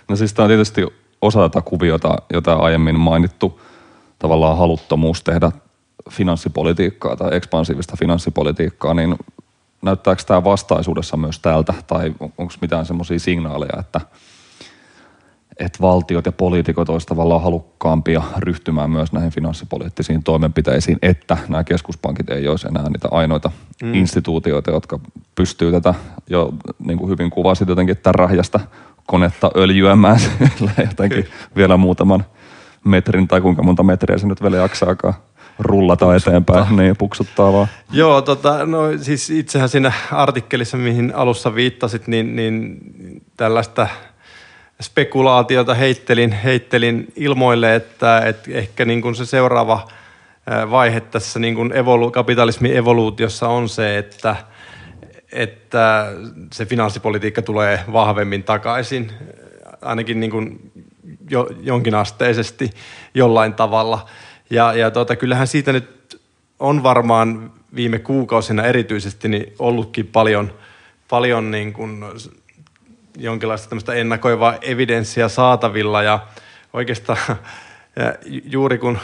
No 0.10 0.16
siis 0.16 0.34
tämä 0.34 0.44
on 0.44 0.50
tietysti 0.50 0.88
osa 1.22 1.50
tätä 1.50 1.62
kuviota, 1.62 2.16
jota 2.34 2.54
aiemmin 2.54 3.00
mainittu 3.00 3.62
tavallaan 4.24 4.58
haluttomuus 4.58 5.24
tehdä 5.24 5.52
finanssipolitiikkaa 6.10 7.16
tai 7.16 7.36
ekspansiivista 7.36 7.98
finanssipolitiikkaa, 8.00 8.94
niin 8.94 9.16
näyttääkö 9.82 10.24
tämä 10.28 10.44
vastaisuudessa 10.44 11.18
myös 11.18 11.40
tältä, 11.40 11.74
tai 11.88 12.14
onko 12.20 12.54
mitään 12.62 12.86
semmoisia 12.86 13.20
signaaleja, 13.20 13.80
että, 13.80 14.02
että 15.60 15.80
valtiot 15.82 16.26
ja 16.26 16.32
poliitikot 16.32 16.90
olisivat 16.90 17.10
tavallaan 17.10 17.42
halukkaampia 17.42 18.22
ryhtymään 18.38 18.90
myös 18.90 19.12
näihin 19.12 19.32
finanssipoliittisiin 19.32 20.24
toimenpiteisiin, 20.24 20.98
että 21.02 21.38
nämä 21.48 21.64
keskuspankit 21.64 22.30
ei 22.30 22.48
olisi 22.48 22.68
enää 22.68 22.90
niitä 22.90 23.08
ainoita 23.12 23.52
mm. 23.84 23.94
instituutioita, 23.94 24.72
jotka 24.72 25.00
pystyy 25.36 25.72
tätä 25.72 25.94
jo 26.30 26.54
niin 26.80 26.98
kuin 26.98 27.10
hyvin 27.10 27.30
kuvasit 27.30 27.70
jotenkin 27.70 27.98
tämän 27.98 28.16
rahjasta 28.16 28.60
konetta 29.08 29.52
öljyämään 29.56 30.20
jotenkin 30.90 31.26
vielä 31.56 31.78
muutaman 31.78 32.26
metrin 32.84 33.28
tai 33.28 33.42
kuinka 33.42 33.64
monta 33.64 33.84
metriä 33.84 34.18
se 34.18 34.28
nyt 34.28 34.42
vielä 34.42 34.58
jaksaakaan 34.58 35.14
rullata 35.60 36.06
puksuttaa. 36.06 36.32
eteenpäin, 36.32 36.76
niin 36.76 36.98
puksuttaa 36.98 37.54
vaan. 37.54 37.68
Joo, 37.92 38.22
tota, 38.22 38.66
no 38.66 38.98
siis 39.02 39.30
itsehän 39.30 39.70
siinä 39.70 39.92
artikkelissa, 40.12 40.78
mihin 40.78 41.16
alussa 41.16 41.56
viittasit, 41.56 42.08
niin, 42.08 42.36
niin 42.36 42.78
tällaista 43.38 43.88
spekulaatiota 44.82 45.74
heittelin, 45.74 46.32
heittelin 46.32 47.08
ilmoille, 47.16 47.76
että, 47.76 48.20
että 48.20 48.52
ehkä 48.54 48.86
niin 48.86 49.02
kuin 49.02 49.16
se 49.16 49.26
seuraava 49.26 49.88
vaihe 50.72 51.00
tässä 51.00 51.40
niin 51.40 51.56
kuin 51.56 51.72
evolu- 51.72 52.12
kapitalismin 52.12 52.78
evoluutiossa 52.78 53.48
on 53.48 53.70
se, 53.70 53.98
että, 53.98 54.36
että 55.32 56.14
se 56.54 56.66
finanssipolitiikka 56.66 57.42
tulee 57.42 57.80
vahvemmin 57.94 58.44
takaisin, 58.44 59.12
ainakin 59.82 60.20
niin 60.20 60.32
kuin 60.32 60.72
jo, 61.30 61.50
jonkinasteisesti 61.62 62.70
jollain 63.14 63.54
tavalla– 63.54 64.06
ja, 64.54 64.74
ja 64.74 64.92
tota, 64.92 65.16
kyllähän 65.16 65.48
siitä 65.48 65.74
nyt 65.74 66.22
on 66.60 66.84
varmaan 66.84 67.52
viime 67.76 68.00
kuukausina 68.00 68.64
erityisesti 68.64 69.28
niin 69.28 69.54
ollutkin 69.60 70.08
paljon, 70.08 70.54
paljon 71.10 71.52
niin 71.52 71.74
kuin 71.74 72.06
jonkinlaista 73.18 73.70
tämmöistä 73.70 73.94
ennakoivaa 73.94 74.56
evidenssiä 74.62 75.28
saatavilla. 75.28 76.04
Ja 76.04 76.20
oikeastaan 76.74 77.20
ja 77.96 78.14
juuri 78.46 78.78
kun 78.78 79.00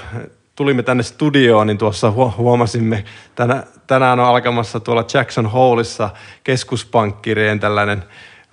tulimme 0.56 0.84
tänne 0.84 1.04
studioon, 1.04 1.68
niin 1.68 1.78
tuossa 1.78 2.12
huomasimme, 2.38 3.06
tänä, 3.36 3.64
tänään 3.88 4.20
on 4.20 4.26
alkamassa 4.26 4.80
tuolla 4.80 5.06
Jackson 5.14 5.52
Hallissa 5.52 6.10
keskuspankkirien 6.44 7.60
tällainen 7.60 8.04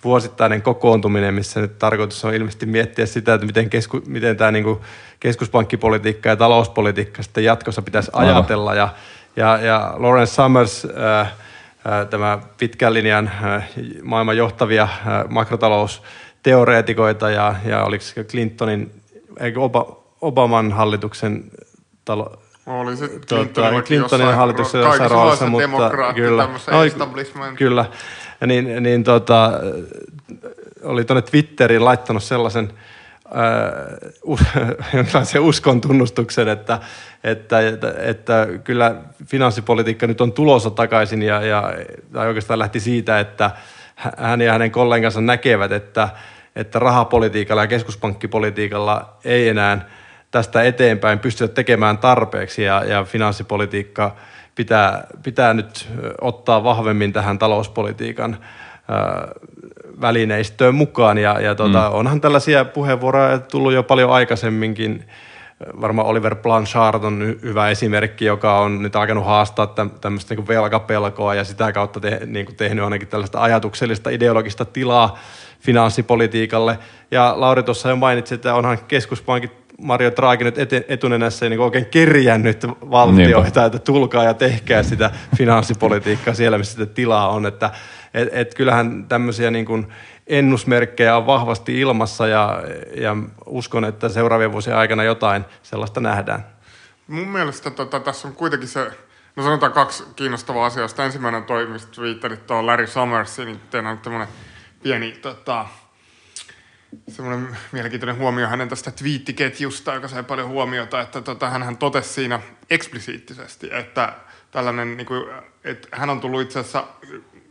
vuosittainen 0.05 0.63
kokoontuminen, 0.63 1.35
missä 1.35 1.61
nyt 1.61 1.79
tarkoitus 1.79 2.25
on 2.25 2.35
ilmeisesti 2.35 2.67
miettiä 2.67 3.07
sitä, 3.07 3.35
että 3.35 3.47
miten, 3.47 3.71
kesku, 3.71 4.03
miten 4.07 4.37
tämä 4.37 4.51
niin 4.51 4.79
keskuspankkipolitiikka 5.21 6.29
ja 6.29 6.37
talouspolitiikka 6.37 7.23
sitten 7.23 7.45
jatkossa 7.45 7.83
pitäisi 7.83 8.11
ajatella. 8.15 8.75
Ja, 8.75 8.89
ja, 9.37 9.59
ja 9.59 9.95
Lawrence 9.97 10.35
Summers, 10.35 10.87
ää, 10.97 11.31
ää, 11.85 12.05
tämä 12.05 12.39
pitkän 12.59 12.95
linjan 12.95 13.31
ää, 13.43 13.63
maailman 14.03 14.37
johtavia 14.37 14.89
ää, 15.07 15.25
makrotalousteoreetikoita 15.29 17.31
ja, 17.31 17.55
ja 17.65 17.85
oliko 17.85 18.05
Clintonin, 18.29 19.03
eikö 19.41 19.61
Obaman 20.21 20.73
hallituksen 20.73 21.45
talo, 22.05 22.39
oli 22.67 22.97
se 22.97 23.09
tuota, 23.09 23.83
Clintonin 23.87 24.35
hallituksen 24.35 24.81
jossain 24.81 25.11
roolissa, 25.11 25.47
mutta 25.47 25.91
kyllä, 26.15 26.49
no, 26.71 26.79
kyllä. 27.57 27.85
Niin, 28.47 28.83
niin 28.83 29.05
tota, 29.05 29.53
oli 30.83 31.05
tuonne 31.05 31.23
Twitteriin 31.23 31.85
laittanut 31.85 32.23
sellaisen 32.23 32.73
äh, 33.27 34.67
jonkinlaisen 34.95 35.41
uskon 35.41 35.81
tunnustuksen, 35.81 36.49
että, 36.49 36.81
että, 37.25 37.69
että, 37.69 37.95
että 37.99 38.49
kyllä 38.65 38.95
finanssipolitiikka 39.27 40.07
nyt 40.07 40.21
on 40.21 40.33
tulossa 40.33 40.71
takaisin 40.71 41.23
ja, 41.23 41.43
ja 41.43 41.75
tai 42.13 42.27
oikeastaan 42.27 42.59
lähti 42.59 42.81
siitä, 42.81 43.21
että 43.21 43.51
hän 43.95 44.41
ja 44.41 44.53
hänen 44.53 44.71
kollegansa 44.71 45.21
näkevät, 45.21 45.73
että, 45.73 46.09
että 46.57 46.79
rahapolitiikalla 46.79 47.63
ja 47.63 47.67
keskuspankkipolitiikalla 47.67 49.17
ei 49.25 49.49
enää– 49.49 49.81
tästä 50.31 50.63
eteenpäin 50.63 51.19
pystyä 51.19 51.49
tekemään 51.49 51.99
tarpeeksi 51.99 52.63
ja, 52.63 52.85
ja 52.85 53.05
finanssipolitiikka 53.05 54.17
pitää, 54.57 55.07
pitää 55.23 55.55
nyt 55.55 55.89
ottaa 56.21 56.65
vahvemmin 56.65 57.13
tähän 57.13 57.39
talouspolitiikan 57.39 58.37
välineistöön 60.01 60.75
mukaan. 60.75 61.19
Ja, 61.19 61.41
ja 61.41 61.55
tuota, 61.55 61.91
mm. 61.91 61.95
onhan 61.95 62.21
tällaisia 62.21 62.65
puheenvuoroja 62.65 63.39
tullut 63.39 63.73
jo 63.73 63.83
paljon 63.83 64.11
aikaisemminkin. 64.11 65.05
Varmaan 65.81 66.09
Oliver 66.09 66.35
Blanchard 66.35 67.05
on 67.05 67.37
hyvä 67.43 67.69
esimerkki, 67.69 68.25
joka 68.25 68.59
on 68.59 68.83
nyt 68.83 68.97
alkanut 68.97 69.27
haastaa 69.27 69.75
tämmöistä 70.01 70.35
niin 70.35 70.49
velkapelkoa 70.49 71.35
ja 71.35 71.45
sitä 71.45 71.73
kautta 71.73 72.01
te, 72.01 72.21
niin 72.27 72.47
kuin 72.47 72.57
tehnyt 72.57 72.85
ainakin 72.85 73.09
tällaista 73.09 73.43
ajatuksellista 73.43 74.11
ideologista 74.11 74.65
tilaa 74.65 75.19
finanssipolitiikalle. 75.61 76.79
Ja 77.11 77.35
Lauri 77.37 77.63
tuossa 77.63 77.89
jo 77.89 77.97
mainitsi, 77.97 78.35
että 78.35 78.55
onhan 78.55 78.79
keskuspankit 78.89 79.66
Mario 79.83 80.13
Draghi 80.17 80.45
nyt 80.45 80.57
etunenässä 80.89 81.49
niin 81.49 81.61
oikein 81.61 81.87
kerjännyt 81.87 82.65
valtioita, 82.91 83.43
Niinpä. 83.43 83.65
että 83.65 83.79
tulkaa 83.79 84.25
ja 84.25 84.35
tehkää 84.35 84.83
sitä 84.83 85.11
finanssipolitiikkaa 85.37 86.35
siellä, 86.35 86.59
missä 86.59 86.73
sitä 86.73 86.87
tilaa 86.87 87.29
on. 87.29 87.47
Että 87.47 87.71
et, 88.15 88.29
et 88.33 88.55
kyllähän 88.55 89.07
tämmöisiä 89.09 89.51
niin 89.51 89.67
kuin 89.67 89.87
ennusmerkkejä 90.27 91.17
on 91.17 91.27
vahvasti 91.27 91.81
ilmassa 91.81 92.27
ja, 92.27 92.63
ja 92.97 93.17
uskon, 93.47 93.85
että 93.85 94.09
seuraavien 94.09 94.53
vuosien 94.53 94.77
aikana 94.77 95.05
jotain 95.05 95.45
sellaista 95.63 96.01
nähdään. 96.01 96.47
Mun 97.07 97.29
mielestä 97.29 97.71
tota, 97.71 98.01
tässä 98.01 98.29
on 98.29 98.35
kuitenkin 98.35 98.69
se, 98.69 98.91
no 99.37 99.43
sanotaan 99.43 99.73
kaksi 99.73 100.05
kiinnostavaa 100.17 100.67
asiaa. 100.67 100.89
Sitä 100.89 101.05
ensimmäinen 101.05 101.45
toi, 101.45 101.67
mistä 101.67 102.03
viittarit 102.03 102.47
tuohon 102.47 102.67
Larry 102.67 102.87
Summersin, 102.87 103.47
niin 103.47 103.61
teillä 103.71 103.91
on 103.91 103.99
tämmöinen 103.99 104.29
pieni 104.83 105.13
tota, 105.13 105.67
semmoinen 107.09 107.57
mielenkiintoinen 107.73 108.19
huomio 108.19 108.49
hänen 108.49 108.69
tästä 108.69 108.91
twiittiketjusta, 108.91 109.95
joka 109.95 110.09
sai 110.09 110.23
paljon 110.23 110.49
huomiota, 110.49 111.01
että 111.01 111.21
tota, 111.21 111.51
hän 111.51 111.77
totesi 111.77 112.09
siinä 112.09 112.41
eksplisiittisesti, 112.71 113.69
että 113.73 114.13
tällainen, 114.51 114.97
niin 114.97 115.07
kuin, 115.07 115.25
että 115.65 115.89
hän 115.93 116.11
on 116.11 116.21
tullut 116.21 116.43
itse 116.43 116.59
asiassa 116.59 116.87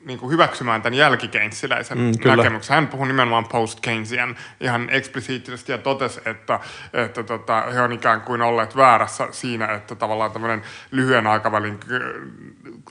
niin 0.06 0.20
kuin 0.20 0.32
hyväksymään 0.32 0.82
tämän 0.82 0.97
jälkikeinsiläisen 0.97 1.97
mm, 1.97 2.12
näkemyksen. 2.26 2.76
Hän 2.76 2.88
puhui 2.88 3.08
nimenomaan 3.08 3.45
post-Keynesian 3.45 4.36
ihan 4.62 4.88
eksplisiittisesti 4.89 5.72
ja 5.72 5.78
totesi, 5.78 6.22
että, 6.26 6.60
että 6.93 7.24
tota, 7.24 7.62
he 7.62 7.82
on 7.82 7.91
ikään 7.91 8.22
kuin 8.22 8.41
olleet 8.41 8.76
väärässä 8.76 9.28
siinä, 9.32 9.66
että 9.66 9.95
tavallaan 9.95 10.32
tämmöinen 10.32 10.62
lyhyen 10.91 11.28
aikavälin 11.28 11.80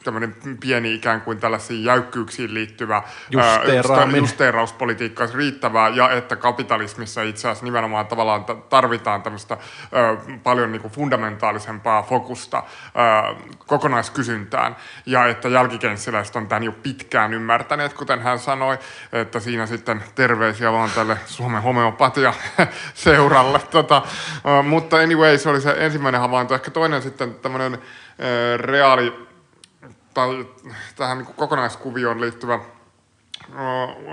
tämmöinen 0.04 0.36
pieni 0.60 0.94
ikään 0.94 1.20
kuin 1.20 1.40
tällaisiin 1.40 1.84
jäykkyyksiin 1.84 2.54
liittyvä 2.54 3.02
justeerauspolitiikka 4.16 5.22
olisi 5.22 5.36
riittävää 5.36 5.88
ja 5.88 6.10
että 6.10 6.36
kapitalismissa 6.36 7.22
itse 7.22 7.48
asiassa 7.48 7.64
nimenomaan 7.64 8.06
tavallaan 8.06 8.44
tarvitaan 8.44 9.22
tämmöistä 9.22 9.58
paljon 10.42 10.72
niin 10.72 10.82
kuin 10.82 10.92
fundamentaalisempaa 10.92 12.02
fokusta 12.02 12.62
kokonaiskysyntään 13.66 14.76
ja 15.06 15.26
että 15.26 15.48
jälkikenssiläiset 15.48 16.36
on 16.36 16.46
tämän 16.46 16.62
jo 16.62 16.72
pitkään 16.72 17.03
ymmärtäneet, 17.32 17.94
kuten 17.94 18.22
hän 18.22 18.38
sanoi, 18.38 18.78
että 19.12 19.40
siinä 19.40 19.66
sitten 19.66 20.04
terveisiä 20.14 20.72
vaan 20.72 20.90
tälle 20.90 21.16
Suomen 21.26 21.62
homeopatia 21.62 22.34
seuralle. 22.94 23.58
Tota, 23.58 24.02
mutta 24.62 24.96
anyway, 24.96 25.38
se 25.38 25.48
oli 25.48 25.60
se 25.60 25.74
ensimmäinen 25.78 26.20
havainto. 26.20 26.54
Ehkä 26.54 26.70
toinen 26.70 27.02
sitten 27.02 27.34
tämmöinen 27.34 27.78
reaali 28.56 29.26
tai 30.14 30.46
tähän 30.96 31.18
niin 31.18 31.34
kokonaiskuvioon 31.36 32.20
liittyvä 32.20 32.58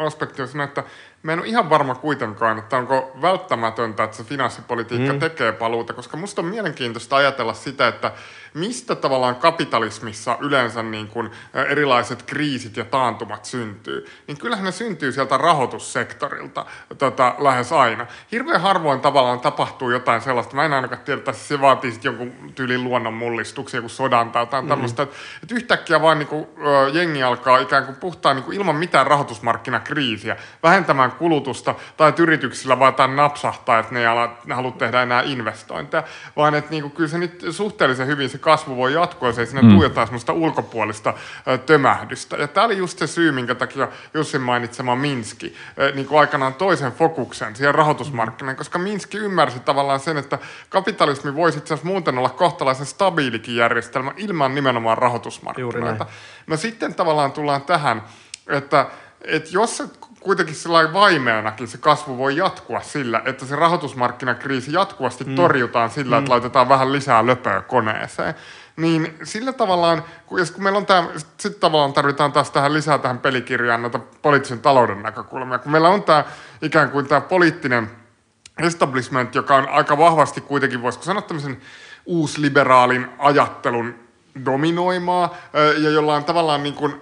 aspekti 0.05 0.41
on 0.41 0.47
siinä, 0.47 0.63
että 0.63 0.83
Mä 1.23 1.33
en 1.33 1.39
ole 1.39 1.47
ihan 1.47 1.69
varma 1.69 1.95
kuitenkaan, 1.95 2.59
että 2.59 2.77
onko 2.77 3.11
välttämätöntä, 3.21 4.03
että 4.03 4.17
se 4.17 4.23
finanssipolitiikka 4.23 5.13
mm. 5.13 5.19
tekee 5.19 5.51
paluuta, 5.51 5.93
koska 5.93 6.17
musta 6.17 6.41
on 6.41 6.47
mielenkiintoista 6.47 7.15
ajatella 7.15 7.53
sitä, 7.53 7.87
että 7.87 8.11
mistä 8.53 8.95
tavallaan 8.95 9.35
kapitalismissa 9.35 10.37
yleensä 10.39 10.83
niin 10.83 11.07
kuin 11.07 11.31
erilaiset 11.53 12.23
kriisit 12.23 12.77
ja 12.77 12.85
taantumat 12.85 13.45
syntyy. 13.45 14.05
Niin 14.27 14.37
kyllähän 14.37 14.65
ne 14.65 14.71
syntyy 14.71 15.11
sieltä 15.11 15.37
rahoitussektorilta 15.37 16.65
tota, 16.97 17.35
lähes 17.39 17.71
aina. 17.71 18.07
Hirveän 18.31 18.61
harvoin 18.61 18.99
tavallaan 18.99 19.39
tapahtuu 19.39 19.89
jotain 19.89 20.21
sellaista. 20.21 20.55
Mä 20.55 20.65
en 20.65 20.73
ainakaan 20.73 21.01
tiedä, 21.01 21.19
että 21.19 21.33
se 21.33 21.61
vaatii 21.61 21.91
sitten 21.91 22.09
jonkun 22.09 22.53
tyylin 22.53 22.83
luonnon 22.83 23.13
mullistuksia, 23.13 23.77
joku 23.77 23.89
sodan 23.89 24.31
tai 24.31 24.41
jotain 24.41 24.65
mm. 24.65 24.69
tämmöistä. 24.69 25.03
Että, 25.03 25.15
että 25.43 25.55
yhtäkkiä 25.55 26.01
vaan 26.01 26.19
niin 26.19 26.27
kuin, 26.27 26.47
jengi 26.93 27.23
alkaa 27.23 27.59
ikään 27.59 27.85
kuin 27.85 27.95
puhtaa 27.95 28.33
niin 28.33 28.43
kuin 28.43 28.57
ilman 28.57 28.75
mitään 28.75 29.07
rahoitusmarkkinakriisiä 29.07 30.37
vähentämään 30.63 31.11
kulutusta 31.11 31.75
tai 31.97 32.09
että 32.09 32.21
yrityksillä 32.21 32.79
vaan 32.79 32.93
jotain 32.93 33.15
napsahtaa, 33.15 33.79
että 33.79 33.93
ne 33.93 33.99
ei 33.99 34.05
ala, 34.05 34.37
ne 34.45 34.55
halua 34.55 34.71
tehdä 34.71 35.03
enää 35.03 35.21
investointeja, 35.21 36.03
vaan 36.35 36.55
että 36.55 36.71
niin 36.71 36.81
kuin, 36.81 36.91
kyllä 36.91 37.09
se 37.09 37.17
nyt 37.17 37.45
suhteellisen 37.51 38.07
hyvin 38.07 38.29
se 38.29 38.37
kasvu 38.41 38.77
voi 38.77 38.93
jatkua, 38.93 39.29
jos 39.29 39.39
ei 39.39 39.45
sinne 39.45 39.61
mm. 39.61 39.69
tule 39.69 39.83
jotain 39.83 40.07
sellaista 40.07 40.33
ulkopuolista 40.33 41.13
ö, 41.47 41.57
tömähdystä. 41.57 42.37
Ja 42.37 42.47
tämä 42.47 42.65
oli 42.65 42.77
just 42.77 42.99
se 42.99 43.07
syy, 43.07 43.31
minkä 43.31 43.55
takia 43.55 43.87
Jussin 44.13 44.41
mainitsema 44.41 44.95
Minski 44.95 45.55
ö, 45.79 45.91
niin 45.91 46.07
kuin 46.07 46.19
aikanaan 46.19 46.53
toisen 46.53 46.91
fokuksen 46.91 47.55
siihen 47.55 47.75
rahoitusmarkkinaan, 47.75 48.57
koska 48.57 48.79
Minski 48.79 49.17
ymmärsi 49.17 49.59
tavallaan 49.59 49.99
sen, 49.99 50.17
että 50.17 50.39
kapitalismi 50.69 51.35
voisi 51.35 51.57
itse 51.57 51.73
asiassa 51.73 51.87
muuten 51.87 52.17
olla 52.17 52.29
kohtalaisen 52.29 52.85
stabiilikin 52.85 53.55
järjestelmä 53.55 54.11
ilman 54.17 54.55
nimenomaan 54.55 54.97
rahoitusmarkkinoita. 54.97 56.05
No 56.47 56.57
sitten 56.57 56.95
tavallaan 56.95 57.31
tullaan 57.31 57.61
tähän, 57.61 58.03
että, 58.49 58.85
että 59.21 59.49
jos 59.53 59.77
se 59.77 59.83
kuitenkin 60.21 60.55
sellainen 60.55 60.93
vaimeenakin 60.93 61.67
se 61.67 61.77
kasvu 61.77 62.17
voi 62.17 62.37
jatkua 62.37 62.81
sillä, 62.81 63.21
että 63.25 63.45
se 63.45 63.55
rahoitusmarkkinakriisi 63.55 64.73
jatkuvasti 64.73 65.23
mm. 65.23 65.35
torjutaan 65.35 65.89
sillä, 65.89 66.17
että 66.17 66.29
mm. 66.29 66.31
laitetaan 66.31 66.69
vähän 66.69 66.91
lisää 66.91 67.25
löpöä 67.25 67.61
koneeseen. 67.61 68.35
Niin 68.77 69.17
sillä 69.23 69.53
tavallaan, 69.53 70.03
kun, 70.25 70.39
kun 70.53 70.63
meillä 70.63 70.77
on 70.77 70.85
tämä, 70.85 71.07
sitten 71.37 71.61
tavallaan 71.61 71.93
tarvitaan 71.93 72.31
taas 72.31 72.51
tähän 72.51 72.73
lisää 72.73 72.97
tähän 72.97 73.19
pelikirjaan 73.19 73.81
näitä 73.81 73.99
poliittisen 74.21 74.59
talouden 74.59 75.03
näkökulmia. 75.03 75.59
Kun 75.59 75.71
meillä 75.71 75.89
on 75.89 76.03
tämä 76.03 76.23
ikään 76.61 76.91
kuin 76.91 77.07
tämä 77.07 77.21
poliittinen 77.21 77.91
establishment, 78.57 79.35
joka 79.35 79.55
on 79.55 79.69
aika 79.69 79.97
vahvasti 79.97 80.41
kuitenkin, 80.41 80.81
voisiko 80.81 81.05
sanoa 81.05 81.21
tämmöisen 81.21 81.57
uusliberaalin 82.05 83.09
ajattelun 83.17 83.95
dominoimaa, 84.45 85.35
ja 85.53 85.89
jolla 85.89 86.15
on 86.15 86.25
tavallaan 86.25 86.63
niin 86.63 86.75
kuin 86.75 87.01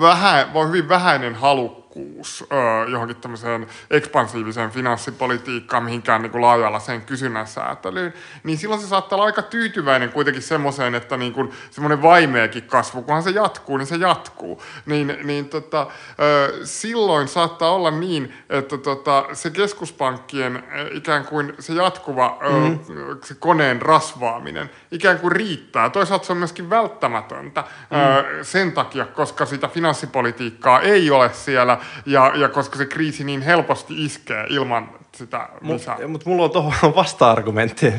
vähän, 0.00 0.52
voi 0.52 0.66
hyvin 0.66 0.88
vähäinen 0.88 1.34
halu 1.34 1.87
halukkuus 1.98 2.44
öö, 2.52 2.90
johonkin 2.90 3.16
tämmöiseen 3.16 3.66
ekspansiiviseen 3.90 4.70
finanssipolitiikkaan, 4.70 5.84
mihinkään 5.84 6.22
niin 6.22 6.40
laajalla 6.40 6.78
sen 6.80 7.02
kysynnän 7.02 7.46
säätelyyn, 7.46 8.14
niin 8.44 8.58
silloin 8.58 8.80
se 8.80 8.86
saattaa 8.86 9.16
olla 9.16 9.26
aika 9.26 9.42
tyytyväinen 9.42 10.12
kuitenkin 10.12 10.42
semmoiseen, 10.42 10.94
että 10.94 11.16
niin 11.16 11.32
kuin 11.32 11.50
semmoinen 11.70 12.02
vaimeakin 12.02 12.62
kasvu, 12.62 13.02
kunhan 13.02 13.22
se 13.22 13.30
jatkuu, 13.30 13.76
niin 13.76 13.86
se 13.86 13.96
jatkuu. 13.96 14.62
Niin, 14.86 15.18
niin 15.24 15.48
tota, 15.48 15.86
öö, 16.20 16.60
silloin 16.64 17.28
saattaa 17.28 17.70
olla 17.70 17.90
niin, 17.90 18.34
että 18.50 18.78
tota, 18.78 19.24
se 19.32 19.50
keskuspankkien 19.50 20.62
ikään 20.92 21.24
kuin 21.24 21.54
se 21.58 21.72
jatkuva 21.72 22.38
öö, 22.42 22.50
mm. 22.50 22.78
se 23.24 23.34
koneen 23.34 23.82
rasvaaminen 23.82 24.70
ikään 24.90 25.18
kuin 25.18 25.32
riittää. 25.32 25.90
Toisaalta 25.90 26.26
se 26.26 26.32
on 26.32 26.38
myöskin 26.38 26.70
välttämätöntä 26.70 27.64
mm. 27.90 27.98
öö, 27.98 28.44
sen 28.44 28.72
takia, 28.72 29.04
koska 29.04 29.46
sitä 29.46 29.68
finanssipolitiikkaa 29.68 30.80
ei 30.80 31.10
ole 31.10 31.30
siellä 31.32 31.78
ja, 32.06 32.32
ja 32.34 32.48
koska 32.48 32.78
se 32.78 32.86
kriisi 32.86 33.24
niin 33.24 33.42
helposti 33.42 34.04
iskee 34.04 34.46
ilman 34.48 34.90
sitä 35.16 35.48
lisää. 35.62 36.08
Mutta 36.08 36.28
mulla 36.30 36.44
on 36.44 36.50
tuohon 36.50 36.94
vasta-argumentti, 36.96 37.92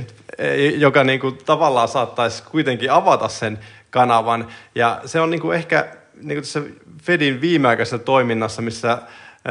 joka 0.78 1.04
niinku 1.04 1.32
tavallaan 1.32 1.88
saattaisi 1.88 2.44
kuitenkin 2.44 2.92
avata 2.92 3.28
sen 3.28 3.60
kanavan. 3.90 4.48
Ja 4.76 5.02
se 5.06 5.20
on 5.20 5.30
niinku 5.30 5.52
ehkä 5.52 5.88
niinku 6.22 6.42
tässä 6.42 6.62
Fedin 7.04 7.42
viimeaikaisessa 7.42 8.00
toiminnassa, 8.00 8.62
missä 8.62 8.98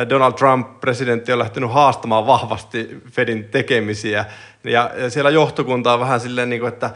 Donald 0.09 0.33
Trump, 0.33 0.81
presidentti, 0.81 1.33
on 1.33 1.39
lähtenyt 1.39 1.73
haastamaan 1.73 2.27
vahvasti 2.27 3.03
Fedin 3.11 3.45
tekemisiä. 3.45 4.25
Ja, 4.65 4.91
ja 4.97 5.11
siellä 5.11 5.31
johtokunta 5.31 5.95
on 5.95 6.01
vähän 6.01 6.21
silleen, 6.21 6.51
niin 6.51 6.61
kuin, 6.61 6.73
että 6.73 6.91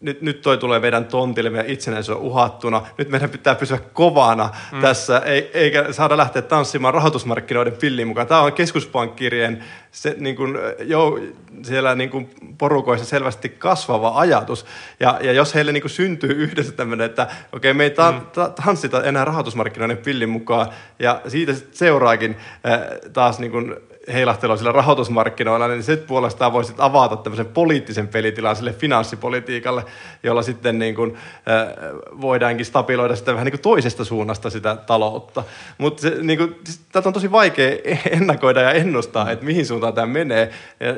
nyt, 0.00 0.22
nyt 0.22 0.40
toi 0.40 0.58
tulee 0.58 0.80
meidän 0.80 1.04
tontille, 1.04 1.50
meidän 1.50 1.70
itsenäisyys 1.70 2.16
on 2.16 2.22
uhattuna, 2.22 2.82
nyt 2.98 3.08
meidän 3.08 3.30
pitää 3.30 3.54
pysyä 3.54 3.78
kovana 3.92 4.50
mm. 4.72 4.80
tässä, 4.80 5.22
eikä 5.54 5.92
saada 5.92 6.16
lähteä 6.16 6.42
tanssimaan 6.42 6.94
rahoitusmarkkinoiden 6.94 7.72
pilliin 7.72 8.08
mukaan. 8.08 8.26
Tämä 8.26 8.40
on 8.40 8.52
keskuspankkirien 8.52 9.64
se, 9.92 10.14
niin 10.18 10.36
kuin, 10.36 10.58
jo, 10.80 11.18
siellä 11.62 11.94
niin 11.94 12.10
kuin 12.10 12.30
porukoissa 12.58 13.06
selvästi 13.06 13.48
kasvava 13.48 14.12
ajatus. 14.14 14.66
Ja, 15.00 15.18
ja 15.22 15.32
jos 15.32 15.54
heille 15.54 15.72
niin 15.72 15.82
kuin 15.82 15.90
syntyy 15.90 16.30
yhdessä 16.30 16.72
tämmöinen, 16.72 17.06
että 17.06 17.22
okei, 17.22 17.36
okay, 17.52 17.72
me 17.72 17.84
ei 17.84 17.90
ta- 17.90 18.12
mm. 18.12 18.20
ta- 18.20 18.48
tanssita 18.64 19.04
enää 19.04 19.24
rahoitusmarkkinoiden 19.24 19.98
pillin 19.98 20.28
mukaan, 20.28 20.68
ja 20.98 21.20
siitä 21.28 21.54
seuraakin 21.72 22.36
äh, 22.66 22.80
taas 23.12 23.38
niin 23.38 23.52
kuin 23.52 23.76
heilahtelua 24.12 24.56
sillä 24.56 24.72
rahoitusmarkkinoilla, 24.72 25.68
niin 25.68 25.82
se 25.82 25.96
puolestaan 25.96 26.52
voisi 26.52 26.74
avata 26.78 27.16
tämmöisen 27.16 27.46
poliittisen 27.46 28.08
pelitilan 28.08 28.56
sille 28.56 28.72
finanssipolitiikalle, 28.72 29.84
jolla 30.22 30.42
sitten 30.42 30.78
niin 30.78 30.94
kuin, 30.94 31.14
äh, 31.14 31.74
voidaankin 32.20 32.66
stabiloida 32.66 33.16
sitten 33.16 33.34
vähän 33.34 33.44
niin 33.44 33.52
kuin 33.52 33.60
toisesta 33.60 34.04
suunnasta 34.04 34.50
sitä 34.50 34.76
taloutta. 34.76 35.44
Mutta 35.78 36.08
niin 36.22 36.56
siis, 36.64 36.80
tätä 36.92 37.08
on 37.08 37.12
tosi 37.12 37.32
vaikea 37.32 37.76
ennakoida 38.10 38.60
ja 38.60 38.72
ennustaa, 38.72 39.30
että 39.30 39.44
mihin 39.44 39.66
suuntaan 39.66 39.94
tämä 39.94 40.06
menee. 40.06 40.50
Ja, 40.80 40.92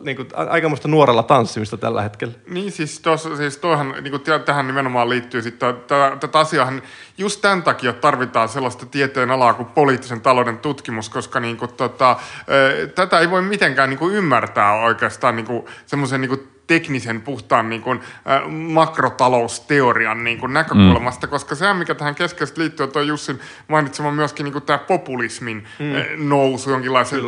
niin 0.00 0.16
kuin, 0.16 0.28
aikamoista 0.34 0.88
nuorella 0.88 1.22
tanssimista 1.22 1.76
tällä 1.76 2.02
hetkellä. 2.02 2.34
Niin 2.48 2.72
siis, 2.72 3.00
tos, 3.00 3.28
siis 3.36 3.56
toihan, 3.56 3.94
niin 4.02 4.10
kuin 4.10 4.42
tähän 4.44 4.66
nimenomaan 4.66 5.08
liittyy 5.08 5.42
sitten, 5.42 5.74
tätä 6.20 6.38
asiaa 6.38 6.72
just 7.18 7.40
tämän 7.40 7.62
takia 7.62 7.92
tarvitaan 7.92 8.48
sellaista 8.48 8.86
tieteen 8.86 9.30
alaa 9.30 9.54
kuin 9.54 9.66
poliittisen 9.66 10.20
talouden 10.20 10.58
tutkimus, 10.58 11.08
koska 11.10 11.40
niin 11.40 11.56
kuin, 11.56 11.72
tota, 11.72 12.16
tätä 12.94 13.18
ei 13.18 13.30
voi 13.30 13.42
mitenkään 13.42 13.90
niin 13.90 13.98
kuin 13.98 14.14
ymmärtää 14.14 14.72
oikeastaan 14.72 15.36
niin 15.36 15.64
semmoisen 15.86 16.20
niin 16.20 16.48
teknisen 16.72 17.22
puhtaan 17.22 17.68
niin 17.68 17.82
kuin, 17.82 18.00
äh, 18.00 18.50
makrotalousteorian 18.50 20.24
niin 20.24 20.38
kuin 20.38 20.52
näkökulmasta, 20.52 21.26
mm. 21.26 21.30
koska 21.30 21.54
sehän 21.54 21.76
mikä 21.76 21.94
tähän 21.94 22.14
keskeisesti 22.14 22.60
liittyy, 22.60 22.88
on 22.94 23.06
Jussin 23.06 23.40
mainitsema 23.68 24.10
myöskin 24.10 24.44
niin 24.44 24.52
kuin 24.52 24.62
tämä 24.62 24.78
populismin 24.78 25.64
mm. 25.78 25.96
äh, 25.96 26.06
nousu 26.16 26.70
jonkinlaisen. 26.70 27.20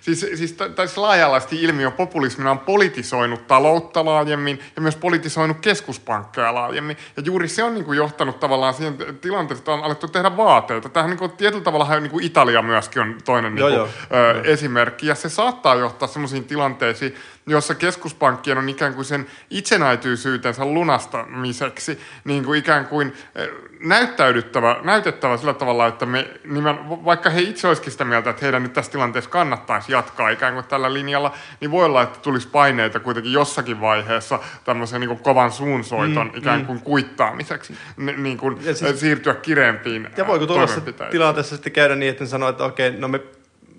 Siis, 0.00 0.26
siis 0.34 0.52
tai 0.52 0.86
laajalaisesti 0.96 1.62
ilmiö 1.62 1.90
populismina 1.90 2.50
on 2.50 2.58
politisoinut 2.58 3.46
taloutta 3.46 4.04
laajemmin 4.04 4.60
ja 4.76 4.82
myös 4.82 4.96
politisoinut 4.96 5.56
keskuspankkeja 5.60 6.54
laajemmin. 6.54 6.96
Ja 7.16 7.22
juuri 7.26 7.48
se 7.48 7.62
on 7.64 7.74
niin 7.74 7.84
kuin 7.84 7.96
johtanut 7.96 8.40
tavallaan 8.40 8.74
siihen 8.74 8.96
tilanteeseen, 9.20 9.58
että 9.58 9.72
on 9.72 9.84
alettu 9.84 10.08
tehdä 10.08 10.36
vaateita. 10.36 10.88
Tähän 10.88 11.10
niin 11.10 11.18
kuin, 11.18 11.30
tietyllä 11.30 11.64
tavalla 11.64 12.00
niin 12.00 12.10
kuin 12.10 12.24
Italia 12.24 12.62
myöskin 12.62 13.02
on 13.02 13.18
toinen 13.24 13.54
niin 13.54 13.62
kuin, 13.62 13.74
joo, 13.74 13.88
joo. 14.10 14.30
Äh, 14.36 14.44
esimerkki. 14.44 15.06
Ja 15.06 15.14
se 15.14 15.28
saattaa 15.28 15.74
johtaa 15.74 16.08
sellaisiin 16.08 16.44
tilanteisiin, 16.44 17.14
jossa 17.46 17.74
keskuspankkien 17.74 18.58
on 18.58 18.68
ikään 18.68 18.89
kuin 18.94 19.04
sen 19.04 19.26
itsenäityisyytensä 19.50 20.64
lunastamiseksi 20.64 22.00
niin 22.24 22.44
kuin 22.44 22.58
ikään 22.58 22.86
kuin 22.86 23.12
eh, 23.34 23.48
näyttäydyttävä, 23.80 24.76
näytettävä 24.82 25.36
sillä 25.36 25.54
tavalla, 25.54 25.86
että 25.86 26.06
me 26.06 26.30
nimen, 26.44 26.88
vaikka 26.88 27.30
he 27.30 27.40
itse 27.40 27.68
olisikin 27.68 27.92
sitä 27.92 28.04
mieltä, 28.04 28.30
että 28.30 28.44
heidän 28.44 28.62
nyt 28.62 28.72
tässä 28.72 28.92
tilanteessa 28.92 29.30
kannattaisi 29.30 29.92
jatkaa 29.92 30.28
ikään 30.28 30.54
kuin 30.54 30.64
tällä 30.64 30.92
linjalla, 30.92 31.34
niin 31.60 31.70
voi 31.70 31.84
olla, 31.84 32.02
että 32.02 32.18
tulisi 32.18 32.48
paineita 32.48 33.00
kuitenkin 33.00 33.32
jossakin 33.32 33.80
vaiheessa 33.80 34.38
tämmöisen 34.64 35.00
niin 35.00 35.08
kuin 35.08 35.20
kovan 35.20 35.52
suunsoiton 35.52 36.26
mm, 36.26 36.38
ikään 36.38 36.60
mm. 36.60 36.66
kuin 36.66 36.78
mm. 36.78 36.82
kuittaamiseksi, 36.82 37.76
niin 38.16 38.38
kuin 38.38 38.58
ja 38.64 38.74
siis, 38.74 39.00
siirtyä 39.00 39.34
kireempiin 39.34 40.08
Ja 40.16 40.26
voiko 40.26 40.46
tuossa 40.46 40.80
tilanteessa 41.10 41.56
sitten 41.56 41.72
käydä 41.72 41.96
niin, 41.96 42.10
että 42.10 42.26
sanoo, 42.26 42.48
että 42.48 42.64
okei, 42.64 42.90
no 42.90 43.08
me 43.08 43.20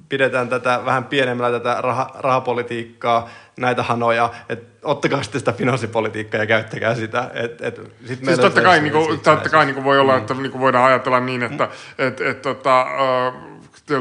pidetään 0.09 0.49
tätä 0.49 0.82
vähän 0.86 1.03
pienemmällä 1.03 1.59
tätä 1.59 1.82
rah- 1.82 2.20
rahapolitiikkaa, 2.20 3.30
näitä 3.62 3.84
hanoja, 3.84 4.30
että 4.49 4.72
ottakaa 4.84 5.24
sitten 5.24 5.41
sitä 5.41 5.51
finanssipolitiikkaa 5.51 6.39
ja 6.39 6.47
käyttäkää 6.47 6.95
sitä. 6.95 7.32
Et, 7.34 7.62
et, 7.62 7.82
sit 8.05 8.26
siis 8.26 8.39
totta 8.39 8.62
kai, 8.62 8.82
niinku, 8.82 9.18
totta 9.24 9.49
kai 9.49 9.66
niinku 9.66 9.84
voi 9.84 9.99
olla, 9.99 10.14
mm. 10.14 10.18
että 10.18 10.34
niinku 10.34 10.59
voidaan 10.59 10.86
ajatella 10.86 11.20
niin, 11.20 11.43
että 11.43 11.64
mm. 11.64 12.07
et, 12.07 12.22
et, 12.22 12.41
tota, 12.41 12.86
uh, 12.86 13.51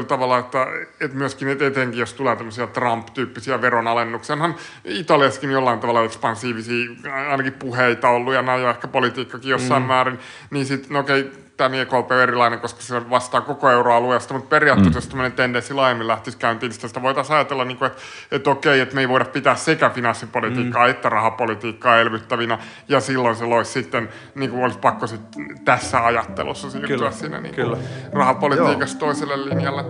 tavalla, 0.07 0.37
että, 0.37 0.67
että 1.01 1.17
myöskin 1.17 1.47
et 1.47 1.61
etenkin, 1.61 1.99
jos 1.99 2.13
tulee 2.13 2.35
tämmöisiä 2.35 2.67
Trump-tyyppisiä 2.67 3.61
veronalennuksia, 3.61 4.33
onhan 4.33 4.55
Italiassakin 4.85 5.51
jollain 5.51 5.79
tavalla 5.79 6.03
ekspansiivisia 6.03 6.89
ainakin 7.29 7.53
puheita 7.53 8.09
ollut 8.09 8.33
ja 8.33 8.41
näin 8.41 8.63
ja 8.63 8.69
ehkä 8.69 8.87
politiikkakin 8.87 9.49
jossain 9.49 9.83
mm. 9.83 9.87
määrin, 9.87 10.19
niin 10.49 10.65
sitten 10.65 10.93
no 10.93 10.99
okei, 10.99 11.21
okay, 11.21 11.33
tämä 11.69 11.81
EKP 11.81 12.11
on 12.11 12.21
erilainen, 12.21 12.59
koska 12.59 12.81
se 12.81 13.09
vastaa 13.09 13.41
koko 13.41 13.69
euroalueesta, 13.69 14.33
mutta 14.33 14.49
periaatteessa 14.49 14.99
mm. 14.99 15.09
tämmöinen 15.09 15.31
tendenssi 15.31 15.73
laajemmin 15.73 16.07
lähtisi 16.07 16.37
käyntiin, 16.37 16.69
niin 16.69 16.87
sitä 16.87 17.01
voitaisiin 17.01 17.35
ajatella, 17.35 17.65
niin 17.65 17.77
kuin, 17.77 17.87
että, 17.87 18.01
että 18.31 18.49
okei, 18.49 18.79
että 18.79 18.95
me 18.95 19.01
ei 19.01 19.09
voida 19.09 19.25
pitää 19.25 19.55
sekä 19.55 19.89
finanssipolitiikkaa 19.89 20.85
mm. 20.85 20.91
että 20.91 21.09
rahapolitiikkaa 21.09 21.99
elvyttävinä, 21.99 22.59
ja 22.89 22.99
silloin 22.99 23.35
se 23.35 23.45
loisi 23.45 23.71
sitten, 23.71 24.09
niin 24.35 24.51
kuin 24.51 24.63
olisi 24.63 24.79
pakko 24.79 25.07
sitten 25.07 25.65
tässä 25.65 26.05
ajattelussa 26.05 26.69
siirtyä 26.69 26.97
kyllä, 26.97 27.11
siinä 27.11 27.41
niin 27.41 27.55
kyllä. 27.55 27.77
rahapolitiikasta 28.13 29.05
Joo. 29.05 29.13
toiselle 29.13 29.49
linjalle. 29.49 29.83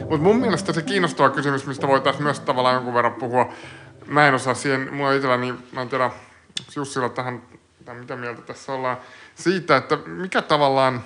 Mutta 0.00 0.24
mun 0.24 0.36
mielestä 0.36 0.72
se 0.72 0.82
kiinnostava 0.82 1.30
kysymys, 1.30 1.66
mistä 1.66 1.88
voitaisiin 1.88 2.22
myös 2.22 2.40
tavallaan 2.40 2.74
jonkun 2.74 2.94
verran 2.94 3.14
puhua, 3.14 3.52
mä 4.06 4.28
en 4.28 4.34
osaa 4.34 4.54
siihen, 4.54 4.94
mulla 4.94 5.12
itselläni, 5.12 5.54
mä 5.72 5.82
en 5.82 5.88
tiedä, 5.88 6.10
Jussilla 6.76 7.08
tähän, 7.08 7.42
tai 7.84 7.94
mitä 7.94 8.16
mieltä 8.16 8.42
tässä 8.42 8.72
ollaan, 8.72 8.96
siitä, 9.34 9.76
että 9.76 9.96
mikä 10.06 10.42
tavallaan, 10.42 11.04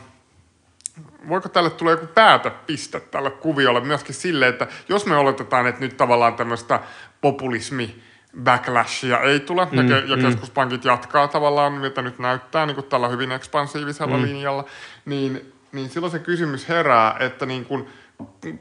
voiko 1.29 1.49
tälle 1.49 1.71
tulla 1.71 1.91
joku 1.91 2.07
päätöpiste 2.07 3.01
tälle 3.01 3.31
kuviolle 3.31 3.81
myöskin 3.81 4.15
sille, 4.15 4.49
että 4.49 4.67
jos 4.89 5.07
me 5.07 5.17
oletetaan, 5.17 5.67
että 5.67 5.81
nyt 5.81 5.97
tavallaan 5.97 6.35
tämmöistä 6.35 6.81
populismi 7.21 8.03
backlashia 8.43 9.21
ei 9.21 9.41
tule, 9.41 9.69
mm, 9.71 9.89
ja, 9.89 9.99
ja 9.99 10.17
mm. 10.17 10.23
keskuspankit 10.23 10.85
jatkaa 10.85 11.29
tavallaan, 11.29 11.73
mitä 11.73 12.03
nyt 12.03 12.19
näyttää 12.19 12.67
niin 12.67 12.75
kuin 12.75 12.87
tällä 12.87 13.09
hyvin 13.09 13.33
ekspansiivisella 13.33 14.17
mm. 14.17 14.23
linjalla, 14.23 14.65
niin, 15.05 15.53
niin 15.73 15.91
silloin 15.91 16.11
se 16.11 16.19
kysymys 16.19 16.69
herää, 16.69 17.17
että 17.21 17.47
niin 17.47 17.65
kuin, 17.65 17.89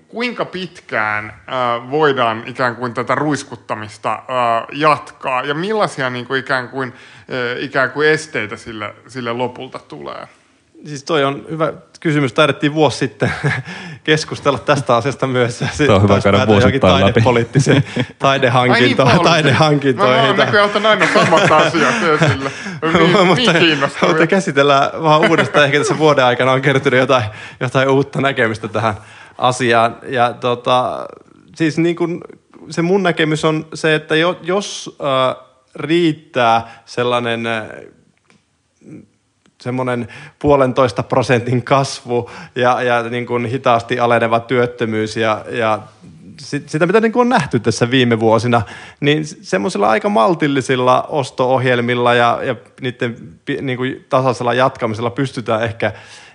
kuinka 0.08 0.45
pitkään 0.45 1.26
äh, 1.26 1.91
voidaan 1.91 2.43
ikään 2.45 2.76
kuin 2.76 2.93
tätä 2.93 3.16
ruiskuttamista 3.16 4.14
äh, 4.14 4.68
jatkaa 4.72 5.43
ja 5.43 5.54
millaisia 5.54 6.10
niin 6.10 6.26
kuin 6.26 6.39
ikään, 6.39 6.70
kuin, 6.70 6.93
äh, 7.20 7.64
ikään 7.64 7.91
kuin 7.91 8.08
esteitä 8.08 8.58
sille, 8.58 8.95
sille 9.08 9.34
lopulta 9.34 9.80
tulee? 9.80 10.28
Siis 10.86 11.04
toi 11.04 11.24
on 11.24 11.45
hyvä 11.49 11.74
kysymys. 11.99 12.34
Taidettiin 12.34 12.74
vuosi 12.74 12.97
sitten 12.97 13.32
keskustella 14.04 14.60
tästä 14.60 14.95
asiasta 14.95 15.28
myös. 15.28 15.60
Sitten 15.60 15.95
on 15.95 16.04
hyvä 16.04 16.22
käydä 16.22 16.47
vuosittain 16.47 16.93
läpi. 16.93 17.12
Taidepoliittisen 17.14 17.84
taidehankintoihin. 18.20 19.16
Niin, 19.16 19.24
taidehankintoihin. 19.24 20.22
Mä, 20.22 20.34
mä 20.34 20.45
näköjään 20.45 20.70
otan 20.70 20.86
aina 20.86 21.08
samat 21.14 21.51
asiat 21.51 21.95
esille. 22.04 22.51
Niin, 22.93 23.28
mutta, 23.28 23.54
niin 23.54 23.80
mutta 24.08 24.28
käsitellään 24.28 24.89
vaan 25.04 25.30
uudestaan. 25.30 25.66
Ehkä 25.66 25.78
tässä 25.78 25.97
vuoden 25.97 26.26
aikana 26.26 26.51
on 26.51 26.62
kertynyt 26.62 26.99
jotain, 26.99 27.24
jotain 27.60 27.89
uutta 27.89 28.22
näkemystä 28.22 28.68
tähän 28.68 28.93
asiaan. 29.38 29.98
Ja 30.08 30.34
tota, 30.34 31.08
siis 31.56 31.78
niin 31.78 31.96
kuin 31.96 32.22
se 32.70 32.82
mun 32.82 33.04
näkemys 33.04 33.46
on 33.46 33.66
se, 33.74 33.96
että 33.96 34.16
jos 34.42 34.98
äh, 35.02 35.46
riittää 35.76 36.84
sellainen 36.86 37.48
semmoinen 39.62 40.08
puolentoista 40.40 41.04
prosentin 41.04 41.64
kasvu 41.64 42.30
ja, 42.56 42.82
ja 42.82 43.04
niin 43.04 43.26
kuin 43.26 43.46
hitaasti 43.46 44.00
aleneva 44.00 44.40
työttömyys 44.40 45.18
ja, 45.18 45.46
ja 45.50 45.80
sitä, 46.40 46.86
mitä 46.86 47.00
niin 47.00 47.12
kuin 47.12 47.22
on 47.22 47.30
nähty 47.30 47.60
tässä 47.60 47.92
viime 47.92 48.20
vuosina, 48.20 48.62
niin 49.00 49.26
semmoisilla 49.26 49.90
aika 49.90 50.10
maltillisilla 50.10 51.02
osto-ohjelmilla 51.02 52.14
ja, 52.14 52.40
ja 52.44 52.56
niiden 52.82 53.18
niin 53.62 53.78
kuin 53.78 54.06
tasaisella 54.10 54.54
jatkamisella 54.54 55.10
pystytään 55.10 55.64
ehkä 55.64 55.92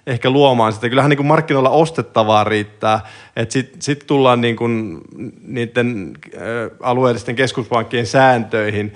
ehkä 0.08 0.30
luomaan 0.30 0.72
sitä. 0.72 0.88
Kyllähän 0.88 1.08
niin 1.08 1.16
kuin 1.16 1.26
markkinoilla 1.26 1.70
ostettavaa 1.70 2.44
riittää. 2.44 3.00
Sitten 3.48 3.82
sit 3.82 4.04
tullaan 4.06 4.40
niin 4.40 4.56
kuin 4.56 5.00
niiden 5.42 6.12
alueellisten 6.82 7.36
keskuspankkien 7.36 8.06
sääntöihin 8.06 8.94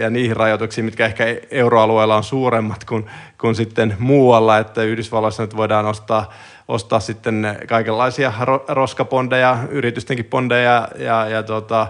ja 0.00 0.10
niihin 0.10 0.36
rajoituksiin, 0.36 0.84
mitkä 0.84 1.06
ehkä 1.06 1.24
euroalueella 1.50 2.16
on 2.16 2.24
suuremmat 2.24 2.84
kuin, 2.84 3.06
kuin 3.40 3.54
sitten 3.54 3.96
muualla. 3.98 4.58
Että 4.58 4.82
Yhdysvalloissa 4.82 5.42
nyt 5.42 5.56
voidaan 5.56 5.86
ostaa, 5.86 6.32
ostaa 6.68 7.00
sitten 7.00 7.58
kaikenlaisia 7.68 8.32
roskapondeja, 8.68 9.58
yritystenkin 9.70 10.24
pondeja 10.24 10.88
ja, 10.98 11.28
ja, 11.28 11.42
tota, 11.42 11.86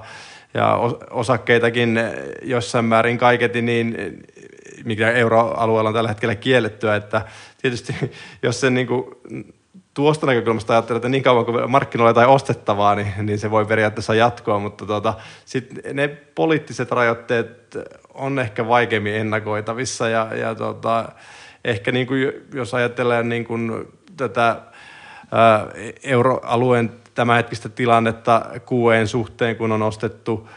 ja 0.55 0.79
osakkeitakin 1.11 2.01
jossain 2.43 2.85
määrin 2.85 3.19
kaiketi, 3.19 3.63
niin 3.63 3.97
mikä 4.85 5.11
euroalueella 5.11 5.89
on 5.89 5.95
tällä 5.95 6.09
hetkellä 6.09 6.35
kiellettyä, 6.35 6.97
että 6.97 7.23
tietysti 7.65 7.95
jos 8.43 8.61
se 8.61 8.71
niin 8.71 8.87
kuin 8.87 9.05
tuosta 9.95 10.27
näkökulmasta 10.27 10.73
ajattelen, 10.73 10.97
että 10.97 11.09
niin 11.09 11.23
kauan 11.23 11.45
kuin 11.45 11.71
markkinoilla 11.71 12.11
jotain 12.11 12.29
ostettavaa, 12.29 12.95
niin, 12.95 13.13
niin 13.23 13.39
se 13.39 13.51
voi 13.51 13.67
periaatteessa 13.67 14.15
jatkoa, 14.15 14.59
mutta 14.59 14.87
tuota, 14.87 15.15
sit 15.45 15.71
ne 15.93 16.09
poliittiset 16.09 16.91
rajoitteet 16.91 17.79
on 18.15 18.39
ehkä 18.39 18.69
vaikeammin 18.69 19.15
ennakoitavissa 19.15 20.09
ja, 20.09 20.35
ja 20.35 20.55
tuota, 20.55 21.09
ehkä 21.65 21.93
niin 21.93 22.07
kuin, 22.07 22.33
jos 22.55 22.75
ajatellaan 22.75 23.29
niin 23.29 23.45
kuin 23.45 23.89
tätä 24.17 24.61
ää, 25.33 25.67
euroalueen 26.03 26.93
tämänhetkistä 27.15 27.69
tilannetta 27.69 28.43
QEn 28.73 29.09
suhteen, 29.09 29.57
kun 29.57 29.73
on 29.73 29.83
ostettu 29.83 30.49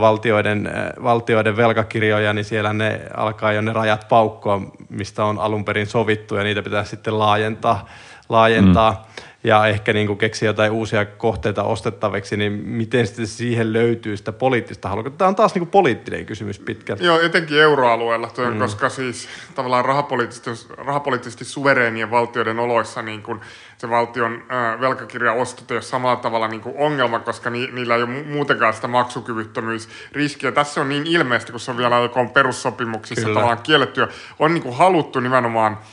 valtioiden, 0.00 0.70
valtioiden 1.02 1.56
velkakirjoja, 1.56 2.32
niin 2.32 2.44
siellä 2.44 2.72
ne 2.72 3.00
alkaa 3.16 3.52
jo 3.52 3.60
ne 3.60 3.72
rajat 3.72 4.08
paukkoa, 4.08 4.60
mistä 4.88 5.24
on 5.24 5.38
alun 5.38 5.64
perin 5.64 5.86
sovittu 5.86 6.34
ja 6.34 6.42
niitä 6.42 6.62
pitää 6.62 6.84
sitten 6.84 7.18
laajentaa. 7.18 7.86
laajentaa. 8.28 8.92
Mm 8.92 9.12
ja 9.44 9.66
ehkä 9.66 9.92
niin 9.92 10.06
kuin 10.06 10.18
keksiä 10.18 10.48
jotain 10.48 10.72
uusia 10.72 11.04
kohteita 11.04 11.62
ostettaviksi, 11.62 12.36
niin 12.36 12.52
miten 12.52 13.06
sitten 13.06 13.26
siihen 13.26 13.72
löytyy 13.72 14.16
sitä 14.16 14.32
poliittista 14.32 14.88
halua? 14.88 15.10
Tämä 15.10 15.28
on 15.28 15.34
taas 15.34 15.54
niin 15.54 15.60
kuin 15.60 15.70
poliittinen 15.70 16.26
kysymys 16.26 16.58
pitkälti. 16.58 17.04
Joo, 17.04 17.20
etenkin 17.20 17.60
euroalueella, 17.60 18.30
toi, 18.30 18.50
mm. 18.50 18.58
koska 18.58 18.88
siis 18.88 19.28
tavallaan 19.54 19.84
rahapoliittisesti, 19.84 20.74
rahapoliittisesti 20.76 21.44
suvereenien 21.44 22.10
valtioiden 22.10 22.58
oloissa 22.58 23.02
niin 23.02 23.22
kuin 23.22 23.40
se 23.78 23.90
valtion 23.90 24.32
äh, 24.32 24.80
velkakirjaostot 24.80 25.70
ei 25.70 25.74
ole 25.74 25.82
samalla 25.82 26.16
tavalla 26.16 26.48
niin 26.48 26.60
kuin 26.60 26.74
ongelma, 26.78 27.18
koska 27.18 27.50
ni, 27.50 27.68
niillä 27.72 27.96
ei 27.96 28.02
ole 28.02 28.24
muutenkaan 28.24 28.74
sitä 28.74 28.88
maksukyvyttömyysriskiä. 28.88 30.52
Tässä 30.52 30.80
on 30.80 30.88
niin 30.88 31.06
ilmeistä, 31.06 31.52
kun 31.52 31.60
se 31.60 31.70
on 31.70 31.76
vielä 31.76 31.96
on 31.96 32.30
perussopimuksissa 32.30 33.24
Kyllä. 33.24 33.34
tavallaan 33.34 33.62
kielletty, 33.62 34.06
on 34.38 34.54
niin 34.54 34.62
kuin 34.62 34.76
haluttu 34.76 35.20
nimenomaan– 35.20 35.78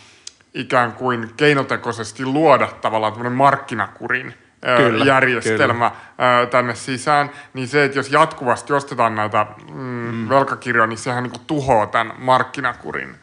ikään 0.53 0.93
kuin 0.93 1.33
keinotekoisesti 1.37 2.25
luoda 2.25 2.67
tavallaan 2.81 3.13
tämmöinen 3.13 3.37
markkinakurin 3.37 4.33
kyllä, 4.77 5.05
järjestelmä 5.05 5.91
kyllä. 5.91 6.45
tänne 6.45 6.75
sisään, 6.75 7.29
niin 7.53 7.67
se, 7.67 7.83
että 7.83 7.99
jos 7.99 8.11
jatkuvasti 8.11 8.73
ostetaan 8.73 9.15
näitä 9.15 9.45
mm, 9.71 9.81
mm. 9.81 10.29
velkakirjoja, 10.29 10.87
niin 10.87 10.97
sehän 10.97 11.23
niin 11.23 11.41
tuhoaa 11.47 11.87
tämän 11.87 12.13
markkinakurin 12.17 13.15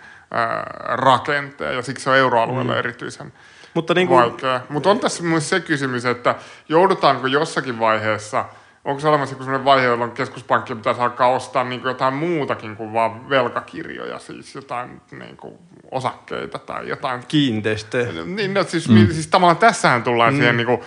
rakenteen, 0.81 1.77
ja 1.77 1.83
siksi 1.83 2.05
se 2.05 2.11
on 2.11 2.16
euroalueella 2.16 2.72
mm. 2.72 2.79
erityisen 2.79 3.33
Mutta 3.74 3.95
niin 3.95 4.09
kuin... 4.09 4.22
vaikea. 4.22 4.61
Mutta 4.68 4.91
on 4.91 5.01
tässä 5.01 5.22
myös 5.22 5.49
se 5.49 5.61
kysymys, 5.61 6.05
että 6.05 6.35
joudutaanko 6.68 7.27
jossakin 7.27 7.79
vaiheessa– 7.79 8.45
onko 8.87 9.01
se 9.01 9.09
olemassa 9.09 9.37
sellainen 9.37 9.64
vaihe, 9.64 9.87
jolloin 9.87 10.11
keskuspankki 10.11 10.74
pitäisi 10.74 11.01
alkaa 11.01 11.28
ostaa 11.28 11.64
niin 11.64 11.80
kuin 11.80 11.91
jotain 11.91 12.14
muutakin 12.14 12.76
kuin 12.76 12.93
vain 12.93 13.30
velkakirjoja, 13.30 14.18
siis 14.18 14.55
jotain 14.55 15.01
niin 15.11 15.37
kuin 15.37 15.55
osakkeita 15.91 16.59
tai 16.59 16.89
jotain. 16.89 17.20
Kiinteistöjä. 17.28 18.12
Niin, 18.24 18.55
no, 18.55 18.62
siis, 18.62 18.89
mm. 18.89 19.07
siis 19.11 19.26
tavallaan 19.26 19.57
tässähän 19.57 20.03
tullaan 20.03 20.34
mm. 20.34 20.39
siihen, 20.39 20.57
niin 20.57 20.66
kuin, 20.66 20.80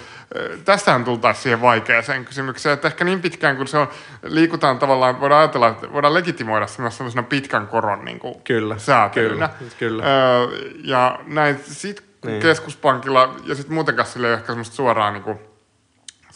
tässähän 0.66 1.04
tultaisiin 1.04 1.44
siihen 1.44 1.62
vaikeaseen 1.62 2.26
kysymykseen, 2.26 2.74
että 2.74 2.88
ehkä 2.88 3.04
niin 3.04 3.22
pitkään 3.22 3.58
kun 3.58 3.68
se 3.68 3.78
on, 3.78 3.88
liikutaan 4.24 4.80
tavallaan, 4.80 5.20
voidaan 5.20 5.42
ajatella, 5.42 5.68
että 5.68 5.94
voidaan 5.94 6.14
legitimoida 6.14 6.68
se 6.68 6.82
myös 6.82 6.98
sellaisena 6.98 7.24
pitkän 7.24 7.68
koron 7.68 8.06
niin 8.06 8.20
kuin 8.20 8.42
kyllä, 8.44 8.78
säätelynä. 8.78 9.48
Kyllä, 9.48 9.72
kyllä. 9.80 10.04
Öö, 10.04 10.48
ja 10.84 11.20
näin 11.28 11.60
sitten 11.64 12.06
niin. 12.26 12.42
keskuspankilla, 12.42 13.36
ja 13.46 13.56
sitten 13.56 13.74
muutenkaan 13.74 14.08
sille 14.08 14.28
ei 14.28 14.34
ehkä 14.34 14.48
semmoista 14.48 14.76
suoraa 14.76 15.12
niin 15.12 15.24
kuin, 15.24 15.40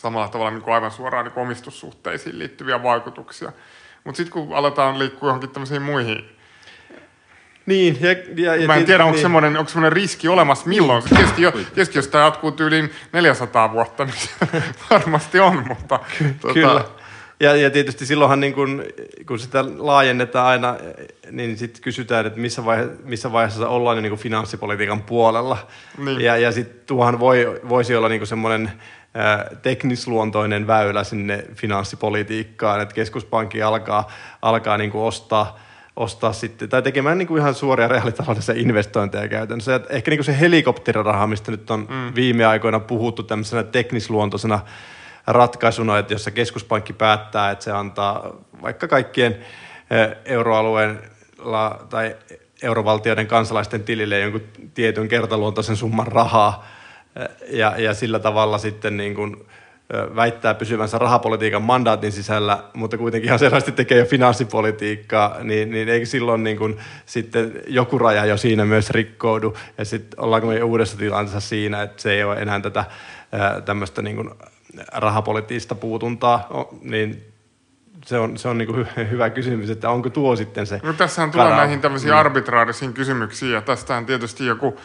samalla 0.04 0.28
tavalla 0.28 0.52
niin 0.52 0.62
kuin 0.62 0.74
aivan 0.74 0.92
suoraan 0.92 1.26
niin 1.26 1.34
kuin 1.34 1.42
omistussuhteisiin 1.42 2.40
liittyviä 2.40 2.84
vaikutuksia. 2.84 3.52
Mutta 4.04 4.18
sitten 4.18 4.34
kun 4.34 4.56
aletaan 4.58 5.00
liikkua 5.00 5.30
johonkin 5.30 5.50
tämmöisiin 5.50 5.82
muihin 5.82 6.30
niin, 7.66 7.98
ja, 8.02 8.12
ja, 8.46 8.56
ja 8.56 8.68
Mä 8.68 8.76
en 8.76 8.86
tiedä, 8.86 9.04
onko, 9.04 9.16
niin. 9.16 9.22
semmoinen, 9.22 9.58
onko 9.58 9.70
semmoinen 9.70 9.94
riski 9.94 10.28
olemassa 10.28 10.70
milloin. 10.70 11.04
Tietysti, 11.04 11.42
jo, 11.42 11.52
tietysti 11.52 11.98
jos 11.98 12.08
tämä 12.08 12.24
jatkuu 12.24 12.52
tyyliin 12.52 12.92
400 13.14 13.72
vuotta, 13.72 14.06
niin 14.06 14.16
se 14.18 14.30
varmasti 14.90 15.40
on, 15.40 15.68
mutta... 15.68 16.00
Ky- 16.18 16.36
tuota... 16.42 16.54
Kyllä. 16.54 16.86
Ja, 17.40 17.56
ja 17.56 17.70
tietysti 17.70 18.06
silloinhan 18.06 18.40
niin 18.40 18.54
kun, 18.54 18.84
kun 19.28 19.40
sitä 19.40 19.66
laajennetaan 19.78 20.48
aina, 20.48 20.76
niin 21.32 21.58
sitten 21.58 21.82
kysytään, 21.82 22.26
että 22.26 22.40
missä, 22.40 22.66
vaihe, 22.66 22.88
missä 23.04 23.32
vaiheessa 23.32 23.68
ollaan 23.68 24.04
niin 24.04 24.18
finanssipolitiikan 24.18 25.02
puolella. 25.04 25.58
Niin. 25.98 26.22
Ja, 26.22 26.38
ja 26.38 26.52
sitten 26.52 26.86
tuohan 26.86 27.20
voi, 27.20 27.62
voisi 27.70 27.96
olla 27.96 28.10
niin 28.10 28.28
semmoinen 28.28 28.72
teknisluontoinen 29.62 30.68
väylä 30.68 31.04
sinne 31.04 31.46
finanssipolitiikkaan, 31.56 32.82
että 32.82 32.96
keskuspankki 32.96 33.62
alkaa, 33.62 34.12
alkaa 34.42 34.78
niin 34.78 34.92
kuin 34.92 35.04
ostaa, 35.04 35.60
ostaa 35.96 36.34
sitten, 36.34 36.70
tai 36.70 36.82
tekemään 36.82 37.18
niin 37.18 37.28
kuin 37.28 37.42
ihan 37.42 37.56
suoria 37.56 37.88
reaalitaloudellisia 37.88 38.56
investointeja 38.58 39.28
käytännössä. 39.28 39.76
Et 39.76 39.86
ehkä 39.90 40.12
niin 40.12 40.18
kuin 40.18 40.26
se 40.26 40.40
helikopteriraha, 40.40 41.28
mistä 41.28 41.52
nyt 41.52 41.72
on 41.72 41.80
mm. 41.90 42.16
viime 42.16 42.46
aikoina 42.46 42.80
puhuttu 42.80 43.24
tämmöisenä 43.24 43.64
teknisluontoisena 43.64 44.60
ratkaisuna, 45.28 45.98
että 45.98 46.14
jossa 46.14 46.32
keskuspankki 46.32 46.94
päättää, 46.94 47.52
että 47.52 47.66
se 47.66 47.72
antaa 47.72 48.34
vaikka 48.62 48.88
kaikkien 48.88 49.38
euroalueen 50.26 51.00
tai 51.90 52.16
eurovaltioiden 52.64 53.28
kansalaisten 53.28 53.84
tilille 53.84 54.20
jonkun 54.20 54.44
tietyn 54.74 55.08
kertaluontoisen 55.08 55.76
summan 55.76 56.08
rahaa, 56.08 56.68
ja, 57.50 57.74
ja 57.78 57.94
sillä 57.94 58.20
tavalla 58.20 58.58
sitten 58.58 58.98
niin 58.98 59.16
kuin 59.16 59.46
väittää 60.16 60.54
pysyvänsä 60.54 60.98
rahapolitiikan 60.98 61.62
mandaatin 61.62 62.12
sisällä, 62.12 62.64
mutta 62.74 62.98
kuitenkin 62.98 63.28
ihan 63.28 63.40
selvästi 63.40 63.72
tekee 63.72 63.98
jo 63.98 64.06
finanssipolitiikkaa, 64.06 65.38
niin, 65.44 65.72
niin 65.72 65.90
eikö 65.90 66.06
silloin 66.06 66.44
niin 66.44 66.58
kuin 66.58 66.78
sitten 67.06 67.62
joku 67.68 67.98
raja 67.98 68.26
jo 68.26 68.38
siinä 68.38 68.66
myös 68.66 68.90
rikkoudu, 68.90 69.58
ja 69.78 69.86
sitten 69.86 70.20
ollaanko 70.20 70.48
me 70.48 70.64
uudessa 70.64 70.98
tilanteessa 70.98 71.40
siinä, 71.40 71.82
että 71.82 72.02
se 72.02 72.14
ei 72.14 72.24
ole 72.24 72.36
enää 72.36 72.60
tätä 72.60 72.86
tämmöistä 73.66 74.02
niin 74.02 74.16
kuin 74.16 74.30
rahapoliittista 74.94 75.76
puutuntaa, 75.76 76.48
niin 76.82 77.34
se 78.06 78.20
on, 78.20 78.38
se 78.38 78.48
on 78.48 78.58
niin 78.58 78.68
kuin 78.68 78.88
hyvä 79.12 79.30
kysymys, 79.30 79.70
että 79.70 79.90
onko 79.90 80.10
tuo 80.10 80.36
sitten 80.36 80.68
se 80.68 80.80
No 80.84 80.94
tässähän 80.94 81.32
tulee 81.32 81.50
näihin 81.50 81.82
tämmöisiin 81.82 82.14
mm. 82.14 82.20
arbitraarisiin 82.20 82.94
kysymyksiin, 82.94 83.52
ja 83.52 83.62
tästähän 83.62 84.06
tietysti 84.06 84.46
joku 84.46 84.80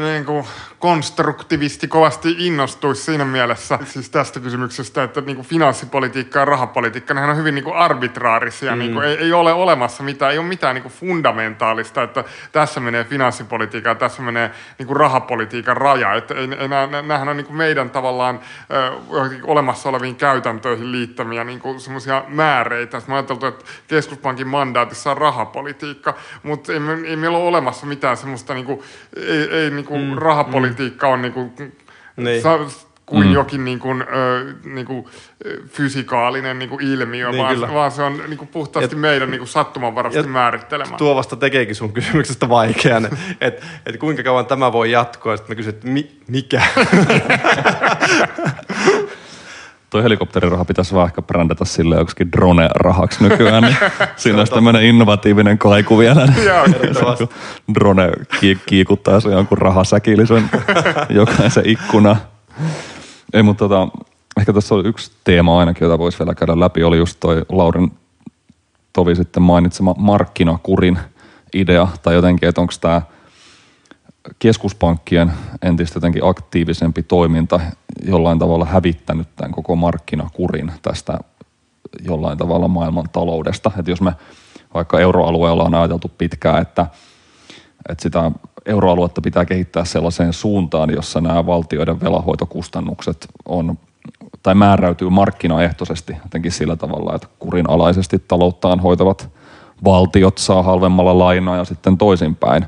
niin 0.00 0.24
kuin 0.24 0.44
konstruktivisti 0.78 1.88
kovasti 1.88 2.34
innostuisi 2.38 3.02
siinä 3.02 3.24
mielessä 3.24 3.78
siis 3.84 4.10
tästä 4.10 4.40
kysymyksestä, 4.40 5.02
että 5.02 5.20
niin 5.20 5.36
kuin 5.36 5.46
finanssipolitiikka 5.46 6.38
ja 6.38 6.44
rahapolitiikka, 6.44 7.14
nehän 7.14 7.30
on 7.30 7.36
hyvin 7.36 7.54
niin 7.54 7.64
kuin 7.64 7.76
arbitraarisia. 7.76 8.72
Mm. 8.72 8.78
Niin 8.78 8.92
kuin, 8.92 9.06
ei, 9.06 9.16
ei, 9.16 9.32
ole 9.32 9.52
olemassa 9.52 10.02
mitään, 10.02 10.32
ei 10.32 10.38
ole 10.38 10.46
mitään 10.46 10.74
niin 10.74 10.82
kuin 10.82 10.92
fundamentaalista, 10.92 12.02
että 12.02 12.24
tässä 12.52 12.80
menee 12.80 13.04
finanssipolitiikka 13.04 13.88
ja 13.88 13.94
tässä 13.94 14.22
menee 14.22 14.50
niin 14.78 14.86
kuin 14.86 14.96
rahapolitiikan 14.96 15.76
raja. 15.76 16.14
Että 16.14 16.34
ei, 16.34 16.48
ei, 16.58 16.68
nämähän 16.68 17.28
on 17.28 17.36
niin 17.36 17.46
kuin 17.46 17.56
meidän 17.56 17.90
tavallaan 17.90 18.40
äh, 18.72 19.40
olemassa 19.42 19.88
oleviin 19.88 20.16
käytäntöihin 20.16 20.92
liittämiä 20.92 21.44
niin 21.44 21.60
kuin 21.60 21.80
semmoisia 21.80 22.24
määreitä. 22.28 23.02
Mä 23.06 23.14
ajateltu, 23.14 23.46
että 23.46 23.64
keskuspankin 23.88 24.48
mandaatissa 24.48 25.10
on 25.10 25.18
rahapolitiikka, 25.18 26.14
mutta 26.42 26.72
ei, 26.72 26.78
ei 27.06 27.16
meillä 27.16 27.38
ole 27.38 27.46
olemassa 27.46 27.86
mitään 27.86 28.16
semmoista, 28.16 28.54
niin 28.54 28.66
kuin, 28.66 28.82
ei, 29.16 29.50
ei 29.50 29.81
niin 29.82 29.88
kuin 29.88 30.02
mm. 30.02 30.18
rahapolitiikka 30.18 31.08
on 31.08 31.22
niin 31.22 31.32
kuin, 31.32 31.52
niin. 32.16 32.42
Sa, 32.42 32.58
kuin 33.06 33.26
mm. 33.26 33.32
jokin 33.32 33.64
niin 33.64 33.78
kuin, 33.78 34.02
ö, 34.02 34.54
niin 34.64 34.86
kuin, 34.86 35.04
fysikaalinen 35.68 36.58
niin 36.58 36.68
kuin 36.68 36.86
ilmiö, 36.86 37.30
niin, 37.30 37.42
vaan, 37.42 37.74
vaan 37.74 37.90
se 37.90 38.02
on 38.02 38.22
niin 38.28 38.38
kuin 38.38 38.48
puhtaasti 38.48 38.96
Et, 38.96 39.00
meidän 39.00 39.30
niin 39.30 39.38
kuin 39.38 39.48
sattumanvarasti 39.48 40.22
määrittelemään. 40.22 40.96
Tuo 40.96 41.14
vasta 41.14 41.36
tekeekin 41.36 41.74
sun 41.74 41.92
kysymyksestä 41.92 42.48
vaikean, 42.48 43.04
että 43.40 43.66
et 43.86 43.96
kuinka 43.96 44.22
kauan 44.22 44.46
tämä 44.46 44.72
voi 44.72 44.90
jatkoa, 44.90 45.36
sitten 45.36 45.54
mä 45.54 45.56
kysyn, 45.56 45.74
että 45.74 45.88
mi, 45.88 46.10
mikä? 46.28 46.62
Tuo 49.92 50.02
helikopteriraha 50.02 50.64
pitäisi 50.64 50.94
vaan 50.94 51.06
ehkä 51.06 51.22
brändätä 51.22 51.64
sille 51.64 51.96
joksikin 51.96 52.28
drone-rahaksi 52.36 53.28
nykyään. 53.28 53.62
Niin 53.62 53.76
siinä 54.16 54.40
on 54.40 54.46
tämmöinen 54.46 54.82
innovatiivinen 54.82 55.58
kaiku 55.58 55.98
vielä. 55.98 56.26
Niin 56.26 57.28
drone 57.74 58.12
kiikuttaa 58.66 59.20
se 59.20 59.28
jonkun 59.28 59.58
rahasäkillisen 59.58 60.50
jokaisen 61.10 61.66
ikkuna. 61.66 62.16
Ei, 63.32 63.42
mutta 63.42 63.68
tota, 63.68 63.88
ehkä 64.38 64.52
tässä 64.52 64.74
oli 64.74 64.88
yksi 64.88 65.12
teema 65.24 65.58
ainakin, 65.58 65.84
jota 65.84 65.98
voisi 65.98 66.18
vielä 66.18 66.34
käydä 66.34 66.60
läpi, 66.60 66.84
oli 66.84 66.98
just 66.98 67.20
toi 67.20 67.42
Lauren 67.48 67.90
Tovi 68.92 69.14
sitten 69.14 69.42
mainitsema 69.42 69.94
markkinakurin 69.98 70.98
idea, 71.54 71.88
tai 72.02 72.14
jotenkin, 72.14 72.48
että 72.48 72.60
onko 72.60 72.72
tämä– 72.80 73.02
keskuspankkien 74.38 75.32
entistä 75.62 75.96
jotenkin 75.96 76.24
aktiivisempi 76.24 77.02
toiminta 77.02 77.60
jollain 78.04 78.38
tavalla 78.38 78.64
hävittänyt 78.64 79.28
tämän 79.36 79.52
koko 79.52 79.76
markkinakurin 79.76 80.72
tästä 80.82 81.18
jollain 82.04 82.38
tavalla 82.38 82.68
maailman 82.68 83.08
taloudesta. 83.12 83.70
Että 83.78 83.90
jos 83.90 84.00
me 84.00 84.12
vaikka 84.74 85.00
euroalueella 85.00 85.64
on 85.64 85.74
ajateltu 85.74 86.10
pitkään, 86.18 86.62
että, 86.62 86.86
että 87.88 88.02
sitä 88.02 88.30
euroaluetta 88.66 89.20
pitää 89.20 89.44
kehittää 89.44 89.84
sellaiseen 89.84 90.32
suuntaan, 90.32 90.90
jossa 90.90 91.20
nämä 91.20 91.46
valtioiden 91.46 92.00
velahoitokustannukset 92.00 93.28
on 93.48 93.78
tai 94.42 94.54
määräytyy 94.54 95.10
markkinaehtoisesti 95.10 96.16
jotenkin 96.22 96.52
sillä 96.52 96.76
tavalla, 96.76 97.14
että 97.14 97.28
kurinalaisesti 97.38 98.18
talouttaan 98.18 98.80
hoitavat 98.80 99.30
valtiot 99.84 100.38
saa 100.38 100.62
halvemmalla 100.62 101.18
lainaa 101.18 101.56
ja 101.56 101.64
sitten 101.64 101.98
toisinpäin. 101.98 102.64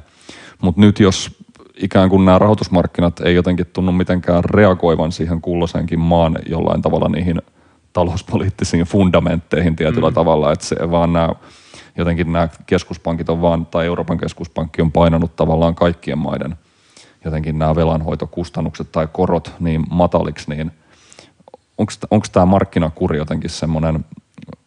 Mutta 0.62 0.80
nyt 0.80 1.00
jos 1.00 1.43
ikään 1.82 2.08
kuin 2.08 2.24
nämä 2.24 2.38
rahoitusmarkkinat 2.38 3.20
ei 3.20 3.34
jotenkin 3.34 3.66
tunnu 3.66 3.92
mitenkään 3.92 4.44
reagoivan 4.44 5.12
siihen 5.12 5.40
kulloisenkin 5.40 6.00
maan 6.00 6.38
jollain 6.46 6.82
tavalla 6.82 7.08
niihin 7.08 7.42
talouspoliittisiin 7.92 8.84
fundamentteihin 8.84 9.76
tietyllä 9.76 10.08
mm. 10.08 10.14
tavalla, 10.14 10.52
että 10.52 10.66
se 10.66 10.90
vaan 10.90 11.12
nämä 11.12 11.34
jotenkin 11.96 12.32
nämä 12.32 12.48
keskuspankit 12.66 13.28
on 13.28 13.42
vaan, 13.42 13.66
tai 13.66 13.86
Euroopan 13.86 14.18
keskuspankki 14.18 14.82
on 14.82 14.92
painanut 14.92 15.36
tavallaan 15.36 15.74
kaikkien 15.74 16.18
maiden 16.18 16.56
jotenkin 17.24 17.58
nämä 17.58 17.74
velanhoitokustannukset 17.74 18.92
tai 18.92 19.08
korot 19.12 19.52
niin 19.60 19.84
mataliksi, 19.90 20.50
niin 20.50 20.70
onko 22.10 22.26
tämä 22.32 22.46
markkinakuri 22.46 23.18
jotenkin 23.18 23.50
semmoinen 23.50 24.04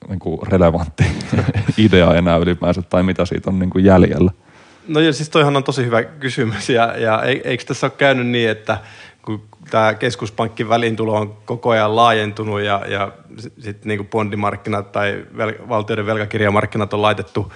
niin 0.10 0.40
relevantti 0.44 1.04
idea 1.78 2.16
enää 2.16 2.38
ylipäänsä, 2.38 2.82
tai 2.82 3.04
mitä 3.04 3.26
siitä 3.26 3.50
on 3.50 3.60
niin 3.60 3.70
kuin 3.70 3.86
jäljellä? 3.86 4.32
No 4.88 5.00
ja 5.00 5.14
siis 5.14 5.30
toihan 5.30 5.58
on 5.58 5.64
tosi 5.64 5.86
hyvä 5.86 6.04
kysymys, 6.04 6.70
ja, 6.70 6.98
ja 6.98 7.24
eikö 7.24 7.64
tässä 7.64 7.88
ole 7.88 7.94
käynyt 7.98 8.28
niin, 8.28 8.50
että 8.50 8.78
kun 9.22 9.42
tämä 9.70 9.94
keskuspankin 9.94 10.70
välintulo 10.70 11.14
on 11.14 11.38
koko 11.46 11.70
ajan 11.70 11.96
laajentunut 11.96 12.62
ja, 12.62 12.86
ja 12.88 13.12
sitten 13.38 13.88
niin 13.90 14.08
bondimarkkinat 14.08 14.92
tai 14.92 15.26
vel, 15.38 15.54
valtioiden 15.70 16.06
velkakirjamarkkinat 16.06 16.94
on 16.94 17.02
laitettu 17.02 17.54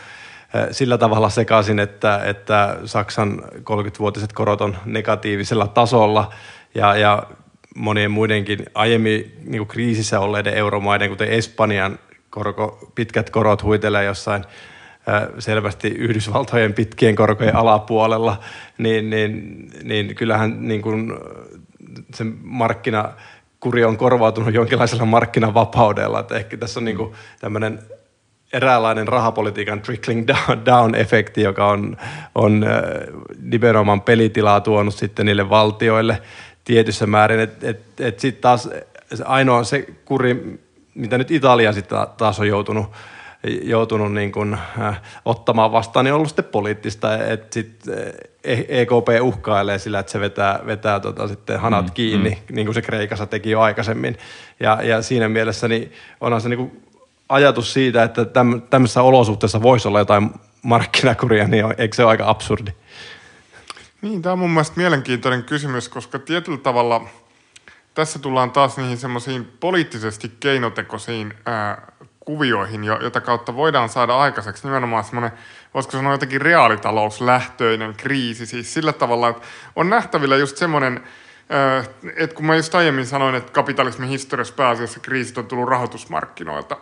sillä 0.72 0.98
tavalla 0.98 1.30
sekaisin, 1.30 1.80
että, 1.80 2.22
että 2.24 2.78
Saksan 2.86 3.42
30-vuotiset 3.56 4.34
korot 4.34 4.62
on 4.62 4.78
negatiivisella 4.86 5.68
tasolla 5.68 6.34
ja, 6.76 6.96
ja 6.96 7.24
monien 7.76 8.12
muidenkin 8.12 8.66
aiemmin 8.74 9.38
niin 9.46 9.68
kriisissä 9.68 10.20
olleiden 10.20 10.54
euromaiden, 10.54 11.10
kuten 11.10 11.28
Espanjan 11.28 12.00
korko, 12.30 12.92
pitkät 12.96 13.30
korot 13.30 13.64
huitelee 13.64 14.04
jossain 14.04 14.44
selvästi 15.40 15.88
Yhdysvaltojen 15.88 16.74
pitkien 16.74 17.16
korkojen 17.16 17.56
alapuolella, 17.56 18.40
niin, 18.78 19.10
niin, 19.10 19.70
niin 19.84 20.16
kyllähän 20.16 20.68
niin 20.68 20.82
kuin 20.82 21.14
se 22.14 22.24
markkinakuri 22.44 23.84
on 23.84 23.98
korvautunut 23.98 24.54
jonkinlaisella 24.54 25.06
markkinavapaudella. 25.06 26.20
Että 26.20 26.36
ehkä 26.36 26.58
tässä 26.58 26.80
on 26.80 26.86
niin 26.86 26.98
kuin 26.98 27.14
tämmöinen 27.40 27.80
eräänlainen 28.54 29.08
rahapolitiikan 29.08 29.82
trickling 29.82 30.28
down-efekti, 30.66 31.42
joka 31.42 31.68
on, 31.68 31.98
on 32.36 32.66
nimenomaan 33.42 34.02
pelitilaa 34.02 34.62
tuonut 34.62 34.96
sitten 34.96 35.26
niille 35.26 35.50
valtioille 35.50 36.22
tietyssä 36.64 37.08
määrin. 37.08 37.40
Että 37.40 37.70
et, 37.70 37.82
et 38.00 38.20
sitten 38.20 38.42
taas 38.42 38.70
ainoa 39.26 39.64
se 39.64 39.88
kuri, 40.06 40.60
mitä 40.96 41.18
nyt 41.18 41.32
Italia 41.32 41.74
sitten 41.74 41.98
taas 42.18 42.40
on 42.40 42.48
joutunut 42.48 42.86
joutunut 43.44 44.14
niin 44.14 44.32
kuin, 44.32 44.54
äh, 44.54 45.02
ottamaan 45.26 45.72
vastaan, 45.72 46.06
niin 46.06 46.14
on 46.14 46.18
ollut 46.18 46.30
sitten 46.30 46.46
poliittista, 46.46 47.26
että 47.26 47.54
sitten 47.54 48.14
EKP 48.44 49.10
e 49.10 49.22
uhkailee 49.22 49.80
sillä, 49.80 50.00
että 50.00 50.12
se 50.12 50.20
vetää, 50.20 50.60
vetää 50.66 51.00
tota 51.00 51.28
sitten 51.28 51.60
hanat 51.60 51.86
mm, 51.86 51.92
kiinni, 51.94 52.30
mm. 52.30 52.56
niin 52.56 52.68
kuin 52.68 52.76
se 52.76 52.82
Kreikassa 52.82 53.26
teki 53.26 53.52
jo 53.52 53.62
aikaisemmin. 53.62 54.18
Ja, 54.60 54.80
ja 54.84 55.02
siinä 55.02 55.30
mielessä 55.30 55.68
niin 55.68 55.92
onhan 56.22 56.42
se 56.42 56.50
niin 56.50 56.58
kuin 56.58 56.84
ajatus 57.30 57.74
siitä, 57.74 58.04
että 58.04 58.26
täm, 58.26 58.62
tämmöisessä 58.62 59.02
olosuhteessa 59.02 59.62
voisi 59.62 59.88
olla 59.88 60.00
jotain 60.00 60.30
markkinakuria, 60.62 61.48
niin 61.48 61.66
on, 61.66 61.74
eikö 61.78 61.96
se 61.96 62.04
ole 62.04 62.10
aika 62.10 62.30
absurdi? 62.30 62.72
Niin, 64.02 64.22
tämä 64.22 64.34
on 64.34 64.40
mun 64.40 64.50
mielestä 64.50 64.78
mielenkiintoinen 64.78 65.44
kysymys, 65.44 65.90
koska 65.90 66.20
tietyllä 66.20 66.58
tavalla 66.58 67.06
tässä 67.94 68.20
tullaan 68.20 68.52
taas 68.52 68.78
niihin 68.78 68.98
semmoisiin 68.98 69.48
poliittisesti 69.60 70.32
keinotekoisiin 70.40 71.34
ää, 71.46 71.92
kuvioihin, 72.26 72.84
jota 72.84 73.22
kautta 73.22 73.56
voidaan 73.56 73.90
saada 73.90 74.18
aikaiseksi 74.18 74.68
nimenomaan 74.68 75.04
semmoinen, 75.04 75.32
voisiko 75.74 75.92
sanoa 75.92 76.12
jotenkin 76.12 76.42
reaalitalouslähtöinen 76.42 77.94
kriisi. 77.94 78.46
Siis 78.46 78.74
sillä 78.74 78.94
tavalla, 78.94 79.30
että 79.30 79.48
on 79.76 79.90
nähtävillä 79.90 80.38
just 80.38 80.58
semmoinen, 80.58 81.04
että 82.16 82.36
kun 82.36 82.46
mä 82.46 82.56
just 82.56 82.76
aiemmin 82.76 83.06
sanoin, 83.06 83.36
että 83.36 83.52
kapitalismin 83.52 84.10
historiassa 84.10 84.54
pääasiassa 84.54 85.00
kriisit 85.00 85.38
on 85.38 85.48
tullut 85.48 85.70
rahoitusmarkkinoilta, 85.70 86.78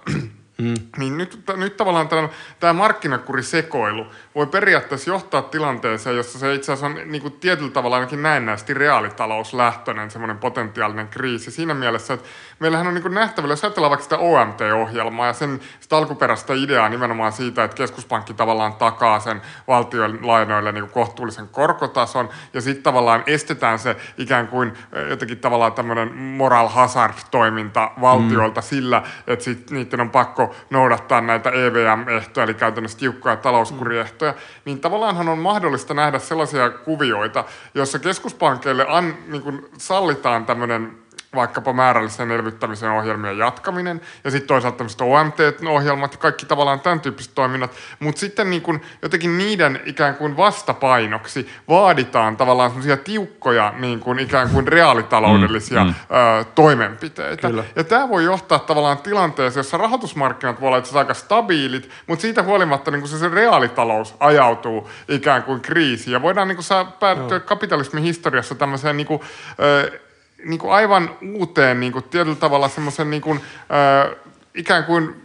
Mm. 0.59 0.73
Niin 0.97 1.17
nyt, 1.17 1.43
nyt 1.55 1.77
tavallaan 1.77 2.07
tämä, 2.07 2.29
tämä 2.59 2.73
markkinakurisekoilu 2.73 4.05
voi 4.35 4.47
periaatteessa 4.47 5.09
johtaa 5.09 5.41
tilanteeseen, 5.41 6.15
jossa 6.15 6.39
se 6.39 6.55
itse 6.55 6.71
asiassa 6.71 6.85
on 6.85 7.11
niin 7.11 7.21
kuin 7.21 7.33
tietyllä 7.33 7.71
tavalla 7.71 7.95
ainakin 7.95 8.23
näennäisesti 8.23 8.73
reaalitalouslähtöinen 8.73 10.11
semmoinen 10.11 10.37
potentiaalinen 10.37 11.07
kriisi. 11.07 11.51
Siinä 11.51 11.73
mielessä, 11.73 12.13
että 12.13 12.29
meillähän 12.59 12.87
on 12.87 12.93
niin 12.93 13.01
kuin 13.01 13.13
nähtävillä, 13.13 13.51
jos 13.51 13.63
ajatellaan 13.63 13.89
vaikka 13.89 14.03
sitä 14.03 14.17
OMT-ohjelmaa 14.17 15.27
ja 15.27 15.33
sen 15.33 15.59
sitä 15.79 15.97
alkuperäistä 15.97 16.53
ideaa 16.53 16.89
nimenomaan 16.89 17.31
siitä, 17.31 17.63
että 17.63 17.77
keskuspankki 17.77 18.33
tavallaan 18.33 18.73
takaa 18.73 19.19
sen 19.19 19.41
valtion 19.67 20.19
lainoille 20.21 20.71
niin 20.71 20.83
kuin 20.83 20.93
kohtuullisen 20.93 21.47
korkotason 21.47 22.29
ja 22.53 22.61
sitten 22.61 22.83
tavallaan 22.83 23.23
estetään 23.27 23.79
se 23.79 23.95
ikään 24.17 24.47
kuin 24.47 24.73
jotenkin 25.09 25.39
tavallaan 25.39 25.73
tämmöinen 25.73 26.15
moral 26.15 26.67
hazard-toiminta 26.67 27.91
valtioilta 28.01 28.61
mm. 28.61 28.65
sillä, 28.65 29.03
että 29.27 29.45
sitten 29.45 29.77
niiden 29.77 30.01
on 30.01 30.09
pakko 30.09 30.48
noudattaa 30.69 31.21
näitä 31.21 31.49
EVM-ehtoja, 31.49 32.43
eli 32.43 32.53
käytännössä 32.53 32.97
tiukkoja 32.97 33.35
talouskuriehtoja, 33.35 34.33
niin 34.65 34.79
tavallaanhan 34.79 35.29
on 35.29 35.39
mahdollista 35.39 35.93
nähdä 35.93 36.19
sellaisia 36.19 36.69
kuvioita, 36.69 37.43
joissa 37.73 37.99
keskuspankkeille 37.99 38.85
an, 38.89 39.15
niin 39.27 39.41
kuin 39.41 39.65
sallitaan 39.77 40.45
tämmöinen 40.45 40.97
vaikkapa 41.35 41.73
määrällisen 41.73 42.31
elvyttämisen 42.31 42.91
ohjelmien 42.91 43.37
jatkaminen 43.37 44.01
ja 44.23 44.31
sitten 44.31 44.47
toisaalta 44.47 44.77
tämmöiset 44.77 45.01
OMT-ohjelmat 45.01 46.11
ja 46.11 46.17
kaikki 46.17 46.45
tavallaan 46.45 46.79
tämän 46.79 46.99
tyyppiset 46.99 47.35
toiminnat, 47.35 47.71
mutta 47.99 48.19
sitten 48.19 48.49
niin 48.49 48.61
kun 48.61 48.81
jotenkin 49.01 49.37
niiden 49.37 49.79
ikään 49.85 50.15
kuin 50.15 50.37
vastapainoksi 50.37 51.49
vaaditaan 51.69 52.37
tavallaan 52.37 52.69
semmoisia 52.69 52.97
tiukkoja 52.97 53.73
niin 53.77 53.99
kuin 53.99 54.19
ikään 54.19 54.49
kuin 54.49 54.67
reaalitaloudellisia 54.67 55.83
mm, 55.83 55.89
mm. 55.89 55.95
Ö, 56.39 56.43
toimenpiteitä. 56.55 57.47
Kyllä. 57.47 57.63
Ja 57.75 57.83
tämä 57.83 58.09
voi 58.09 58.23
johtaa 58.23 58.59
tavallaan 58.59 58.97
tilanteeseen, 58.97 59.59
jossa 59.59 59.77
rahoitusmarkkinat 59.77 60.61
voi 60.61 60.67
olla 60.67 60.77
itse 60.77 60.97
aika 60.97 61.13
stabiilit, 61.13 61.89
mutta 62.07 62.21
siitä 62.21 62.43
huolimatta 62.43 62.91
niin 62.91 63.01
kuin 63.01 63.09
se, 63.09 63.17
se 63.17 63.29
reaalitalous 63.29 64.15
ajautuu 64.19 64.89
ikään 65.07 65.43
kuin 65.43 65.61
kriisiin 65.61 66.13
ja 66.13 66.21
voidaan 66.21 66.47
niin 66.47 66.55
kuin 66.55 66.65
saa 66.65 66.85
päättyä 66.85 67.39
kapitalismin 67.39 68.03
historiassa 68.03 68.55
tämmöiseen 68.55 68.97
niin 68.97 69.07
kuin, 69.07 69.21
ö, 69.59 69.99
niin 70.45 70.59
kuin 70.59 70.73
aivan 70.73 71.17
uuteen 71.33 71.79
niin 71.79 71.91
kuin 71.91 72.03
tietyllä 72.03 72.35
tavalla 72.35 72.69
semmoisen 72.69 73.09
niin 73.09 73.21
kuin, 73.21 73.41
äh, 73.71 74.15
ikään 74.55 74.83
kuin 74.83 75.15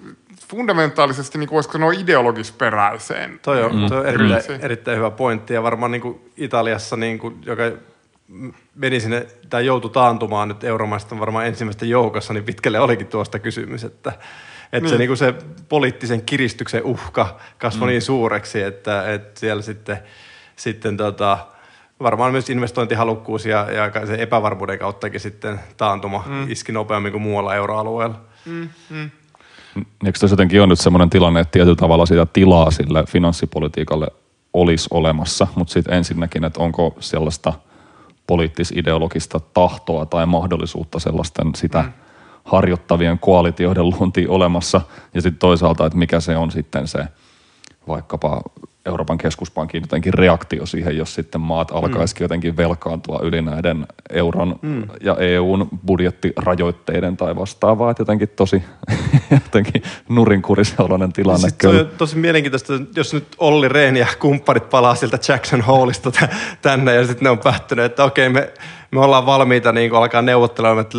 fundamentaalisesti, 0.49 1.39
niin 1.39 1.49
kuin 1.49 1.55
voisiko 1.55 1.73
sanoa 1.73 1.93
ideologisperäiseen. 1.93 3.41
Toi 3.43 3.63
on, 3.63 3.77
mm. 3.77 3.89
toi 3.89 3.99
on 3.99 4.07
erittäin, 4.07 4.61
erittäin 4.61 4.99
hyvä 4.99 5.11
pointti 5.11 5.55
ja 5.55 5.63
varmaan 5.63 5.91
niin 5.91 6.03
kuin 6.03 6.31
Italiassa, 6.37 6.97
niin 6.97 7.19
kuin, 7.19 7.39
joka 7.47 7.63
meni 8.75 9.01
sinne 9.01 9.27
tai 9.51 9.67
joutui 9.67 9.91
taantumaan 9.91 10.49
nyt 10.49 10.65
euromaista 10.65 11.19
varmaan 11.19 11.47
ensimmäistä 11.47 11.87
joukossa, 11.87 12.35
niin 12.35 12.45
pitkälle 12.45 12.81
olikin 12.81 13.07
tuosta 13.07 13.39
kysymys, 13.39 13.85
että, 13.85 14.13
että 14.73 14.81
niin. 14.81 14.89
se, 14.89 14.99
niin 14.99 15.09
kuin 15.09 15.17
se 15.17 15.35
poliittisen 15.69 16.23
kiristyksen 16.23 16.83
uhka 16.83 17.41
kasvoi 17.59 17.89
mm. 17.89 17.91
niin 17.91 18.03
suureksi, 18.03 18.63
että, 18.63 19.13
että 19.13 19.41
siellä 19.41 19.63
sitten, 19.63 19.99
sitten 20.57 20.97
tota, 20.97 21.39
varmaan 22.05 22.33
myös 22.33 22.51
investointihalukkuus 22.51 23.47
ja, 23.47 23.73
ja 23.73 24.07
se 24.07 24.15
epävarmuuden 24.15 24.79
kauttakin 24.79 25.21
sitten 25.21 25.61
taantuma 25.77 26.25
mm. 26.27 26.51
iski 26.51 26.73
nopeammin 26.73 27.13
kuin 27.13 27.23
muualla 27.23 27.55
euroalueella. 27.55 28.21
Mm, 28.47 28.69
mm. 28.91 29.11
Eikö 30.07 30.19
tässä 30.19 30.33
jotenkin 30.33 30.63
on 30.63 30.69
nyt 30.69 30.81
sellainen 30.81 31.11
tilanne, 31.11 31.41
että 31.41 31.53
tietyllä 31.53 31.77
tavalla 31.77 32.07
sitä 32.07 32.27
tilaa 32.27 32.71
sille 32.71 33.05
finanssipolitiikalle 33.09 34.09
olisi 34.53 34.89
olemassa, 34.91 35.47
mutta 35.55 35.73
sitten 35.73 35.95
ensinnäkin, 35.95 36.45
että 36.45 36.61
onko 36.61 36.97
sellaista 37.01 37.53
poliittis-ideologista 38.27 39.41
tahtoa 39.55 40.07
tai 40.07 40.27
mahdollisuutta 40.27 40.99
sellaisten 40.99 41.55
sitä 41.55 41.83
mm. 41.83 41.93
harjoittavien 42.45 43.19
koalitioiden 43.19 43.89
luontiin 43.91 44.31
olemassa, 44.31 44.81
ja 45.15 45.23
sitten 45.23 45.39
toisaalta, 45.39 45.87
että 45.87 45.99
mikä 45.99 46.21
se 46.21 46.37
on 46.37 46.51
sitten 46.51 46.89
se 46.89 47.05
vaikkapa 47.89 48.43
Euroopan 48.87 49.19
keskuspankin 49.19 49.83
jotenkin 49.83 50.15
reaktio 50.15 50.67
siihen, 50.67 50.97
jos 50.97 51.15
sitten 51.15 51.41
maat 51.41 51.71
alkaisikin 51.71 52.23
mm. 52.23 52.25
jotenkin 52.25 52.57
velkaantua 52.57 53.21
yli 53.23 53.43
näiden 53.43 53.87
euron 54.11 54.59
mm. 54.63 54.83
ja 55.01 55.17
EUn 55.17 55.69
budjettirajoitteiden 55.87 57.17
tai 57.17 57.37
vastaavaa. 57.37 57.91
Että 57.91 58.01
jotenkin 58.01 58.29
tosi 58.29 58.63
jotenkin 59.45 59.83
nurinkurisellinen 60.09 61.13
tilanne. 61.13 61.49
Sitten 61.49 61.71
kyllä. 61.71 61.81
on 61.81 61.91
tosi 61.99 62.17
mielenkiintoista, 62.17 62.73
jos 62.97 63.15
nyt 63.15 63.27
Olli 63.39 63.69
Rehn 63.69 63.97
ja 63.97 64.07
kumpparit 64.19 64.71
palaa 64.71 64.95
sieltä 64.95 65.19
Jackson 65.29 65.61
Hallista 65.61 66.13
tänne 66.63 66.95
ja 66.95 67.07
sitten 67.07 67.25
ne 67.25 67.31
on 67.31 67.39
päättynyt, 67.39 67.85
että 67.85 68.05
okei 68.05 68.29
me, 68.29 68.53
me 68.91 69.01
ollaan 69.01 69.27
valmiita 69.27 69.73
niin 69.73 69.95
alkaa 69.95 70.23
neuvottelemaan, 70.23 70.81
että 70.81 70.99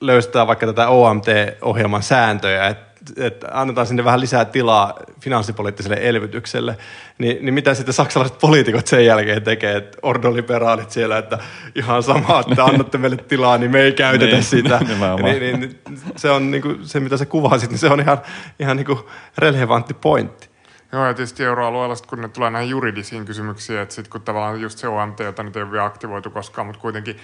löystää 0.00 0.46
vaikka 0.46 0.66
tätä 0.66 0.88
OMT-ohjelman 0.88 2.02
sääntöjä, 2.02 2.66
että 2.66 2.85
että 3.16 3.48
annetaan 3.52 3.86
sinne 3.86 4.04
vähän 4.04 4.20
lisää 4.20 4.44
tilaa 4.44 4.98
finanssipoliittiselle 5.20 5.98
elvytykselle, 6.00 6.76
niin, 7.18 7.38
niin 7.40 7.54
mitä 7.54 7.74
sitten 7.74 7.94
saksalaiset 7.94 8.38
poliitikot 8.38 8.86
sen 8.86 9.06
jälkeen 9.06 9.42
tekee, 9.42 9.76
että 9.76 9.98
ordoliberaalit 10.02 10.90
siellä, 10.90 11.18
että 11.18 11.38
ihan 11.74 12.02
sama, 12.02 12.44
että 12.50 12.64
annatte 12.64 12.98
meille 12.98 13.16
tilaa, 13.16 13.58
niin 13.58 13.70
me 13.70 13.80
ei 13.80 13.92
käytetä 13.92 14.32
niin, 14.32 14.44
sitä. 14.44 14.80
Niin, 15.22 15.40
niin, 15.40 15.60
niin, 15.60 15.78
se 16.16 16.30
on 16.30 16.50
niin 16.50 16.62
kuin, 16.62 16.78
se, 16.82 17.00
mitä 17.00 17.16
sä 17.16 17.26
kuvasit, 17.26 17.70
niin 17.70 17.78
se 17.78 17.88
on 17.88 18.00
ihan, 18.00 18.18
ihan 18.58 18.76
niin 18.76 18.86
kuin 18.86 18.98
relevantti 19.38 19.94
pointti. 19.94 20.55
Joo, 20.96 21.06
ja 21.06 21.14
tietysti 21.14 21.44
euroalueella, 21.44 21.94
sit 21.94 22.06
kun 22.06 22.20
ne 22.20 22.28
tulee 22.28 22.50
näihin 22.50 22.70
juridisiin 22.70 23.24
kysymyksiin, 23.24 23.78
että 23.78 23.94
sitten 23.94 24.12
kun 24.12 24.22
tavallaan 24.22 24.60
just 24.60 24.78
se 24.78 24.88
OMT, 24.88 25.20
jota 25.20 25.42
nyt 25.42 25.56
ei 25.56 25.62
ole 25.62 25.72
vielä 25.72 25.84
aktivoitu 25.84 26.30
koskaan, 26.30 26.66
mutta 26.66 26.82
kuitenkin 26.82 27.16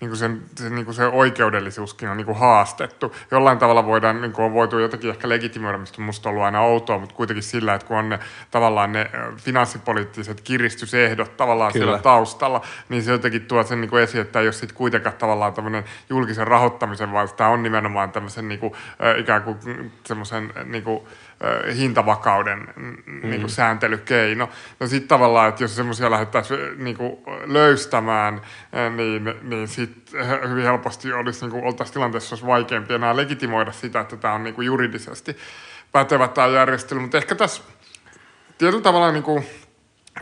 niin 0.00 0.08
kuin 0.08 0.18
sen, 0.18 0.42
se, 0.56 0.70
niin 0.70 0.84
kuin 0.84 0.94
se 0.94 1.06
oikeudellisuuskin 1.06 2.08
on 2.08 2.16
niin 2.16 2.26
kuin 2.26 2.38
haastettu. 2.38 3.14
Jollain 3.30 3.58
tavalla 3.58 3.86
voidaan, 3.86 4.20
niin 4.20 4.32
kuin 4.32 4.44
on 4.44 4.52
voitu 4.52 4.78
jotenkin 4.78 5.10
ehkä 5.10 5.28
legitimoida, 5.28 5.78
mistä 5.78 6.00
musta 6.02 6.28
on 6.28 6.30
ollut 6.30 6.44
aina 6.44 6.60
outoa, 6.60 6.98
mutta 6.98 7.14
kuitenkin 7.14 7.42
sillä, 7.42 7.74
että 7.74 7.86
kun 7.86 7.96
on 7.96 8.08
ne 8.08 8.18
tavallaan 8.50 8.92
ne 8.92 9.10
finanssipoliittiset 9.36 10.40
kiristysehdot 10.40 11.36
tavallaan 11.36 11.72
Kyllä. 11.72 11.84
siellä 11.84 12.02
taustalla, 12.02 12.60
niin 12.88 13.02
se 13.02 13.12
jotenkin 13.12 13.46
tuo 13.46 13.62
sen 13.62 13.80
niin 13.80 13.90
kuin 13.90 14.02
esiin, 14.02 14.20
että 14.20 14.40
ei 14.40 14.46
ole 14.46 14.52
sitten 14.52 14.76
kuitenkaan 14.76 15.16
tavallaan 15.16 15.54
tämmöinen 15.54 15.84
julkisen 16.08 16.46
rahoittamisen, 16.46 17.12
vaan 17.12 17.28
tämä 17.36 17.50
on 17.50 17.62
nimenomaan 17.62 18.12
tämmöisen 18.12 18.48
niin 18.48 18.60
kuin, 18.60 18.72
ikään 19.18 19.42
kuin 19.42 19.58
semmoisen 20.06 20.52
niin 20.64 20.84
kuin, 20.84 21.00
hintavakauden 21.76 22.68
mm. 22.76 22.96
niin 23.22 23.40
kuin 23.40 23.50
sääntelykeino. 23.50 24.48
No 24.80 24.86
sitten 24.86 25.08
tavallaan, 25.08 25.48
että 25.48 25.64
jos 25.64 25.76
semmoisia 25.76 26.10
lähdettäisiin 26.10 26.84
niin 26.84 26.96
kuin 26.96 27.16
löystämään, 27.46 28.40
niin, 28.96 29.34
niin 29.42 29.68
sitten 29.68 30.26
hyvin 30.48 30.64
helposti 30.64 31.12
olisi, 31.12 31.40
niin 31.40 31.50
kuin, 31.50 31.64
oltaisiin 31.64 31.94
tilanteessa, 31.94 32.34
olisi 32.34 32.46
vaikeampi 32.46 32.94
enää 32.94 33.16
legitimoida 33.16 33.72
sitä, 33.72 34.00
että 34.00 34.16
tämä 34.16 34.34
on 34.34 34.44
niin 34.44 34.54
kuin 34.54 34.66
juridisesti 34.66 35.36
pätevä 35.92 36.28
tämä 36.28 36.46
järjestely. 36.46 37.00
Mutta 37.00 37.18
ehkä 37.18 37.34
tässä 37.34 37.62
tietyllä 38.58 38.82
tavalla 38.82 39.12
niin 39.12 39.22
kuin, 39.22 39.46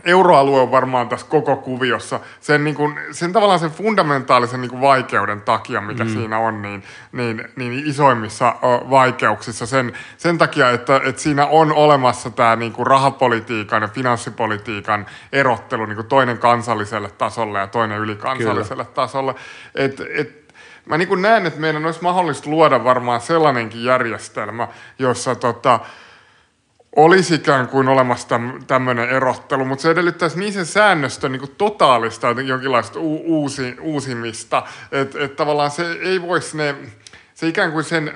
euroalue 0.03 0.61
on 0.61 0.71
varmaan 0.71 1.09
tässä 1.09 1.27
koko 1.29 1.55
kuviossa 1.55 2.19
sen, 2.39 2.63
niin 2.63 2.75
kuin, 2.75 2.99
sen 3.11 3.33
tavallaan 3.33 3.59
sen 3.59 3.71
fundamentaalisen 3.71 4.61
niin 4.61 4.69
kuin 4.69 4.81
vaikeuden 4.81 5.41
takia, 5.41 5.81
mikä 5.81 6.03
mm. 6.03 6.09
siinä 6.09 6.39
on, 6.39 6.61
niin, 6.61 6.83
niin, 7.11 7.43
niin 7.55 7.87
isoimmissa 7.87 8.55
vaikeuksissa. 8.89 9.65
Sen, 9.65 9.93
sen 10.17 10.37
takia, 10.37 10.69
että, 10.69 11.01
että 11.05 11.21
siinä 11.21 11.45
on 11.45 11.73
olemassa 11.73 12.29
tämä 12.29 12.55
niin 12.55 12.73
kuin 12.73 12.87
rahapolitiikan 12.87 13.81
ja 13.81 13.87
finanssipolitiikan 13.87 15.05
erottelu 15.33 15.85
niin 15.85 15.95
kuin 15.95 16.07
toinen 16.07 16.37
kansalliselle 16.37 17.09
tasolle 17.09 17.59
ja 17.59 17.67
toinen 17.67 17.99
ylikansalliselle 17.99 18.83
Kyllä. 18.83 18.95
tasolle. 18.95 19.35
Et, 19.75 20.01
et, 20.15 20.39
mä 20.85 20.97
niin 20.97 21.07
kuin 21.07 21.21
näen, 21.21 21.45
että 21.45 21.59
meidän 21.59 21.85
olisi 21.85 22.03
mahdollista 22.03 22.49
luoda 22.49 22.83
varmaan 22.83 23.21
sellainenkin 23.21 23.83
järjestelmä, 23.83 24.67
jossa 24.99 25.35
tota, 25.35 25.79
olisi 26.95 27.35
ikään 27.35 27.67
kuin 27.67 27.87
olemassa 27.87 28.39
tämmöinen 28.67 29.09
erottelu, 29.09 29.65
mutta 29.65 29.81
se 29.81 29.91
edellyttäisi 29.91 30.39
niin 30.39 30.53
sen 30.53 30.65
säännöstön 30.65 31.31
niin 31.31 31.55
totaalista 31.57 32.27
jonkinlaista 32.27 32.99
u- 32.99 33.23
uusi, 33.25 33.77
uusimista, 33.81 34.63
että 34.91 35.19
et 35.23 35.35
tavallaan 35.35 35.71
se 35.71 35.91
ei 35.91 36.21
voisi 36.21 36.57
ne, 36.57 36.75
se 37.33 37.47
ikään 37.47 37.71
kuin 37.71 37.83
sen 37.83 38.13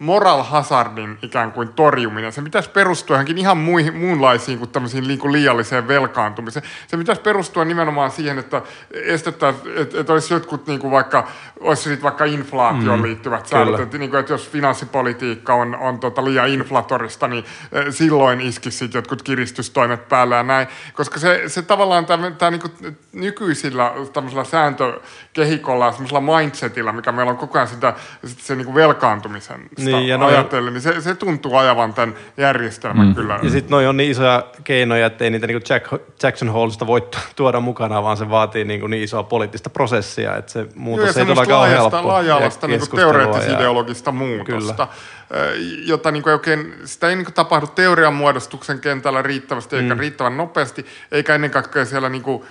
moral 0.00 0.42
hazardin 0.42 1.18
ikään 1.22 1.52
kuin 1.52 1.68
torjuminen. 1.68 2.32
Se 2.32 2.42
pitäisi 2.42 2.70
perustua 2.70 3.14
johonkin 3.14 3.38
ihan 3.38 3.58
muihin, 3.58 3.96
muunlaisiin 3.96 4.58
kuin 4.58 4.70
tämmöisiin 4.70 5.08
niin 5.08 5.18
kuin 5.18 5.32
liialliseen 5.32 5.88
velkaantumiseen. 5.88 6.66
Se 6.86 6.96
pitäisi 6.96 7.22
perustua 7.22 7.64
nimenomaan 7.64 8.10
siihen, 8.10 8.38
että 8.38 8.62
estettäisiin, 8.90 9.78
että, 9.78 10.00
että 10.00 10.12
olisi 10.12 10.34
jotkut 10.34 10.66
niin 10.66 10.80
kuin 10.80 10.90
vaikka, 10.90 11.28
olisi 11.60 11.82
sitten 11.82 12.02
vaikka 12.02 12.24
inflaatioon 12.24 12.98
mm, 12.98 13.02
liittyvät 13.02 13.46
säännöt. 13.46 13.80
Että, 13.80 13.98
niin 13.98 14.10
kuin, 14.10 14.20
että 14.20 14.32
jos 14.32 14.48
finanssipolitiikka 14.48 15.54
on, 15.54 15.76
on 15.76 16.00
tota 16.00 16.24
liian 16.24 16.48
inflatorista, 16.48 17.28
niin 17.28 17.44
eh, 17.72 17.84
silloin 17.90 18.40
iskisi 18.40 18.78
sitten 18.78 18.98
jotkut 18.98 19.22
kiristystoimet 19.22 20.08
päällä 20.08 20.36
ja 20.36 20.42
näin. 20.42 20.68
Koska 20.94 21.18
se, 21.18 21.42
se 21.46 21.62
tavallaan 21.62 22.06
tämä, 22.06 22.30
tämä 22.30 22.50
niin 22.50 22.60
kuin 22.60 22.96
nykyisillä 23.12 23.92
tämmöisellä 24.12 24.44
sääntökehikolla 24.44 25.86
ja 25.86 25.92
semmoisella 25.92 26.38
mindsetillä, 26.38 26.92
mikä 26.92 27.12
meillä 27.12 27.30
on 27.30 27.38
koko 27.38 27.58
ajan 27.58 27.68
sitä, 27.68 27.94
sitä 28.24 28.42
se 28.42 28.54
niin 28.54 28.66
kuin 28.66 28.74
velkaantumisen 28.74 29.60
niin, 29.60 29.89
ja 29.90 30.26
ajatellen, 30.26 30.72
niin 30.72 30.82
se, 30.82 31.00
se 31.00 31.14
tuntuu 31.14 31.56
ajavan 31.56 31.94
tämän 31.94 32.14
järjestelmän 32.36 33.06
mm. 33.06 33.14
kyllä. 33.14 33.38
Ja 33.42 33.50
sitten 33.50 33.70
noi 33.70 33.86
on 33.86 33.96
niin 33.96 34.10
isoja 34.10 34.46
keinoja, 34.64 35.06
että 35.06 35.24
ei 35.24 35.30
niitä 35.30 35.46
niin 35.46 35.60
Jack, 35.68 35.86
Jackson 36.22 36.48
Hallista 36.48 36.86
voi 36.86 37.02
tuoda 37.36 37.60
mukana, 37.60 38.02
vaan 38.02 38.16
se 38.16 38.30
vaatii 38.30 38.64
niin, 38.64 38.80
kuin 38.80 38.90
niin 38.90 39.02
isoa 39.02 39.22
poliittista 39.22 39.70
prosessia, 39.70 40.36
että 40.36 40.52
se 40.52 40.66
muutos 40.74 41.16
Joo, 41.16 41.26
ei 41.26 41.34
tule 41.34 41.46
kauhean 41.46 41.76
helppo. 41.76 42.08
Laaja-alaista 42.08 42.66
niin 42.66 42.80
teoreettis-ideologista 42.80 44.12
muutosta, 44.12 44.88
kyllä. 45.28 45.52
jota 45.84 46.10
niin 46.10 46.22
kuin 46.22 46.32
oikein, 46.32 46.74
sitä 46.84 47.08
ei 47.08 47.16
niin 47.16 47.24
kuin 47.24 47.34
tapahdu 47.34 47.66
teorian 47.66 48.14
muodostuksen 48.14 48.80
kentällä 48.80 49.22
riittävästi 49.22 49.76
eikä 49.76 49.94
mm. 49.94 50.00
riittävän 50.00 50.36
nopeasti, 50.36 50.86
eikä 51.12 51.34
ennen 51.34 51.50
kaikkea 51.50 51.84
siellä 51.84 52.08
niin 52.08 52.22
kuin, 52.22 52.44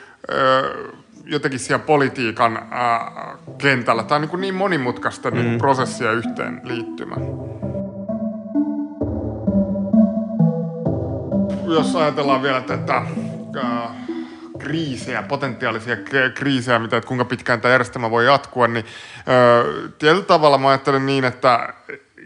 jotenkin 1.30 1.60
siellä 1.60 1.86
politiikan 1.86 2.68
ää, 2.72 3.38
kentällä. 3.58 4.04
Tämä 4.04 4.16
on 4.16 4.22
niin, 4.22 4.42
niin 4.42 4.56
monimutkaista 4.56 5.32
niin 5.32 5.44
mm. 5.44 5.50
niin 5.50 5.60
prosessia 5.60 6.12
yhteen 6.12 6.62
liittymä. 6.64 7.16
Jos 11.66 11.96
ajatellaan 11.96 12.44
vielä 12.44 12.62
tätä 12.62 12.94
ää, 13.64 13.96
kriisejä, 14.60 15.24
potentiaalisia 15.24 15.98
kriisejä, 16.34 16.80
mitä, 16.80 16.98
että 16.98 17.08
kuinka 17.08 17.26
pitkään 17.26 17.62
tämä 17.62 17.72
järjestelmä 17.72 18.12
voi 18.12 18.26
jatkua, 18.26 18.68
niin 18.68 18.86
ää, 19.26 19.64
tietyllä 20.00 20.26
tavalla 20.26 20.58
mä 20.58 20.68
ajattelen 20.68 21.06
niin, 21.06 21.26
että 21.26 21.74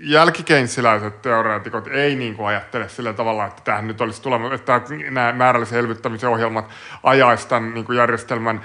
jälkikeinsiläiset 0.05 1.21
teoreetikot 1.21 1.87
ei 1.87 2.15
niin 2.15 2.35
kuin 2.35 2.47
ajattele 2.47 2.89
sillä 2.89 3.13
tavalla, 3.13 3.45
että 3.45 3.61
tähän 3.63 3.87
nyt 3.87 4.01
olisi 4.01 4.21
tulemassa, 4.21 4.55
että 4.55 4.81
nämä 5.11 5.33
määrällisen 5.33 5.79
elvyttämisen 5.79 6.29
ohjelmat 6.29 6.69
ajaisi 7.03 7.47
tämän 7.47 7.73
niin 7.73 7.85
kuin 7.85 7.97
järjestelmän 7.97 8.61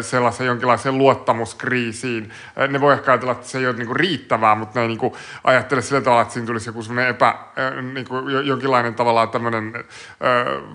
sellaisen 0.00 0.46
jonkinlaiseen 0.46 0.98
luottamuskriisiin. 0.98 2.30
Ne 2.68 2.80
voi 2.80 2.92
ehkä 2.92 3.12
ajatella, 3.12 3.32
että 3.32 3.46
se 3.46 3.58
ei 3.58 3.66
ole 3.66 3.76
niin 3.76 3.86
kuin 3.86 3.96
riittävää, 3.96 4.54
mutta 4.54 4.78
ne 4.78 4.82
ei 4.82 4.88
niin 4.88 4.98
kuin 4.98 5.14
ajattele 5.44 5.82
sillä 5.82 6.00
tavalla, 6.00 6.22
että 6.22 6.34
siinä 6.34 6.46
tulisi 6.46 6.68
joku 6.68 6.82
sellainen 6.82 7.10
epä, 7.10 7.34
niin 7.92 8.06
kuin 8.06 8.46
jonkinlainen 8.46 8.94
tavallaan 8.94 9.28
tämmöinen 9.28 9.84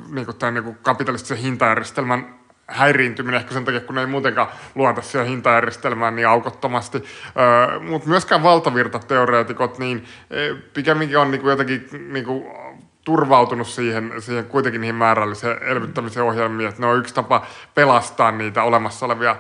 niin 0.10 0.26
kuin 0.26 0.38
tämän 0.38 0.54
niin 0.54 0.64
kuin 0.64 0.78
kapitalistisen 0.82 1.38
hintajärjestelmän 1.38 2.41
häiriintyminen 2.72 3.40
ehkä 3.40 3.54
sen 3.54 3.66
takia, 3.66 3.82
kun 3.82 3.96
ne 3.96 4.02
ei 4.02 4.08
muutenkaan 4.08 4.48
luota 4.76 5.02
siihen 5.02 5.28
hintajärjestelmään 5.28 6.16
niin 6.16 6.28
aukottomasti. 6.28 7.04
Mutta 7.90 8.10
myöskään 8.10 8.44
valtavirtateoreetikot, 8.44 9.80
niin 9.80 10.06
e, 10.30 10.54
pikemminkin 10.74 11.18
on 11.18 11.32
niinku 11.32 11.50
jotenkin 11.50 11.90
niinku, 12.14 12.52
turvautunut 13.06 13.68
siihen, 13.68 14.14
siihen 14.20 14.46
kuitenkin 14.46 14.82
niihin 14.82 14.96
määrällisen 14.96 15.64
elvyttämisen 15.64 16.24
ohjelmiin, 16.24 16.70
että 16.70 16.82
ne 16.82 16.88
on 16.88 17.00
yksi 17.00 17.14
tapa 17.14 17.46
pelastaa 17.76 18.32
niitä 18.32 18.64
olemassa 18.64 19.06
olevia 19.06 19.36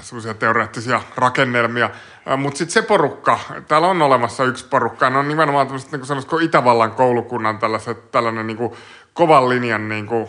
semmoisia 0.00 0.34
teoreettisia 0.34 1.00
rakennelmia. 1.16 1.90
Mutta 2.36 2.58
sitten 2.58 2.72
se 2.72 2.82
porukka, 2.82 3.38
täällä 3.68 3.88
on 3.88 4.02
olemassa 4.02 4.44
yksi 4.44 4.68
porukka, 4.68 5.10
ne 5.10 5.18
on 5.18 5.28
nimenomaan 5.28 5.66
tämmöiset 5.66 5.92
niin 5.92 6.26
kuin 6.28 6.44
Itävallan 6.44 6.92
koulukunnan 6.92 7.58
tällaiset, 7.58 8.10
tällainen 8.10 8.46
niin 8.46 8.56
kuin 8.56 8.72
kovan 9.14 9.48
linjan 9.48 9.88
niin 9.88 10.06
kuin, 10.06 10.28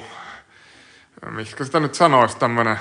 miksi 1.32 1.66
sitä 1.66 1.80
nyt 1.80 1.96
sanoisi, 1.96 2.38
tämmöinen 2.38 2.78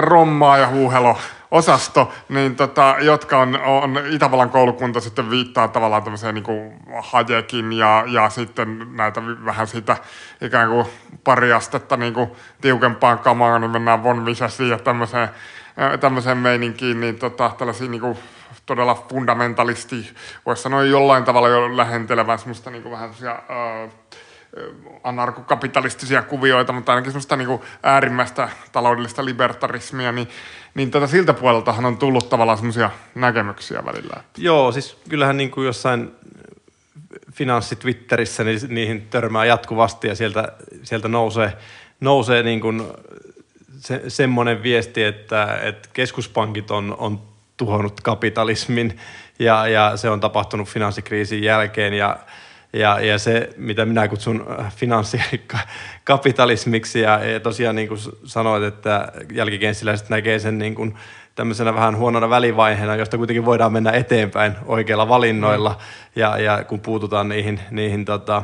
rommaa 0.00 0.58
ja 0.58 0.68
huuhelo 0.68 1.18
osasto, 1.50 2.12
niin 2.28 2.56
tota, 2.56 2.96
jotka 3.00 3.38
on, 3.38 3.60
on 3.60 4.00
Itävallan 4.10 4.50
koulukunta 4.50 5.00
sitten 5.00 5.30
viittaa 5.30 5.68
tavallaan 5.68 6.02
tämmöiseen 6.02 6.34
niin 6.34 6.72
Hajekin 7.02 7.72
ja, 7.72 8.04
ja 8.06 8.30
sitten 8.30 8.86
näitä 8.96 9.22
vähän 9.44 9.66
sitä 9.66 9.96
ikään 10.40 10.68
kuin 10.68 10.86
pari 11.24 11.52
astetta 11.52 11.96
niin 11.96 12.14
kuin 12.14 12.30
tiukempaan 12.60 13.18
kamaan, 13.18 13.60
niin 13.60 13.70
mennään 13.70 14.02
von 14.02 14.22
Misesiin 14.22 14.70
ja 14.70 14.78
tämmöiseen, 14.78 15.28
tämmöiseen 16.00 16.38
meininkiin, 16.38 17.00
niin 17.00 17.18
tota, 17.18 17.50
tällaisia 17.58 17.88
niin 17.88 18.00
kuin 18.00 18.18
todella 18.66 19.06
fundamentalisti, 19.10 20.10
voisi 20.46 20.62
sanoa 20.62 20.84
jollain 20.84 21.24
tavalla 21.24 21.48
jo 21.48 21.76
lähentelevän 21.76 22.38
semmoista 22.38 22.70
niin 22.70 22.82
kuin 22.82 22.92
vähän 22.92 23.14
semmoisia, 23.14 23.42
uh, 23.84 23.92
anarkokapitalistisia 25.04 26.22
kuvioita, 26.22 26.72
mutta 26.72 26.92
ainakin 26.92 27.12
semmoista 27.12 27.36
niin 27.36 27.60
äärimmäistä 27.82 28.48
taloudellista 28.72 29.24
libertarismia, 29.24 30.12
niin, 30.12 30.28
niin 30.74 30.90
tätä 30.90 31.06
siltä 31.06 31.34
puoleltahan 31.34 31.84
on 31.84 31.98
tullut 31.98 32.28
tavallaan 32.28 32.58
semmoisia 32.58 32.90
näkemyksiä 33.14 33.84
välillä. 33.84 34.24
Joo, 34.36 34.72
siis 34.72 34.98
kyllähän 35.08 35.36
niin 35.36 35.50
kuin 35.50 35.66
jossain 35.66 36.10
finanssitwitterissä 37.32 38.44
niin 38.44 38.60
niihin 38.68 39.06
törmää 39.10 39.44
jatkuvasti 39.44 40.08
ja 40.08 40.14
sieltä, 40.14 40.52
sieltä 40.82 41.08
nousee, 41.08 41.52
nousee 42.00 42.42
niin 42.42 42.60
kuin 42.60 42.82
se, 43.78 44.02
semmoinen 44.08 44.62
viesti, 44.62 45.02
että, 45.02 45.58
että 45.62 45.88
keskuspankit 45.92 46.70
on, 46.70 46.96
on 46.98 47.22
tuhonnut 47.56 48.00
kapitalismin 48.00 49.00
ja, 49.38 49.68
ja 49.68 49.96
se 49.96 50.10
on 50.10 50.20
tapahtunut 50.20 50.68
finanssikriisin 50.68 51.42
jälkeen 51.42 51.94
ja 51.94 52.18
ja, 52.74 53.00
ja 53.00 53.18
se, 53.18 53.50
mitä 53.56 53.84
minä 53.84 54.08
kutsun 54.08 54.46
äh, 54.60 54.74
finanssikapitalismiksi, 54.74 57.00
ja, 57.00 57.24
ja 57.24 57.40
tosiaan 57.40 57.76
niin 57.76 57.88
kuin 57.88 58.00
sanoit, 58.24 58.62
että 58.62 59.12
jälkikenssiläiset 59.32 60.08
näkee 60.08 60.38
sen 60.38 60.58
niin 60.58 60.74
kuin 60.74 60.94
tämmöisenä 61.34 61.74
vähän 61.74 61.96
huonona 61.96 62.30
välivaiheena, 62.30 62.96
josta 62.96 63.16
kuitenkin 63.16 63.44
voidaan 63.44 63.72
mennä 63.72 63.90
eteenpäin 63.90 64.52
oikeilla 64.66 65.08
valinnoilla, 65.08 65.70
mm. 65.70 65.76
ja, 66.16 66.38
ja 66.38 66.64
kun 66.64 66.80
puututaan 66.80 67.28
niihin, 67.28 67.60
niihin 67.70 68.04
tota, 68.04 68.42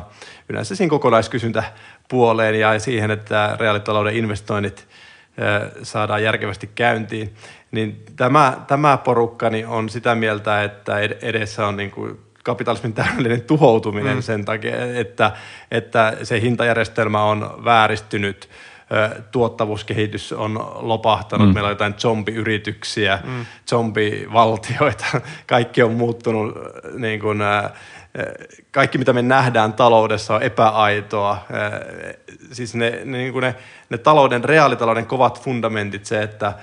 yleensä 0.49 0.75
siinä 0.75 0.89
kokonaiskysyntäpuoleen 0.89 2.59
ja 2.59 2.79
siihen, 2.79 3.11
että 3.11 3.57
reaalitalouden 3.59 4.15
investoinnit 4.15 4.87
saadaan 5.83 6.23
järkevästi 6.23 6.69
käyntiin, 6.75 7.35
niin 7.71 8.03
tämä, 8.15 8.57
tämä 8.67 8.97
porukkani 8.97 9.65
on 9.65 9.89
sitä 9.89 10.15
mieltä, 10.15 10.63
että 10.63 10.99
edessä 11.21 11.67
on 11.67 11.77
niin 11.77 11.91
kuin 11.91 12.19
kapitalismin 12.43 12.93
täydellinen 12.93 13.41
tuhoutuminen 13.41 14.15
mm. 14.15 14.21
sen 14.21 14.45
takia, 14.45 14.99
että, 14.99 15.31
että 15.71 16.17
se 16.23 16.41
hintajärjestelmä 16.41 17.23
on 17.23 17.61
vääristynyt, 17.63 18.49
tuottavuuskehitys 19.31 20.33
on 20.33 20.71
lopahtanut, 20.75 21.47
mm. 21.47 21.53
meillä 21.53 21.67
on 21.67 21.71
jotain 21.71 21.93
zombiyrityksiä, 21.97 23.19
mm. 23.23 23.45
zombivaltioita, 23.69 25.05
kaikki 25.47 25.83
on 25.83 25.91
muuttunut 25.91 26.57
niin 26.97 27.19
kuin, 27.19 27.39
kaikki, 28.71 28.97
mitä 28.97 29.13
me 29.13 29.21
nähdään 29.21 29.73
taloudessa, 29.73 30.35
on 30.35 30.43
epäaitoa. 30.43 31.37
Siis 32.51 32.75
ne, 32.75 32.89
ne, 32.89 33.17
niin 33.17 33.33
kuin 33.33 33.41
ne, 33.41 33.55
ne 33.89 33.97
talouden, 33.97 34.43
reaalitalouden 34.43 35.05
kovat 35.05 35.41
fundamentit, 35.41 36.05
se, 36.05 36.23
että 36.23 36.53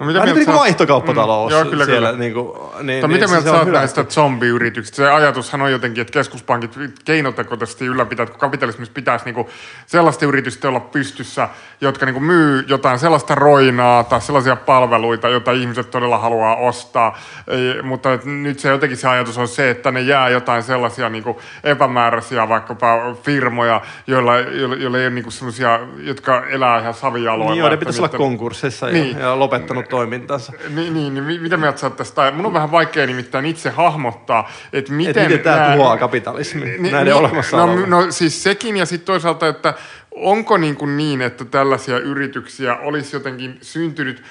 No, 0.00 0.06
mitä 0.06 0.18
Vähän 0.20 0.34
niin 0.34 0.46
kuin 0.46 0.58
vaihtokauppatalous 0.58 1.52
mm, 1.52 1.58
joo, 1.58 1.64
kyllä, 1.64 1.84
siellä. 1.84 2.08
Kyllä. 2.08 2.20
Niin 2.20 2.34
kuin, 2.34 2.58
niin, 2.76 2.86
niin, 2.86 3.10
mitä 3.10 3.26
mieltä 3.26 3.50
sä 3.50 3.58
oot 3.58 3.68
näistä 3.68 4.04
zombiyrityksistä? 4.04 4.96
Se 4.96 5.10
ajatushan 5.10 5.62
on 5.62 5.72
jotenkin, 5.72 6.02
että 6.02 6.12
keskuspankit 6.12 6.78
keinotekoisesti 7.04 7.86
ylläpitää, 7.86 8.24
että 8.24 8.38
kapitalismissa 8.38 8.94
pitäisi 8.94 9.24
niin 9.24 9.34
kuin 9.34 9.46
sellaista 9.86 10.26
yritystä 10.26 10.68
olla 10.68 10.80
pystyssä, 10.80 11.48
jotka 11.80 12.06
niin 12.06 12.14
kuin 12.14 12.24
myy 12.24 12.64
jotain 12.68 12.98
sellaista 12.98 13.34
roinaa 13.34 14.04
tai 14.04 14.20
sellaisia 14.20 14.56
palveluita, 14.56 15.28
joita 15.28 15.52
ihmiset 15.52 15.90
todella 15.90 16.18
haluaa 16.18 16.56
ostaa. 16.56 17.18
Ei, 17.48 17.82
mutta 17.82 18.08
nyt 18.24 18.58
se 18.58 18.68
jotenkin 18.68 18.98
se 18.98 19.08
ajatus 19.08 19.38
on 19.38 19.48
se, 19.48 19.70
että 19.70 19.90
ne 19.90 20.00
jää 20.00 20.28
jotain 20.28 20.62
sellaisia 20.62 21.08
niin 21.08 21.24
kuin 21.24 21.36
epämääräisiä 21.64 22.48
vaikkapa 22.48 23.14
firmoja, 23.22 23.80
joilla, 24.06 24.38
joilla, 24.38 24.74
joilla 24.74 24.98
ei 24.98 25.06
ole 25.06 25.14
niin 25.14 25.32
sellaisia, 25.32 25.80
jotka 25.98 26.46
elää 26.46 26.80
ihan 26.80 26.94
savijaloilla. 26.94 27.52
Niin 27.52 27.60
joo, 27.60 27.68
ne 27.68 27.76
pitäisi 27.76 28.00
olla 28.00 28.08
konkurssissa 28.08 28.86
niin. 28.86 29.18
ja, 29.18 29.20
ja 29.20 29.38
lopettanut 29.76 30.00
toimintansa. 30.00 30.52
Niin, 30.68 30.94
niin, 30.94 31.14
niin 31.14 31.42
mitä 31.42 31.56
mieltä 31.56 31.78
sä 31.78 31.90
tästä? 31.90 32.30
Mun 32.30 32.46
on 32.46 32.52
vähän 32.52 32.70
vaikea 32.70 33.06
nimittäin 33.06 33.46
itse 33.46 33.70
hahmottaa, 33.70 34.50
että 34.72 34.92
miten... 34.92 35.22
Et 35.22 35.28
miten 35.28 35.44
tämä 35.44 35.72
tuhoaa 35.74 35.96
kapitalismi 35.96 36.64
niin, 36.64 36.82
näiden 36.82 37.04
niin, 37.04 37.14
olemassa 37.14 37.56
no, 37.56 37.86
no 37.86 38.10
siis 38.10 38.42
sekin 38.42 38.76
ja 38.76 38.86
sitten 38.86 39.06
toisaalta, 39.06 39.48
että 39.48 39.74
onko 40.10 40.56
niin, 40.56 40.76
kuin 40.76 40.96
niin, 40.96 41.22
että 41.22 41.44
tällaisia 41.44 41.98
yrityksiä 41.98 42.76
olisi 42.76 43.16
jotenkin 43.16 43.58
syntynyt 43.62 44.22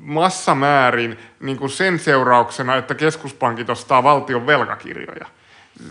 massamäärin 0.00 1.18
niin 1.40 1.56
kuin 1.56 1.70
sen 1.70 1.98
seurauksena, 1.98 2.76
että 2.76 2.94
keskuspankit 2.94 3.70
ostaa 3.70 4.02
valtion 4.02 4.46
velkakirjoja? 4.46 5.26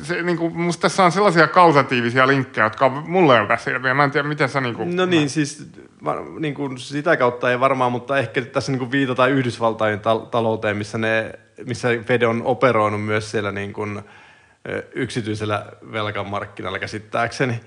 Se, 0.03 0.23
niin 0.23 0.37
kuin, 0.37 0.57
musta 0.57 0.81
tässä 0.81 1.03
on 1.03 1.11
sellaisia 1.11 1.47
kausatiivisia 1.47 2.27
linkkejä, 2.27 2.65
jotka 2.65 2.85
on 2.85 3.09
mulle 3.09 3.39
on 3.39 3.47
selviä. 3.57 3.93
Mä 3.93 4.03
en 4.03 4.11
tiedä, 4.11 4.27
miten 4.27 4.49
sä... 4.49 4.61
Niin 4.61 4.75
kuin, 4.75 4.95
no 4.95 5.05
niin, 5.05 5.21
mä... 5.23 5.27
siis 5.27 5.69
niin 6.39 6.53
kuin 6.53 6.77
sitä 6.77 7.17
kautta 7.17 7.51
ei 7.51 7.59
varmaan, 7.59 7.91
mutta 7.91 8.17
ehkä 8.17 8.41
tässä 8.41 8.71
niin 8.71 8.79
kuin 8.79 8.91
viitataan 8.91 9.31
Yhdysvaltain 9.31 9.99
talouteen, 10.31 10.77
missä, 10.77 10.97
ne, 10.97 11.31
missä 11.65 11.87
Fed 12.05 12.21
on 12.21 12.41
operoinut 12.45 13.05
myös 13.05 13.31
siellä 13.31 13.51
niin 13.51 13.73
kuin, 13.73 14.01
yksityisellä 14.95 15.65
velkamarkkinalla 15.91 16.79
käsittääkseni. 16.79 17.59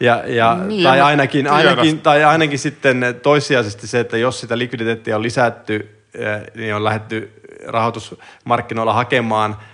Ja, 0.00 0.22
ja, 0.26 0.54
niin, 0.54 0.84
tai, 0.84 1.00
ainakin, 1.00 1.50
ainakin, 1.50 2.00
tai 2.00 2.24
ainakin 2.24 2.58
sitten 2.58 3.04
toissijaisesti 3.22 3.86
se, 3.86 4.00
että 4.00 4.16
jos 4.16 4.40
sitä 4.40 4.58
likviditeettiä 4.58 5.16
on 5.16 5.22
lisätty, 5.22 6.04
niin 6.54 6.74
on 6.74 6.84
lähdetty 6.84 7.32
rahoitusmarkkinoilla 7.66 8.92
hakemaan– 8.92 9.56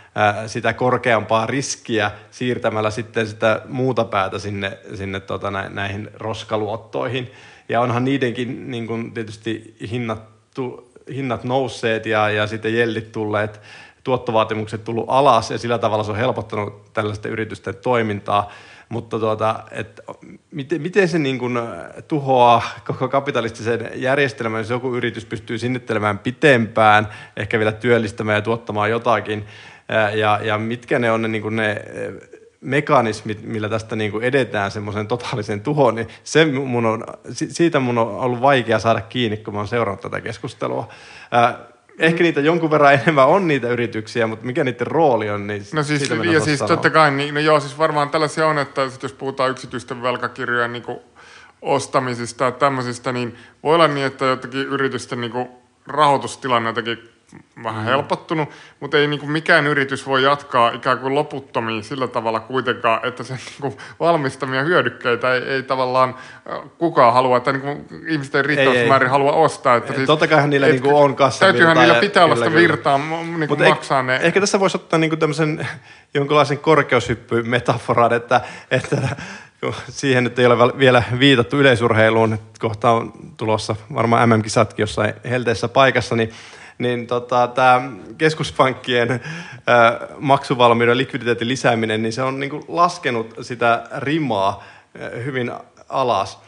sitä 0.47 0.73
korkeampaa 0.73 1.47
riskiä 1.47 2.11
siirtämällä 2.31 2.91
sitten 2.91 3.27
sitä 3.27 3.63
muuta 3.69 4.05
päätä 4.05 4.39
sinne, 4.39 4.79
sinne 4.95 5.21
tota 5.21 5.51
näihin 5.51 6.11
roskaluottoihin. 6.15 7.33
Ja 7.69 7.81
onhan 7.81 8.05
niidenkin 8.05 8.71
niin 8.71 8.87
kuin 8.87 9.13
tietysti 9.13 9.77
hinnattu, 9.91 10.93
hinnat 11.15 11.45
nousseet 11.45 12.07
ja, 12.07 12.31
ja 12.31 12.47
sitten 12.47 12.77
jellit 12.77 13.13
tulleet, 13.13 13.61
tuottovaatimukset 14.05 14.85
tullut 14.85 15.05
alas 15.09 15.51
ja 15.51 15.59
sillä 15.59 15.79
tavalla 15.79 16.05
se 16.05 16.11
on 16.11 16.17
helpottanut 16.17 16.93
tällaisten 16.93 17.33
yritysten 17.33 17.77
toimintaa. 17.77 18.53
Mutta 18.89 19.19
tuota, 19.19 19.65
et, 19.71 20.01
miten, 20.51 20.83
miten 20.83 21.09
se 21.09 21.19
niin 21.19 21.39
kuin 21.39 21.59
tuhoaa 22.09 22.63
koko 22.87 23.09
kapitalistisen 23.09 23.91
järjestelmän, 23.95 24.61
jos 24.61 24.71
joku 24.71 24.95
yritys 24.95 25.25
pystyy 25.25 25.59
sinnittelemään 25.59 26.19
pitempään, 26.19 27.09
ehkä 27.37 27.59
vielä 27.59 27.73
työllistämään 27.73 28.37
ja 28.37 28.43
tuottamaan 28.43 28.91
jotakin, 28.91 29.47
ja, 30.15 30.41
ja 30.43 30.59
mitkä 30.59 30.99
ne 30.99 31.11
on 31.11 31.23
ne, 31.23 31.29
niin 31.29 31.57
ne 31.57 31.85
mekanismit, 32.61 33.43
millä 33.43 33.69
tästä 33.69 33.97
niin 33.97 34.11
kuin 34.11 34.25
edetään 34.25 34.71
semmoisen 34.71 35.09
totaalisen 35.09 35.61
tuhoon, 35.61 35.95
niin 35.95 36.09
se 36.25 36.45
mun 36.45 36.87
on, 36.87 37.05
siitä 37.33 37.81
mun 37.81 37.99
on 37.99 38.09
ollut 38.09 38.41
vaikea 38.41 38.79
saada 38.79 39.01
kiinni, 39.01 39.37
kun 39.37 39.55
mä 39.55 39.61
oon 39.61 39.69
seurannut 39.69 40.01
tätä 40.01 40.21
keskustelua. 40.21 40.89
Ehkä 41.99 42.23
niitä 42.23 42.41
jonkun 42.41 42.71
verran 42.71 42.95
enemmän 42.95 43.27
on 43.27 43.49
niitä 43.49 43.69
yrityksiä, 43.69 44.27
mutta 44.27 44.47
mikä 44.47 44.65
niiden 44.65 44.87
rooli 44.87 45.31
on, 45.31 45.47
niin 45.47 45.63
No 45.73 45.83
siis, 45.83 46.11
ja 46.33 46.41
siis 46.41 46.59
sanoa. 46.59 46.69
totta 46.69 46.91
kai, 46.91 47.11
niin, 47.11 47.35
no 47.35 47.41
joo, 47.41 47.61
siis 47.61 47.79
varmaan 47.79 48.11
tällaisia 48.11 48.47
on, 48.47 48.59
että 48.59 48.83
jos 49.03 49.13
puhutaan 49.13 49.51
yksityisten 49.51 50.03
velkakirjojen 50.03 50.73
niin 50.73 50.83
kuin 50.83 50.99
ostamisista 51.63 52.45
ja 52.45 52.51
tämmöisistä, 52.51 53.13
niin 53.13 53.37
voi 53.63 53.75
olla 53.75 53.89
niin, 53.89 54.07
että 54.07 54.25
jotenkin 54.25 54.61
yritysten 54.61 55.21
niin 55.21 55.31
kuin 55.31 55.49
rahoitustilanne 55.87 56.69
jotenkin 56.69 57.11
vähän 57.65 57.83
mm. 57.83 57.89
helpottunut, 57.89 58.49
mutta 58.81 58.99
ei 58.99 59.07
niin 59.07 59.21
kuin 59.21 59.33
mikään 59.33 59.67
yritys 59.67 60.07
voi 60.07 60.23
jatkaa 60.23 60.71
ikään 60.71 60.99
kuin 60.99 61.15
loputtomiin 61.15 61.85
sillä 61.85 62.09
tavalla 62.09 62.41
kuitenkaan, 62.41 63.09
että 63.09 63.25
sen 63.25 63.37
niin 63.47 63.61
kuin 63.61 63.77
valmistamia 64.01 64.63
hyödykkeitä 64.63 65.35
ei, 65.35 65.43
ei 65.43 65.63
tavallaan 65.63 66.15
kukaan 66.79 67.13
halua, 67.13 67.37
että 67.37 67.53
niin 67.53 67.63
kuin 67.63 67.87
ihmiset 68.09 68.35
ei 68.35 68.43
riittävässä 68.43 68.81
ei, 68.81 68.89
määrin 68.89 69.07
ei. 69.07 69.11
halua 69.11 69.33
ostaa. 69.33 69.77
Että 69.77 69.95
siis, 69.95 70.07
Totta 70.07 70.27
kai 70.27 70.49
niillä 70.49 70.67
et, 70.67 70.73
niin 70.73 70.83
kuin 70.83 70.95
on 70.95 71.17
kassavirtaa. 71.17 71.53
Täytyyhän 71.53 71.87
niillä 71.87 72.01
pitää 72.01 72.25
olla 72.25 72.37
sitä 72.37 72.53
virtaa 72.53 72.99
niin 72.99 73.49
kuin 73.49 73.69
maksaa 73.69 74.03
ne. 74.03 74.17
Ehkä 74.17 74.41
tässä 74.41 74.61
voisi 74.61 74.77
ottaa 74.77 74.99
niin 74.99 75.11
kuin 75.11 75.21
tämmöisen 75.21 75.69
jonkinlaisen 76.15 76.59
korkeushyppy-metaforan, 76.59 78.13
että, 78.13 78.41
että 78.71 79.17
siihen 79.89 80.25
nyt 80.25 80.39
ei 80.39 80.47
ole 80.47 80.79
vielä 80.79 81.03
viitattu 81.19 81.57
yleisurheiluun, 81.57 82.39
kohta 82.59 82.91
on 82.91 83.13
tulossa 83.37 83.77
varmaan 83.95 84.29
MM-kisatkin 84.29 84.83
jossain 84.83 85.15
helteessä 85.31 85.69
paikassa, 85.69 86.17
niin 86.17 86.33
niin 86.79 87.07
tota, 87.07 87.47
tämä 87.47 87.91
keskuspankkien 88.19 89.11
äh, 89.11 89.21
maksuvalmiuden 90.19 90.99
likviditeetin 90.99 91.49
lisääminen, 91.49 92.03
niin 92.03 92.13
se 92.13 92.23
on 92.23 92.41
niin 92.41 92.65
laskenut 92.69 93.35
sitä 93.41 93.85
rimaa 93.97 94.65
hyvin 95.25 95.53
alas. 95.89 96.39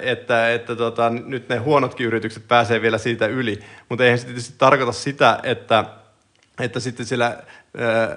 Että, 0.00 0.52
että 0.52 0.76
tota, 0.76 1.10
nyt 1.10 1.48
ne 1.48 1.56
huonotkin 1.56 2.06
yritykset 2.06 2.48
pääsee 2.48 2.82
vielä 2.82 2.98
siitä 2.98 3.26
yli. 3.26 3.60
Mutta 3.88 4.04
eihän 4.04 4.18
se 4.18 4.26
tietysti 4.26 4.54
tarkoita 4.58 4.92
sitä, 4.92 5.40
että, 5.42 5.84
että 6.60 6.80
sitten 6.80 7.06
siellä, 7.06 7.38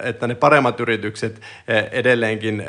että 0.04 0.28
ne 0.28 0.36
paremmat 0.36 0.80
yritykset 0.80 1.42
edelleenkin 1.92 2.64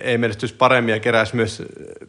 ei 0.00 0.18
menestyisi 0.18 0.54
paremmin 0.54 0.94
ja 0.94 1.00
keräisi 1.00 1.36
myös, 1.36 1.62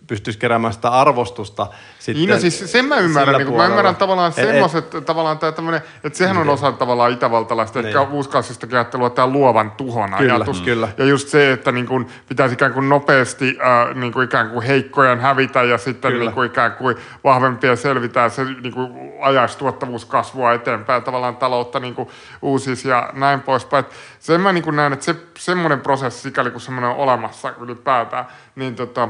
pystyisi 0.07 0.39
keräämään 0.39 0.73
sitä 0.73 0.89
arvostusta. 0.89 1.67
Sitten 1.99 2.15
niin, 2.15 2.29
no 2.29 2.39
siis 2.39 2.71
sen 2.71 2.85
mä 2.85 2.97
ymmärrän. 2.97 3.37
Niin 3.37 3.55
mä 3.55 3.65
ymmärrän 3.65 3.95
tavallaan 3.95 4.31
semmoiset, 4.31 4.89
tavallaan 5.05 5.39
tämä 5.39 5.51
tämmöinen, 5.51 5.81
että 6.03 6.17
sehän 6.17 6.37
on 6.37 6.49
osa 6.49 6.71
tavallaan 6.71 7.11
itävaltalaista, 7.11 7.79
niin. 7.79 7.87
ehkä 7.87 8.01
uuskausista 8.01 8.67
ajattelua, 8.71 9.09
tämä 9.09 9.27
luovan 9.27 9.71
tuhon 9.71 10.13
kyllä, 10.17 10.33
ajatus. 10.33 10.61
Kyllä. 10.61 10.87
Ja 10.97 11.05
just 11.05 11.27
se, 11.27 11.51
että 11.51 11.71
niin 11.71 11.85
kuin 11.85 12.07
pitäisi 12.29 12.53
ikään 12.53 12.73
kuin 12.73 12.89
nopeasti 12.89 13.57
äh, 13.61 13.95
niin 13.95 14.13
kuin 14.13 14.25
ikään 14.25 14.49
kuin 14.49 14.65
heikkojen 14.65 15.19
hävitä 15.19 15.63
ja 15.63 15.77
sitten 15.77 16.19
niin 16.19 16.31
kuin 16.31 16.47
ikään 16.47 16.71
kuin 16.71 16.95
vahvempia 17.23 17.75
selvitään, 17.75 18.31
se 18.31 18.43
niin 18.43 18.73
kuin 18.73 18.91
ajaisi 19.21 19.57
tuottavuuskasvua 19.57 20.53
eteenpäin, 20.53 21.03
tavallaan 21.03 21.37
taloutta 21.37 21.79
niin 21.79 21.95
kuin 21.95 22.09
uusisi 22.41 22.89
ja 22.89 23.09
näin 23.13 23.41
poispäin. 23.41 23.85
Sen 24.19 24.41
mä 24.41 24.53
niin 24.53 24.63
kuin 24.63 24.75
näen, 24.75 24.93
että 24.93 25.05
se, 25.05 25.15
semmoinen 25.37 25.81
prosessi, 25.81 26.21
sikäli 26.21 26.51
kun 26.51 26.61
semmoinen 26.61 26.89
on 26.89 26.95
olemassa, 26.95 27.28
maassa 27.29 27.53
ylipäätään, 27.61 28.25
niin 28.55 28.75
tota, 28.75 29.09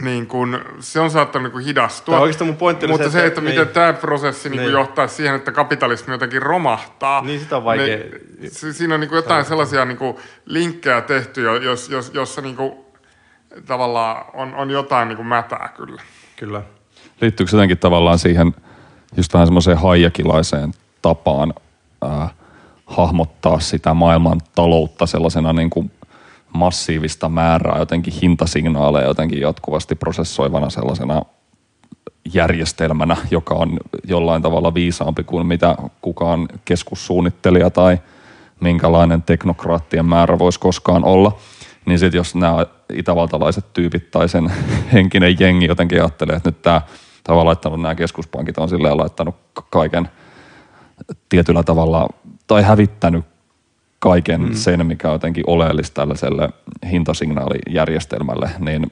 niin 0.00 0.26
kun, 0.26 0.60
se 0.80 1.00
on 1.00 1.10
saattanut 1.10 1.54
niin 1.54 1.64
hidastua. 1.64 2.20
mun 2.44 2.56
pointti 2.56 2.86
Mutta 2.86 3.10
se, 3.10 3.18
että, 3.18 3.26
että 3.26 3.40
miten 3.40 3.64
niin, 3.64 3.74
tämä 3.74 3.92
prosessi 3.92 4.48
niin. 4.48 4.60
Niin 4.60 4.72
johtaa 4.72 5.08
siihen, 5.08 5.34
että 5.34 5.52
kapitalismi 5.52 6.14
jotenkin 6.14 6.42
romahtaa. 6.42 7.22
Niin 7.22 7.40
sitä 7.40 7.56
on 7.56 7.64
vaikea. 7.64 7.96
Niin, 8.40 8.50
siinä 8.50 8.94
on 8.94 9.00
niin 9.00 9.10
jotain 9.12 9.44
sellaisia 9.44 9.84
niin 9.84 9.98
linkkejä 10.46 11.00
tehty, 11.00 11.42
jos, 11.42 11.88
jos, 11.88 12.10
jossa 12.14 12.40
niin 12.40 12.56
kuin, 12.56 12.72
tavallaan 13.66 14.24
on, 14.34 14.54
on 14.54 14.70
jotain 14.70 15.08
niin 15.08 15.26
mätää 15.26 15.72
kyllä. 15.76 16.02
Kyllä. 16.36 16.62
Liittyykö 17.20 17.50
se 17.50 17.56
jotenkin 17.56 17.78
tavallaan 17.78 18.18
siihen 18.18 18.54
just 19.16 19.34
vähän 19.34 19.46
semmoiseen 19.46 19.78
haijakilaiseen 19.78 20.72
tapaan 21.02 21.54
äh, 22.04 22.30
hahmottaa 22.86 23.60
sitä 23.60 23.94
maailman 23.94 24.40
taloutta 24.54 25.06
sellaisena 25.06 25.52
niin 25.52 25.70
kuin 25.70 25.90
massiivista 26.56 27.28
määrää 27.28 27.78
jotenkin 27.78 28.14
hintasignaaleja 28.22 29.06
jotenkin 29.06 29.40
jatkuvasti 29.40 29.94
prosessoivana 29.94 30.70
sellaisena 30.70 31.22
järjestelmänä, 32.34 33.16
joka 33.30 33.54
on 33.54 33.78
jollain 34.08 34.42
tavalla 34.42 34.74
viisaampi 34.74 35.24
kuin 35.24 35.46
mitä 35.46 35.76
kukaan 36.02 36.48
keskussuunnittelija 36.64 37.70
tai 37.70 37.98
minkälainen 38.60 39.22
teknokraattien 39.22 40.06
määrä 40.06 40.38
voisi 40.38 40.60
koskaan 40.60 41.04
olla. 41.04 41.36
Niin 41.86 41.98
sitten 41.98 42.18
jos 42.18 42.34
nämä 42.34 42.66
itävaltalaiset 42.92 43.72
tyypit 43.72 44.10
tai 44.10 44.28
sen 44.28 44.52
henkinen 44.92 45.36
jengi 45.40 45.66
jotenkin 45.66 46.00
ajattelee, 46.00 46.36
että 46.36 46.48
nyt 46.48 46.62
tämä 46.62 46.82
tavallaan 47.24 47.46
laittanut 47.46 47.80
nämä 47.80 47.94
keskuspankit 47.94 48.58
on 48.58 48.68
silleen 48.68 48.96
laittanut 48.96 49.34
kaiken 49.70 50.08
tietyllä 51.28 51.62
tavalla 51.62 52.08
tai 52.46 52.62
hävittänyt 52.62 53.24
kaiken 54.08 54.40
mm. 54.40 54.54
sen, 54.54 54.86
mikä 54.86 55.08
on 55.08 55.14
jotenkin 55.14 55.44
oleellista 55.46 55.94
tällaiselle 55.94 56.50
hintasignaalijärjestelmälle, 56.90 58.50
niin 58.58 58.90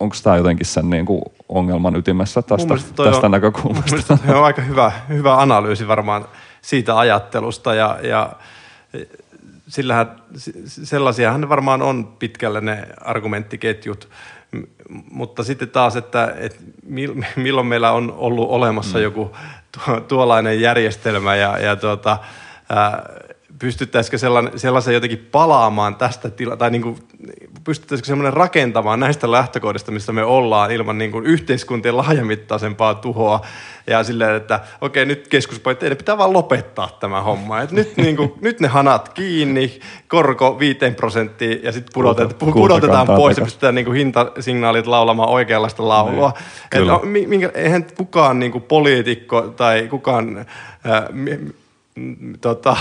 onko 0.00 0.16
tämä 0.22 0.36
jotenkin 0.36 0.66
sen 0.66 0.90
niin 0.90 1.06
kuin 1.06 1.22
ongelman 1.48 1.96
ytimessä 1.96 2.42
tästä, 2.42 2.74
tästä 2.96 3.26
on, 3.26 3.30
näkökulmasta? 3.30 4.16
Se 4.16 4.34
on 4.34 4.44
aika 4.44 4.62
hyvä, 4.62 4.92
hyvä 5.08 5.40
analyysi 5.40 5.88
varmaan 5.88 6.24
siitä 6.62 6.98
ajattelusta 6.98 7.74
ja, 7.74 7.98
ja 8.02 8.32
sillähän, 9.68 10.16
sellaisiahan 10.66 11.48
varmaan 11.48 11.82
on 11.82 12.06
pitkälle 12.18 12.60
ne 12.60 12.88
argumenttiketjut, 13.00 14.08
mutta 15.10 15.44
sitten 15.44 15.70
taas, 15.70 15.96
että, 15.96 16.34
että 16.38 16.58
milloin 17.36 17.66
meillä 17.66 17.92
on 17.92 18.14
ollut 18.16 18.48
olemassa 18.50 18.98
mm. 18.98 19.04
joku 19.04 19.36
tuollainen 20.08 20.60
järjestelmä 20.60 21.36
ja, 21.36 21.58
ja 21.58 21.76
tuota, 21.76 22.18
ää, 22.68 23.02
pystyttäisikö 23.58 24.18
sellainen, 24.18 24.58
sellaisen 24.58 24.94
jotenkin 24.94 25.28
palaamaan 25.32 25.96
tästä 25.96 26.30
tila, 26.30 26.56
tai 26.56 26.70
niin 26.70 26.82
kuin, 26.82 26.96
pystyttäisikö 27.64 28.06
semmoinen 28.06 28.32
rakentamaan 28.32 29.00
näistä 29.00 29.30
lähtökohdista, 29.30 29.92
missä 29.92 30.12
me 30.12 30.24
ollaan 30.24 30.70
ilman 30.70 30.98
niin 30.98 31.12
kuin 31.12 31.26
yhteiskuntien 31.26 31.96
laajamittaisempaa 31.96 32.94
tuhoa 32.94 33.40
ja 33.86 34.04
silleen, 34.04 34.36
että 34.36 34.60
okei, 34.80 35.06
nyt 35.06 35.28
keskuspankit, 35.28 35.78
teidän 35.78 35.98
pitää 35.98 36.18
vaan 36.18 36.32
lopettaa 36.32 36.96
tämä 37.00 37.22
homma. 37.22 37.60
Et 37.60 37.72
nyt, 37.72 37.96
niin 38.04 38.16
kuin, 38.16 38.32
nyt 38.40 38.60
ne 38.60 38.68
hanat 38.68 39.08
kiinni, 39.08 39.80
korko 40.08 40.58
5 40.58 40.78
prosenttia 40.96 41.58
ja 41.62 41.72
sitten 41.72 41.92
pudotetaan, 41.94 42.52
pudotetaan 42.52 43.06
pois 43.06 43.36
ja 43.36 43.44
pystytään 43.44 43.74
niin 43.74 43.84
kuin 43.84 43.96
hintasignaalit 43.96 44.86
laulamaan 44.86 45.28
oikeanlaista 45.28 45.88
laulua. 45.88 46.32
Niin, 46.74 46.82
Et, 46.82 46.88
no, 46.88 47.00
minkä, 47.04 47.50
eihän 47.54 47.86
kukaan 47.96 48.38
niin 48.38 48.52
kuin 48.52 48.64
poliitikko 48.64 49.42
tai 49.42 49.86
kukaan 49.90 50.38
äh, 50.38 50.46
tota, 52.40 52.76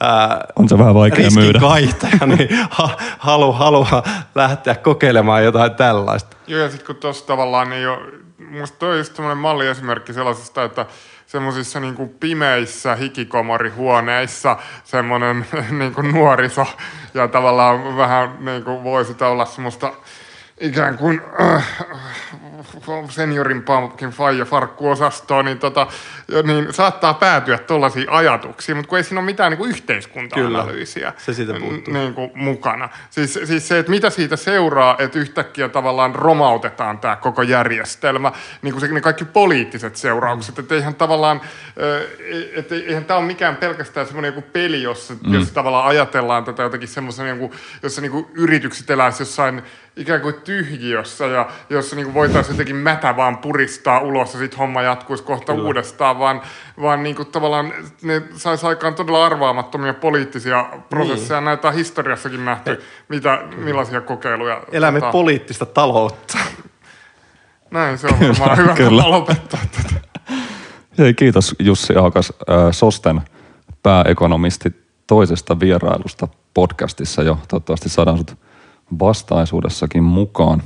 ää, 0.00 0.44
on 0.56 0.68
se 0.68 0.78
vähän 0.78 0.94
vaikea 0.94 1.28
myydä. 1.34 1.60
kaihtaja, 1.60 2.26
niin 2.26 2.48
ha, 2.70 2.96
halu, 3.18 3.52
haluaa 3.52 4.02
lähteä 4.34 4.74
kokeilemaan 4.74 5.44
jotain 5.44 5.74
tällaista. 5.74 6.36
Joo, 6.46 6.60
ja 6.60 6.70
sitten 6.70 6.86
kun 6.86 6.96
tuossa 6.96 7.26
tavallaan 7.26 7.70
niin 7.70 7.82
jo, 7.82 8.02
musta 8.50 8.78
toi 8.78 8.90
on 8.90 8.98
just 8.98 9.16
semmoinen 9.16 9.38
malliesimerkki 9.38 10.12
sellaisesta, 10.12 10.64
että 10.64 10.86
semmoisissa 11.26 11.80
niin 11.80 12.14
pimeissä 12.20 12.96
hikikomarihuoneissa 12.96 14.56
semmoinen 14.84 15.46
niin 15.78 16.12
nuoriso 16.12 16.66
ja 17.14 17.28
tavallaan 17.28 17.96
vähän 17.96 18.36
niin 18.40 18.64
kuin 18.64 18.84
voisi 18.84 19.24
olla 19.24 19.44
semmoista 19.44 19.92
ikään 20.60 20.98
kuin 20.98 21.20
äh, 21.40 21.66
seniorin 23.08 23.62
pumpkin 23.62 24.10
faija 24.10 24.44
farkkuosastoon, 24.44 25.44
niin, 25.44 25.58
tota, 25.58 25.86
niin 26.42 26.72
saattaa 26.72 27.14
päätyä 27.14 27.58
tuollaisiin 27.58 28.10
ajatuksiin, 28.10 28.76
mutta 28.76 28.88
kun 28.88 28.98
ei 28.98 29.04
siinä 29.04 29.20
ole 29.20 29.26
mitään 29.26 29.52
niin 29.52 29.70
yhteiskunta-analyysiä 29.70 31.12
se 31.18 31.34
siitä 31.34 31.52
niin 31.52 32.14
kuin 32.14 32.30
mukana. 32.34 32.88
Siis, 33.10 33.40
siis 33.44 33.68
se, 33.68 33.78
että 33.78 33.90
mitä 33.90 34.10
siitä 34.10 34.36
seuraa, 34.36 34.96
että 34.98 35.18
yhtäkkiä 35.18 35.68
tavallaan 35.68 36.14
romautetaan 36.14 36.98
tämä 36.98 37.16
koko 37.16 37.42
järjestelmä, 37.42 38.32
niin 38.62 38.72
kuin 38.72 38.80
se, 38.80 38.88
ne 38.88 39.00
kaikki 39.00 39.24
poliittiset 39.24 39.96
seuraukset, 39.96 40.56
mm. 40.56 40.60
että 40.60 40.74
eihän 40.74 40.94
tavallaan, 40.94 41.40
että 42.54 42.74
eihän 42.74 43.04
tämä 43.04 43.18
ole 43.18 43.26
mikään 43.26 43.56
pelkästään 43.56 44.06
semmoinen 44.06 44.34
joku 44.34 44.48
peli, 44.52 44.82
jossa, 44.82 45.14
mm. 45.14 45.34
jossa 45.34 45.54
tavallaan 45.54 45.86
ajatellaan 45.86 46.44
tätä 46.44 46.62
jotenkin 46.62 46.88
semmoisen, 46.88 47.50
jossa 47.82 48.00
niin 48.00 48.12
kuin 48.12 48.26
yritykset 48.34 48.90
eläisivät 48.90 49.20
jossain 49.20 49.62
ikään 50.00 50.20
kuin 50.20 50.34
tyhjiössä 50.34 51.26
ja 51.26 51.48
jossa 51.70 51.96
niin 51.96 52.14
voitaisiin 52.14 52.54
jotenkin 52.54 52.76
mätä 52.76 53.16
vaan 53.16 53.38
puristaa 53.38 54.00
ulos 54.00 54.32
ja 54.32 54.38
sitten 54.38 54.58
homma 54.58 54.82
jatkuisi 54.82 55.24
kohta 55.24 55.52
Kyllä. 55.52 55.66
uudestaan, 55.66 56.18
vaan, 56.18 56.42
vaan 56.80 57.02
niin 57.02 57.16
kuin 57.16 57.28
tavallaan 57.28 57.72
ne 58.02 58.22
saisi 58.36 58.66
aikaan 58.66 58.94
todella 58.94 59.26
arvaamattomia 59.26 59.94
poliittisia 59.94 60.66
prosesseja. 60.88 61.40
Niin. 61.40 61.44
Näitä 61.44 61.68
on 61.68 61.74
historiassakin 61.74 62.44
nähty, 62.44 62.80
mitä, 63.08 63.42
millaisia 63.56 64.00
kokeiluja. 64.00 64.62
Elämme 64.72 65.00
tota... 65.00 65.12
poliittista 65.12 65.66
taloutta. 65.66 66.38
Näin, 67.70 67.98
se 67.98 68.06
on 68.06 68.18
varmaan 68.20 68.58
hyvä 68.58 68.74
tapa 68.74 69.10
lopettaa 69.10 69.60
tätä. 69.76 70.00
Hei, 70.98 71.14
kiitos 71.14 71.56
Jussi 71.58 71.96
Aakas, 71.96 72.32
Sosten 72.70 73.20
pääekonomisti 73.82 74.72
toisesta 75.06 75.60
vierailusta 75.60 76.28
podcastissa 76.54 77.22
jo. 77.22 77.38
Toivottavasti 77.48 77.88
saadaan 77.88 78.18
sut 78.18 78.36
vastaisuudessakin 78.98 80.02
mukaan. 80.02 80.62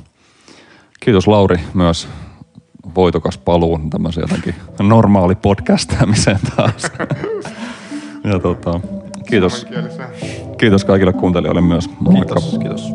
Kiitos 1.01 1.27
Lauri 1.27 1.61
myös 1.75 2.09
voitokas 2.95 3.39
paluun 3.39 3.91
tämmöisen 3.91 4.21
jotenkin 4.21 4.55
normaali 4.83 5.35
podcastaamiseen 5.35 6.39
taas. 6.57 6.83
ja 8.25 8.39
tota, 8.39 8.81
kiitos, 9.27 9.67
kiitos 10.59 10.85
kaikille 10.85 11.13
kuuntelijoille 11.13 11.61
myös. 11.61 11.91
Moikka. 12.01 12.35
Kiitos, 12.35 12.59
kiitos. 12.59 12.93